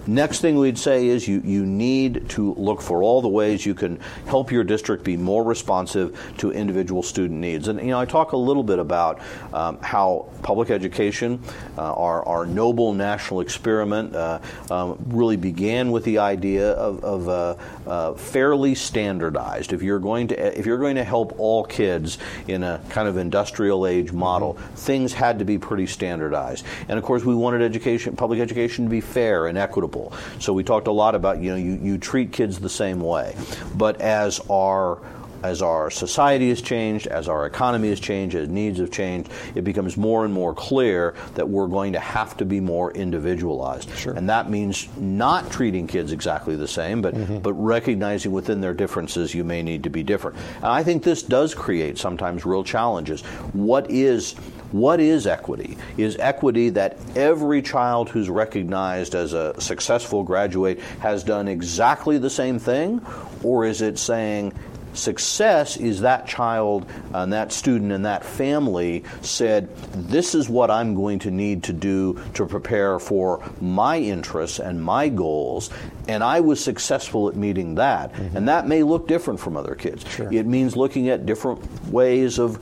Next 0.10 0.40
thing 0.40 0.58
we'd 0.58 0.80
say 0.80 1.06
is 1.06 1.28
you, 1.28 1.40
you 1.46 1.68
need 1.68 2.30
to 2.30 2.56
look 2.56 2.82
for 2.82 3.04
all 3.04 3.22
the 3.22 3.28
ways 3.28 3.64
you 3.64 3.76
can 3.76 4.00
help 4.26 4.52
your 4.52 4.64
district 4.64 5.04
be 5.04 5.16
more 5.16 5.44
responsive 5.44 6.20
to 6.40 6.52
individual 6.52 7.04
student 7.04 7.40
needs. 7.40 7.68
And, 7.68 7.80
you 7.80 7.90
know, 7.90 8.00
I 8.00 8.06
talk 8.06 8.32
a 8.32 8.38
little 8.38 8.64
bit 8.64 8.80
about 8.80 9.22
um, 9.54 9.78
how 9.84 10.28
public 10.42 10.72
education, 10.72 11.40
uh, 11.78 11.94
our, 11.94 12.28
our 12.28 12.48
noble 12.48 12.92
national 12.92 13.42
experiment, 13.42 14.16
uh, 14.16 14.40
um, 14.72 14.98
really 15.10 15.38
began 15.38 15.92
with 15.92 16.06
the 16.06 16.18
idea 16.18 16.72
of, 16.72 17.04
of 17.04 17.30
uh, 17.30 17.56
uh 17.88 18.14
fairly 18.16 18.74
standardized. 18.74 19.74
If 19.74 19.84
you're 19.84 20.00
going 20.00 20.30
to 20.30 20.58
if 20.58 20.66
you're 20.66 20.80
going 20.80 20.96
to 20.96 21.04
help 21.04 21.40
all 21.40 21.64
kids 21.64 22.18
in 22.48 22.64
a 22.64 22.82
kind 22.90 23.08
of 23.08 23.18
industrial 23.18 23.86
age 23.86 24.12
model, 24.12 24.56
mm-hmm. 24.56 24.76
things 24.76 25.14
had 25.14 25.38
to 25.38 25.46
be 25.46 25.60
pretty 25.60 25.86
standardized. 25.86 26.66
And 26.88 26.98
of 26.98 27.06
course, 27.06 27.24
we 27.24 27.36
wanted 27.36 27.62
education, 27.62 28.16
public 28.16 28.40
education, 28.40 28.86
to 28.86 28.90
be 28.90 29.02
fair 29.02 29.46
and 29.46 29.58
equitable 29.58 29.99
people. 30.00 30.18
So 30.40 30.54
we 30.54 30.64
talked 30.64 30.88
a 30.88 30.92
lot 30.92 31.16
about 31.16 31.42
you 31.42 31.52
know 31.52 31.58
you, 31.58 31.80
you 31.82 31.98
treat 31.98 32.32
kids 32.32 32.60
the 32.60 32.70
same 32.70 33.02
way, 33.02 33.36
but 33.76 34.02
as 34.02 34.40
our 34.50 35.00
as 35.42 35.62
our 35.62 35.90
society 35.90 36.50
has 36.50 36.62
changed, 36.62 37.08
as 37.08 37.30
our 37.30 37.46
economy 37.46 37.88
has 37.88 38.00
changed, 38.02 38.36
as 38.36 38.50
needs 38.50 38.78
have 38.78 38.92
changed, 38.92 39.32
it 39.56 39.64
becomes 39.64 39.96
more 39.96 40.26
and 40.26 40.34
more 40.34 40.54
clear 40.54 41.16
that 41.36 41.48
we're 41.48 41.68
going 41.68 41.94
to 41.94 42.00
have 42.00 42.36
to 42.36 42.44
be 42.44 42.60
more 42.60 42.92
individualized. 42.92 43.90
Sure. 43.96 44.12
And 44.12 44.30
that 44.30 44.50
means 44.50 44.90
not 44.98 45.50
treating 45.50 45.88
kids 45.88 46.12
exactly 46.12 46.58
the 46.58 46.68
same, 46.68 47.02
but, 47.02 47.16
mm-hmm. 47.16 47.38
but 47.38 47.54
recognizing 47.54 48.34
within 48.34 48.60
their 48.60 48.74
differences 48.74 49.34
you 49.34 49.46
may 49.46 49.64
need 49.64 49.84
to 49.84 49.90
be 49.90 50.04
different. 50.04 50.36
And 50.58 50.66
I 50.66 50.84
think 50.84 51.04
this 51.04 51.24
does 51.24 51.56
create 51.56 51.98
sometimes 51.98 52.46
real 52.46 52.66
challenges. 52.66 53.22
What 53.54 53.90
is 53.90 54.36
what 54.72 55.00
is 55.00 55.26
equity? 55.28 55.78
Is 55.98 56.18
equity 56.18 56.70
that 56.72 56.98
every 57.16 57.62
child 57.62 58.10
who's 58.10 58.30
recognized 58.30 59.16
as 59.16 59.34
a 59.34 59.60
successful 59.60 60.24
graduate 60.24 60.80
has 61.00 61.24
done 61.24 61.48
exactly 61.48 62.18
the 62.18 62.30
same 62.30 62.60
thing? 62.60 63.06
Or 63.44 63.66
is 63.66 63.82
it 63.82 63.98
saying 63.98 64.54
success 64.94 65.78
is 65.78 66.02
that 66.02 66.28
child 66.28 66.86
and 67.14 67.34
that 67.34 67.52
student 67.52 67.92
and 67.92 68.06
that 68.06 68.24
family 68.24 69.04
said, 69.22 69.74
This 69.94 70.36
is 70.36 70.50
what 70.50 70.70
I'm 70.70 70.96
going 70.96 71.20
to 71.20 71.32
need 71.32 71.64
to 71.64 71.74
do 71.74 72.22
to 72.36 72.46
prepare 72.46 73.00
for 73.00 73.44
my 73.62 73.98
interests 73.98 74.60
and 74.60 74.84
my 74.84 75.10
goals. 75.10 75.70
And 76.08 76.24
I 76.24 76.42
was 76.42 76.64
successful 76.64 77.30
at 77.30 77.36
meeting 77.36 77.76
that. 77.76 78.14
Mm-hmm. 78.14 78.38
And 78.38 78.48
that 78.48 78.68
may 78.68 78.84
look 78.84 79.08
different 79.08 79.40
from 79.40 79.58
other 79.58 79.76
kids. 79.76 80.06
Sure. 80.10 80.32
It 80.32 80.46
means 80.46 80.76
looking 80.76 81.10
at 81.10 81.26
different 81.26 81.64
ways 81.90 82.40
of 82.40 82.60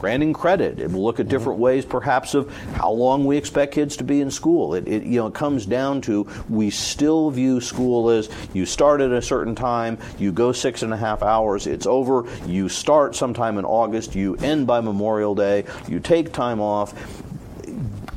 granting 0.00 0.32
credit. 0.32 0.78
It 0.78 0.92
will 0.92 1.04
look 1.04 1.20
at 1.20 1.28
different 1.28 1.58
ways, 1.58 1.84
perhaps, 1.84 2.34
of 2.34 2.52
how 2.74 2.90
long 2.90 3.24
we 3.24 3.36
expect 3.36 3.74
kids 3.74 3.96
to 3.98 4.04
be 4.04 4.20
in 4.20 4.30
school. 4.30 4.74
It, 4.74 4.86
it, 4.86 5.02
you 5.04 5.20
know, 5.20 5.26
it 5.26 5.34
comes 5.34 5.66
down 5.66 6.00
to 6.02 6.26
we 6.48 6.70
still 6.70 7.30
view 7.30 7.60
school 7.60 8.10
as 8.10 8.28
you 8.52 8.66
start 8.66 9.00
at 9.00 9.12
a 9.12 9.22
certain 9.22 9.54
time, 9.54 9.98
you 10.18 10.32
go 10.32 10.52
six 10.52 10.82
and 10.82 10.92
a 10.92 10.96
half 10.96 11.22
hours, 11.22 11.66
it's 11.66 11.86
over, 11.86 12.24
you 12.46 12.68
start 12.68 13.14
sometime 13.14 13.58
in 13.58 13.64
August, 13.64 14.14
you 14.14 14.36
end 14.36 14.66
by 14.66 14.80
Memorial 14.80 15.34
Day, 15.34 15.64
you 15.88 16.00
take 16.00 16.32
time 16.32 16.60
off. 16.60 16.94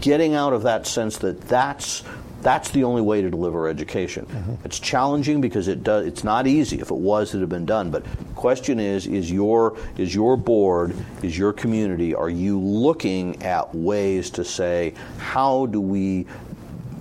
Getting 0.02 0.34
out 0.34 0.54
of 0.54 0.64
that 0.64 0.88
sense 0.88 1.18
that 1.18 1.42
that's 1.42 2.04
that's 2.42 2.70
the 2.70 2.84
only 2.86 3.02
way 3.02 3.22
to 3.22 3.30
deliver 3.30 3.68
education. 3.68 4.26
Mm-hmm. 4.26 4.66
It's 4.66 4.80
challenging 4.80 5.42
because 5.42 5.68
it 5.68 5.84
does. 5.84 6.08
It's 6.08 6.24
not 6.24 6.48
easy. 6.48 6.80
If 6.80 6.92
it 6.92 6.98
was, 6.98 7.30
it'd 7.30 7.42
have 7.42 7.50
been 7.50 7.66
done. 7.66 7.92
But 7.92 8.06
question 8.40 8.80
is: 8.80 9.06
is 9.06 9.30
your 9.30 9.78
is 9.98 10.16
your 10.16 10.38
board, 10.38 10.96
is 11.22 11.38
your 11.38 11.52
community, 11.52 12.16
are 12.16 12.30
you 12.30 12.58
looking 12.58 13.44
at 13.44 13.76
ways 13.76 14.30
to 14.32 14.46
say 14.46 14.94
how 15.18 15.66
do 15.66 15.82
we 15.82 16.26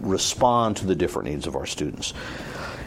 respond 0.01 0.76
to 0.78 0.86
the 0.86 0.97
different 0.97 1.28
needs 1.28 1.47
of 1.47 1.55
our 1.55 1.66
students? 1.66 2.12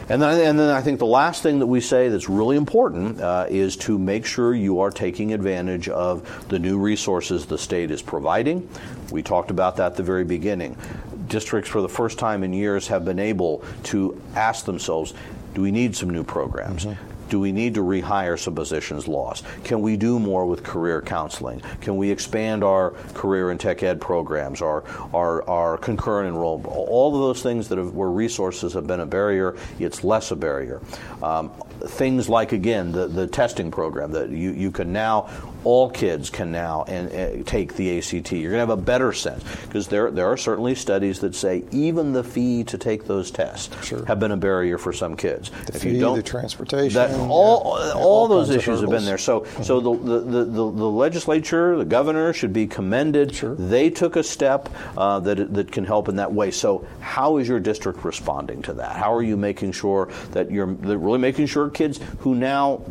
And 0.08 0.20
then, 0.20 0.40
and 0.46 0.58
then 0.58 0.68
I 0.68 0.82
think 0.82 0.98
the 0.98 1.06
last 1.06 1.42
thing 1.42 1.60
that 1.60 1.66
we 1.66 1.80
say 1.80 2.08
that's 2.08 2.28
really 2.28 2.56
important 2.56 3.20
uh, 3.20 3.46
is 3.48 3.76
to 3.78 3.98
make 3.98 4.26
sure 4.26 4.52
you 4.54 4.80
are 4.80 4.90
taking 4.90 5.32
advantage 5.32 5.88
of 5.88 6.48
the 6.48 6.58
new 6.58 6.78
resources 6.78 7.46
the 7.46 7.56
state 7.56 7.90
is 7.90 8.02
providing. 8.02 8.68
We 9.10 9.22
talked 9.22 9.50
about 9.50 9.76
that 9.76 9.92
at 9.92 9.96
the 9.96 10.02
very 10.02 10.24
beginning 10.24 10.76
districts 11.28 11.70
for 11.70 11.80
the 11.80 11.88
first 11.88 12.18
time 12.18 12.44
in 12.44 12.52
years 12.52 12.88
have 12.88 13.04
been 13.06 13.18
able 13.18 13.64
to 13.84 14.20
ask 14.34 14.66
themselves, 14.66 15.14
do 15.54 15.62
we 15.62 15.70
need 15.70 15.96
some 15.96 16.10
new 16.10 16.24
programs? 16.24 16.84
Mm-hmm. 16.84 17.11
Do 17.32 17.40
we 17.40 17.50
need 17.50 17.72
to 17.76 17.80
rehire 17.80 18.38
some 18.38 18.54
positions 18.54 19.08
lost? 19.08 19.46
Can 19.64 19.80
we 19.80 19.96
do 19.96 20.20
more 20.20 20.44
with 20.44 20.62
career 20.62 21.00
counseling? 21.00 21.62
Can 21.80 21.96
we 21.96 22.10
expand 22.10 22.62
our 22.62 22.90
career 23.14 23.50
and 23.50 23.58
tech 23.58 23.82
ed 23.82 24.02
programs, 24.02 24.60
our, 24.60 24.84
our, 25.14 25.42
our 25.48 25.78
concurrent 25.78 26.28
enrollment? 26.28 26.68
All 26.68 27.14
of 27.14 27.22
those 27.22 27.42
things 27.42 27.68
that 27.68 27.78
have, 27.78 27.94
where 27.94 28.10
resources 28.10 28.74
have 28.74 28.86
been 28.86 29.00
a 29.00 29.06
barrier, 29.06 29.56
it's 29.78 30.04
less 30.04 30.30
a 30.30 30.36
barrier. 30.36 30.82
Um, 31.22 31.48
things 31.80 32.28
like, 32.28 32.52
again, 32.52 32.92
the, 32.92 33.08
the 33.08 33.26
testing 33.26 33.70
program 33.70 34.12
that 34.12 34.28
you, 34.28 34.52
you 34.52 34.70
can 34.70 34.92
now 34.92 35.30
all 35.64 35.90
kids 35.90 36.30
can 36.30 36.52
now 36.52 36.84
and, 36.88 37.12
uh, 37.12 37.44
take 37.44 37.74
the 37.74 37.98
ACT. 37.98 38.32
You're 38.32 38.50
going 38.50 38.54
to 38.54 38.58
have 38.58 38.70
a 38.70 38.76
better 38.76 39.12
sense 39.12 39.44
because 39.66 39.88
there 39.88 40.10
there 40.10 40.26
are 40.26 40.36
certainly 40.36 40.74
studies 40.74 41.20
that 41.20 41.34
say 41.34 41.64
even 41.70 42.12
the 42.12 42.24
fee 42.24 42.64
to 42.64 42.78
take 42.78 43.04
those 43.04 43.30
tests 43.30 43.86
sure. 43.86 44.04
have 44.06 44.20
been 44.20 44.32
a 44.32 44.36
barrier 44.36 44.78
for 44.78 44.92
some 44.92 45.16
kids. 45.16 45.50
The 45.66 45.74
if 45.74 45.82
fee, 45.82 45.90
you 45.90 46.00
don't, 46.00 46.16
the 46.16 46.22
transportation, 46.22 46.94
that, 46.94 47.10
all 47.18 47.78
yeah, 47.78 47.92
all, 47.92 48.02
all 48.02 48.28
those 48.28 48.50
issues 48.50 48.80
have 48.80 48.90
been 48.90 49.04
there. 49.04 49.18
So 49.18 49.40
mm-hmm. 49.40 49.62
so 49.62 49.80
the, 49.80 49.96
the, 49.96 50.20
the, 50.20 50.44
the, 50.44 50.90
legislature, 50.90 51.76
the 51.76 51.84
governor 51.84 52.32
should 52.32 52.52
be 52.52 52.66
commended. 52.66 53.34
Sure. 53.34 53.54
They 53.54 53.90
took 53.90 54.16
a 54.16 54.22
step 54.22 54.68
uh, 54.96 55.20
that 55.20 55.52
that 55.54 55.72
can 55.72 55.84
help 55.84 56.08
in 56.08 56.16
that 56.16 56.32
way. 56.32 56.50
So 56.50 56.86
how 57.00 57.38
is 57.38 57.48
your 57.48 57.60
district 57.60 58.04
responding 58.04 58.62
to 58.62 58.72
that? 58.74 58.96
How 58.96 59.14
are 59.14 59.22
you 59.22 59.36
making 59.36 59.72
sure 59.72 60.10
that 60.32 60.50
you're 60.50 60.66
really 60.66 61.18
making 61.18 61.46
sure 61.46 61.70
kids 61.70 62.00
who 62.20 62.34
now 62.34 62.82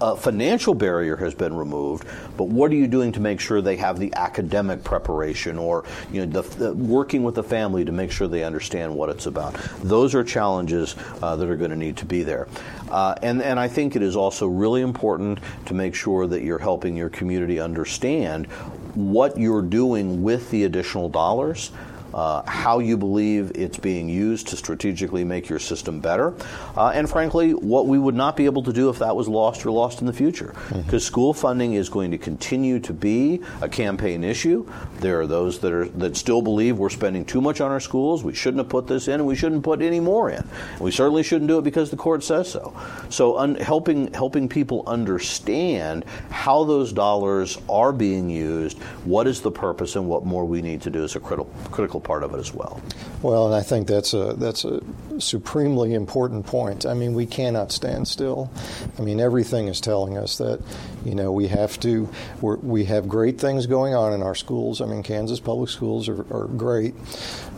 a 0.00 0.16
financial 0.16 0.74
barrier 0.74 1.16
has 1.16 1.34
been 1.34 1.54
removed, 1.54 2.06
but 2.36 2.44
what 2.44 2.70
are 2.70 2.74
you 2.74 2.86
doing 2.86 3.12
to 3.12 3.20
make 3.20 3.40
sure 3.40 3.60
they 3.60 3.76
have 3.76 3.98
the 3.98 4.12
academic 4.14 4.84
preparation 4.84 5.58
or 5.58 5.84
you 6.12 6.24
know 6.24 6.42
the, 6.42 6.56
the, 6.56 6.74
working 6.74 7.22
with 7.22 7.34
the 7.34 7.42
family 7.42 7.84
to 7.84 7.92
make 7.92 8.10
sure 8.10 8.28
they 8.28 8.44
understand 8.44 8.94
what 8.94 9.08
it's 9.08 9.26
about? 9.26 9.54
Those 9.82 10.14
are 10.14 10.24
challenges 10.24 10.96
uh, 11.22 11.36
that 11.36 11.48
are 11.48 11.56
going 11.56 11.70
to 11.70 11.76
need 11.76 11.96
to 11.98 12.06
be 12.06 12.22
there. 12.22 12.48
Uh, 12.90 13.14
and, 13.22 13.42
and 13.42 13.60
I 13.60 13.68
think 13.68 13.96
it 13.96 14.02
is 14.02 14.16
also 14.16 14.46
really 14.46 14.82
important 14.82 15.40
to 15.66 15.74
make 15.74 15.94
sure 15.94 16.26
that 16.26 16.42
you're 16.42 16.58
helping 16.58 16.96
your 16.96 17.10
community 17.10 17.60
understand 17.60 18.46
what 18.94 19.38
you're 19.38 19.62
doing 19.62 20.22
with 20.22 20.50
the 20.50 20.64
additional 20.64 21.08
dollars 21.08 21.70
uh, 22.14 22.42
how 22.48 22.78
you 22.78 22.96
believe 22.96 23.52
it's 23.54 23.78
being 23.78 24.08
used 24.08 24.48
to 24.48 24.56
strategically 24.56 25.24
make 25.24 25.48
your 25.48 25.58
system 25.58 26.00
better, 26.00 26.34
uh, 26.76 26.88
and 26.94 27.08
frankly, 27.08 27.52
what 27.52 27.86
we 27.86 27.98
would 27.98 28.14
not 28.14 28.36
be 28.36 28.46
able 28.46 28.62
to 28.62 28.72
do 28.72 28.88
if 28.88 28.98
that 28.98 29.14
was 29.14 29.28
lost 29.28 29.64
or 29.66 29.70
lost 29.70 30.00
in 30.00 30.06
the 30.06 30.12
future. 30.12 30.54
Because 30.68 30.84
mm-hmm. 30.84 30.98
school 30.98 31.34
funding 31.34 31.74
is 31.74 31.88
going 31.88 32.10
to 32.10 32.18
continue 32.18 32.80
to 32.80 32.92
be 32.92 33.40
a 33.60 33.68
campaign 33.68 34.24
issue. 34.24 34.70
There 35.00 35.20
are 35.20 35.26
those 35.26 35.58
that 35.60 35.72
are 35.72 35.86
that 35.88 36.16
still 36.16 36.42
believe 36.42 36.78
we're 36.78 36.90
spending 36.90 37.24
too 37.24 37.40
much 37.40 37.60
on 37.60 37.70
our 37.70 37.80
schools. 37.80 38.24
We 38.24 38.34
shouldn't 38.34 38.58
have 38.58 38.68
put 38.68 38.86
this 38.86 39.08
in, 39.08 39.14
and 39.14 39.26
we 39.26 39.36
shouldn't 39.36 39.62
put 39.62 39.82
any 39.82 40.00
more 40.00 40.30
in. 40.30 40.46
We 40.80 40.90
certainly 40.90 41.22
shouldn't 41.22 41.48
do 41.48 41.58
it 41.58 41.62
because 41.62 41.90
the 41.90 41.96
court 41.96 42.24
says 42.24 42.50
so. 42.50 42.74
So, 43.10 43.38
un- 43.38 43.56
helping 43.56 44.12
helping 44.12 44.48
people 44.48 44.82
understand 44.86 46.04
how 46.30 46.64
those 46.64 46.92
dollars 46.92 47.58
are 47.68 47.92
being 47.92 48.30
used, 48.30 48.78
what 49.04 49.26
is 49.26 49.40
the 49.40 49.50
purpose, 49.50 49.96
and 49.96 50.08
what 50.08 50.24
more 50.24 50.44
we 50.44 50.62
need 50.62 50.82
to 50.82 50.90
do 50.90 51.04
is 51.04 51.16
a 51.16 51.20
critical 51.20 51.50
critical 51.70 52.00
part 52.08 52.24
of 52.24 52.34
it 52.34 52.38
as 52.38 52.52
well. 52.54 52.80
Well, 53.22 53.46
and 53.46 53.54
I 53.54 53.62
think 53.62 53.86
that's 53.86 54.14
a 54.14 54.32
that's 54.32 54.64
a 54.64 54.80
supremely 55.18 55.92
important 55.92 56.46
point. 56.46 56.86
I 56.86 56.94
mean, 56.94 57.12
we 57.12 57.26
cannot 57.26 57.70
stand 57.70 58.08
still. 58.08 58.50
I 58.98 59.02
mean, 59.02 59.20
everything 59.20 59.68
is 59.68 59.80
telling 59.80 60.16
us 60.16 60.38
that 60.38 60.60
you 61.04 61.14
know 61.14 61.30
we 61.30 61.48
have 61.48 61.78
to 61.80 62.08
we 62.42 62.86
have 62.86 63.08
great 63.08 63.38
things 63.38 63.66
going 63.66 63.94
on 63.94 64.14
in 64.14 64.22
our 64.22 64.34
schools. 64.34 64.80
I 64.80 64.86
mean, 64.86 65.02
Kansas 65.02 65.38
public 65.38 65.68
schools 65.68 66.08
are, 66.08 66.22
are 66.34 66.46
great, 66.46 66.94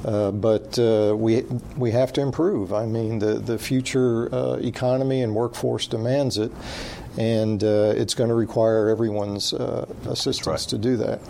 uh, 0.05 0.33
but 0.33 0.77
uh, 0.79 1.15
we 1.17 1.43
we 1.77 1.93
have 1.93 2.13
to 2.15 2.21
improve. 2.21 2.73
I 2.73 2.87
mean, 2.87 3.21
the 3.21 3.35
the 3.35 3.59
future 3.59 4.35
uh, 4.35 4.57
economy 4.57 5.23
and 5.23 5.35
workforce 5.35 5.87
demands 5.87 6.37
it 6.39 6.51
and 7.19 7.65
uh, 7.65 7.93
it's 7.97 8.15
going 8.15 8.29
to 8.31 8.37
require 8.37 8.89
everyone's 8.89 9.53
uh, 9.53 9.85
assistance 10.07 10.47
right. 10.47 10.59
to 10.71 10.79
do 10.79 10.97
that. 10.97 11.21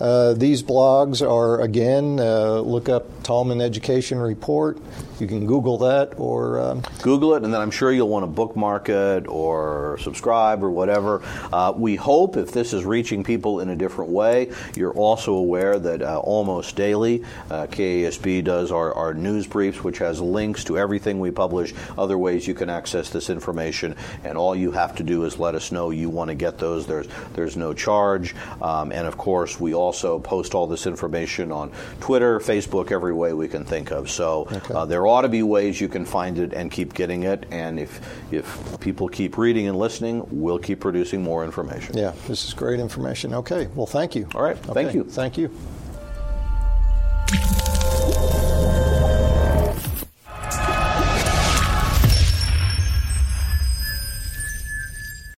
Uh, 0.00 0.32
these 0.32 0.62
blogs 0.62 1.20
are, 1.20 1.60
again, 1.60 2.18
uh, 2.18 2.60
look 2.60 2.88
up 2.88 3.19
Tallman 3.30 3.60
Education 3.60 4.18
Report. 4.18 4.76
You 5.20 5.28
can 5.28 5.46
Google 5.46 5.78
that 5.78 6.18
or. 6.18 6.58
Um, 6.58 6.82
Google 7.00 7.36
it, 7.36 7.44
and 7.44 7.54
then 7.54 7.60
I'm 7.60 7.70
sure 7.70 7.92
you'll 7.92 8.08
want 8.08 8.24
to 8.24 8.26
bookmark 8.26 8.88
it 8.88 9.28
or 9.28 9.98
subscribe 10.00 10.64
or 10.64 10.70
whatever. 10.70 11.22
Uh, 11.52 11.72
we 11.76 11.94
hope 11.94 12.36
if 12.36 12.50
this 12.50 12.72
is 12.72 12.84
reaching 12.84 13.22
people 13.22 13.60
in 13.60 13.68
a 13.68 13.76
different 13.76 14.10
way, 14.10 14.50
you're 14.74 14.92
also 14.94 15.34
aware 15.34 15.78
that 15.78 16.02
uh, 16.02 16.18
almost 16.18 16.74
daily 16.74 17.22
uh, 17.52 17.68
KASB 17.68 18.42
does 18.42 18.72
our, 18.72 18.92
our 18.94 19.14
news 19.14 19.46
briefs, 19.46 19.84
which 19.84 19.98
has 19.98 20.20
links 20.20 20.64
to 20.64 20.76
everything 20.76 21.20
we 21.20 21.30
publish, 21.30 21.72
other 21.96 22.18
ways 22.18 22.48
you 22.48 22.54
can 22.54 22.68
access 22.68 23.10
this 23.10 23.30
information, 23.30 23.94
and 24.24 24.36
all 24.36 24.56
you 24.56 24.72
have 24.72 24.96
to 24.96 25.04
do 25.04 25.24
is 25.24 25.38
let 25.38 25.54
us 25.54 25.70
know 25.70 25.90
you 25.90 26.10
want 26.10 26.30
to 26.30 26.34
get 26.34 26.58
those. 26.58 26.84
There's, 26.84 27.06
there's 27.34 27.56
no 27.56 27.74
charge. 27.74 28.34
Um, 28.60 28.90
and 28.90 29.06
of 29.06 29.16
course, 29.16 29.60
we 29.60 29.72
also 29.72 30.18
post 30.18 30.52
all 30.52 30.66
this 30.66 30.88
information 30.88 31.52
on 31.52 31.70
Twitter, 32.00 32.40
Facebook, 32.40 32.90
everywhere 32.90 33.19
way 33.20 33.32
we 33.32 33.46
can 33.48 33.64
think 33.64 33.90
of. 33.92 34.10
So 34.10 34.48
okay. 34.50 34.74
uh, 34.74 34.84
there 34.86 35.06
ought 35.06 35.22
to 35.22 35.28
be 35.28 35.42
ways 35.42 35.80
you 35.80 35.88
can 35.88 36.04
find 36.04 36.38
it 36.38 36.52
and 36.52 36.70
keep 36.70 36.94
getting 36.94 37.22
it. 37.24 37.46
And 37.50 37.78
if 37.78 38.00
if 38.32 38.80
people 38.80 39.08
keep 39.08 39.38
reading 39.38 39.68
and 39.68 39.78
listening, 39.78 40.26
we'll 40.30 40.58
keep 40.58 40.80
producing 40.80 41.22
more 41.22 41.44
information. 41.44 41.96
Yeah, 41.96 42.12
this 42.26 42.44
is 42.46 42.54
great 42.54 42.80
information. 42.80 43.34
Okay, 43.34 43.68
well, 43.74 43.86
thank 43.86 44.16
you. 44.16 44.28
All 44.34 44.42
right, 44.42 44.58
okay. 44.68 44.72
thank 44.72 44.94
you. 44.94 45.04
Thank 45.04 45.38
you. 45.38 45.50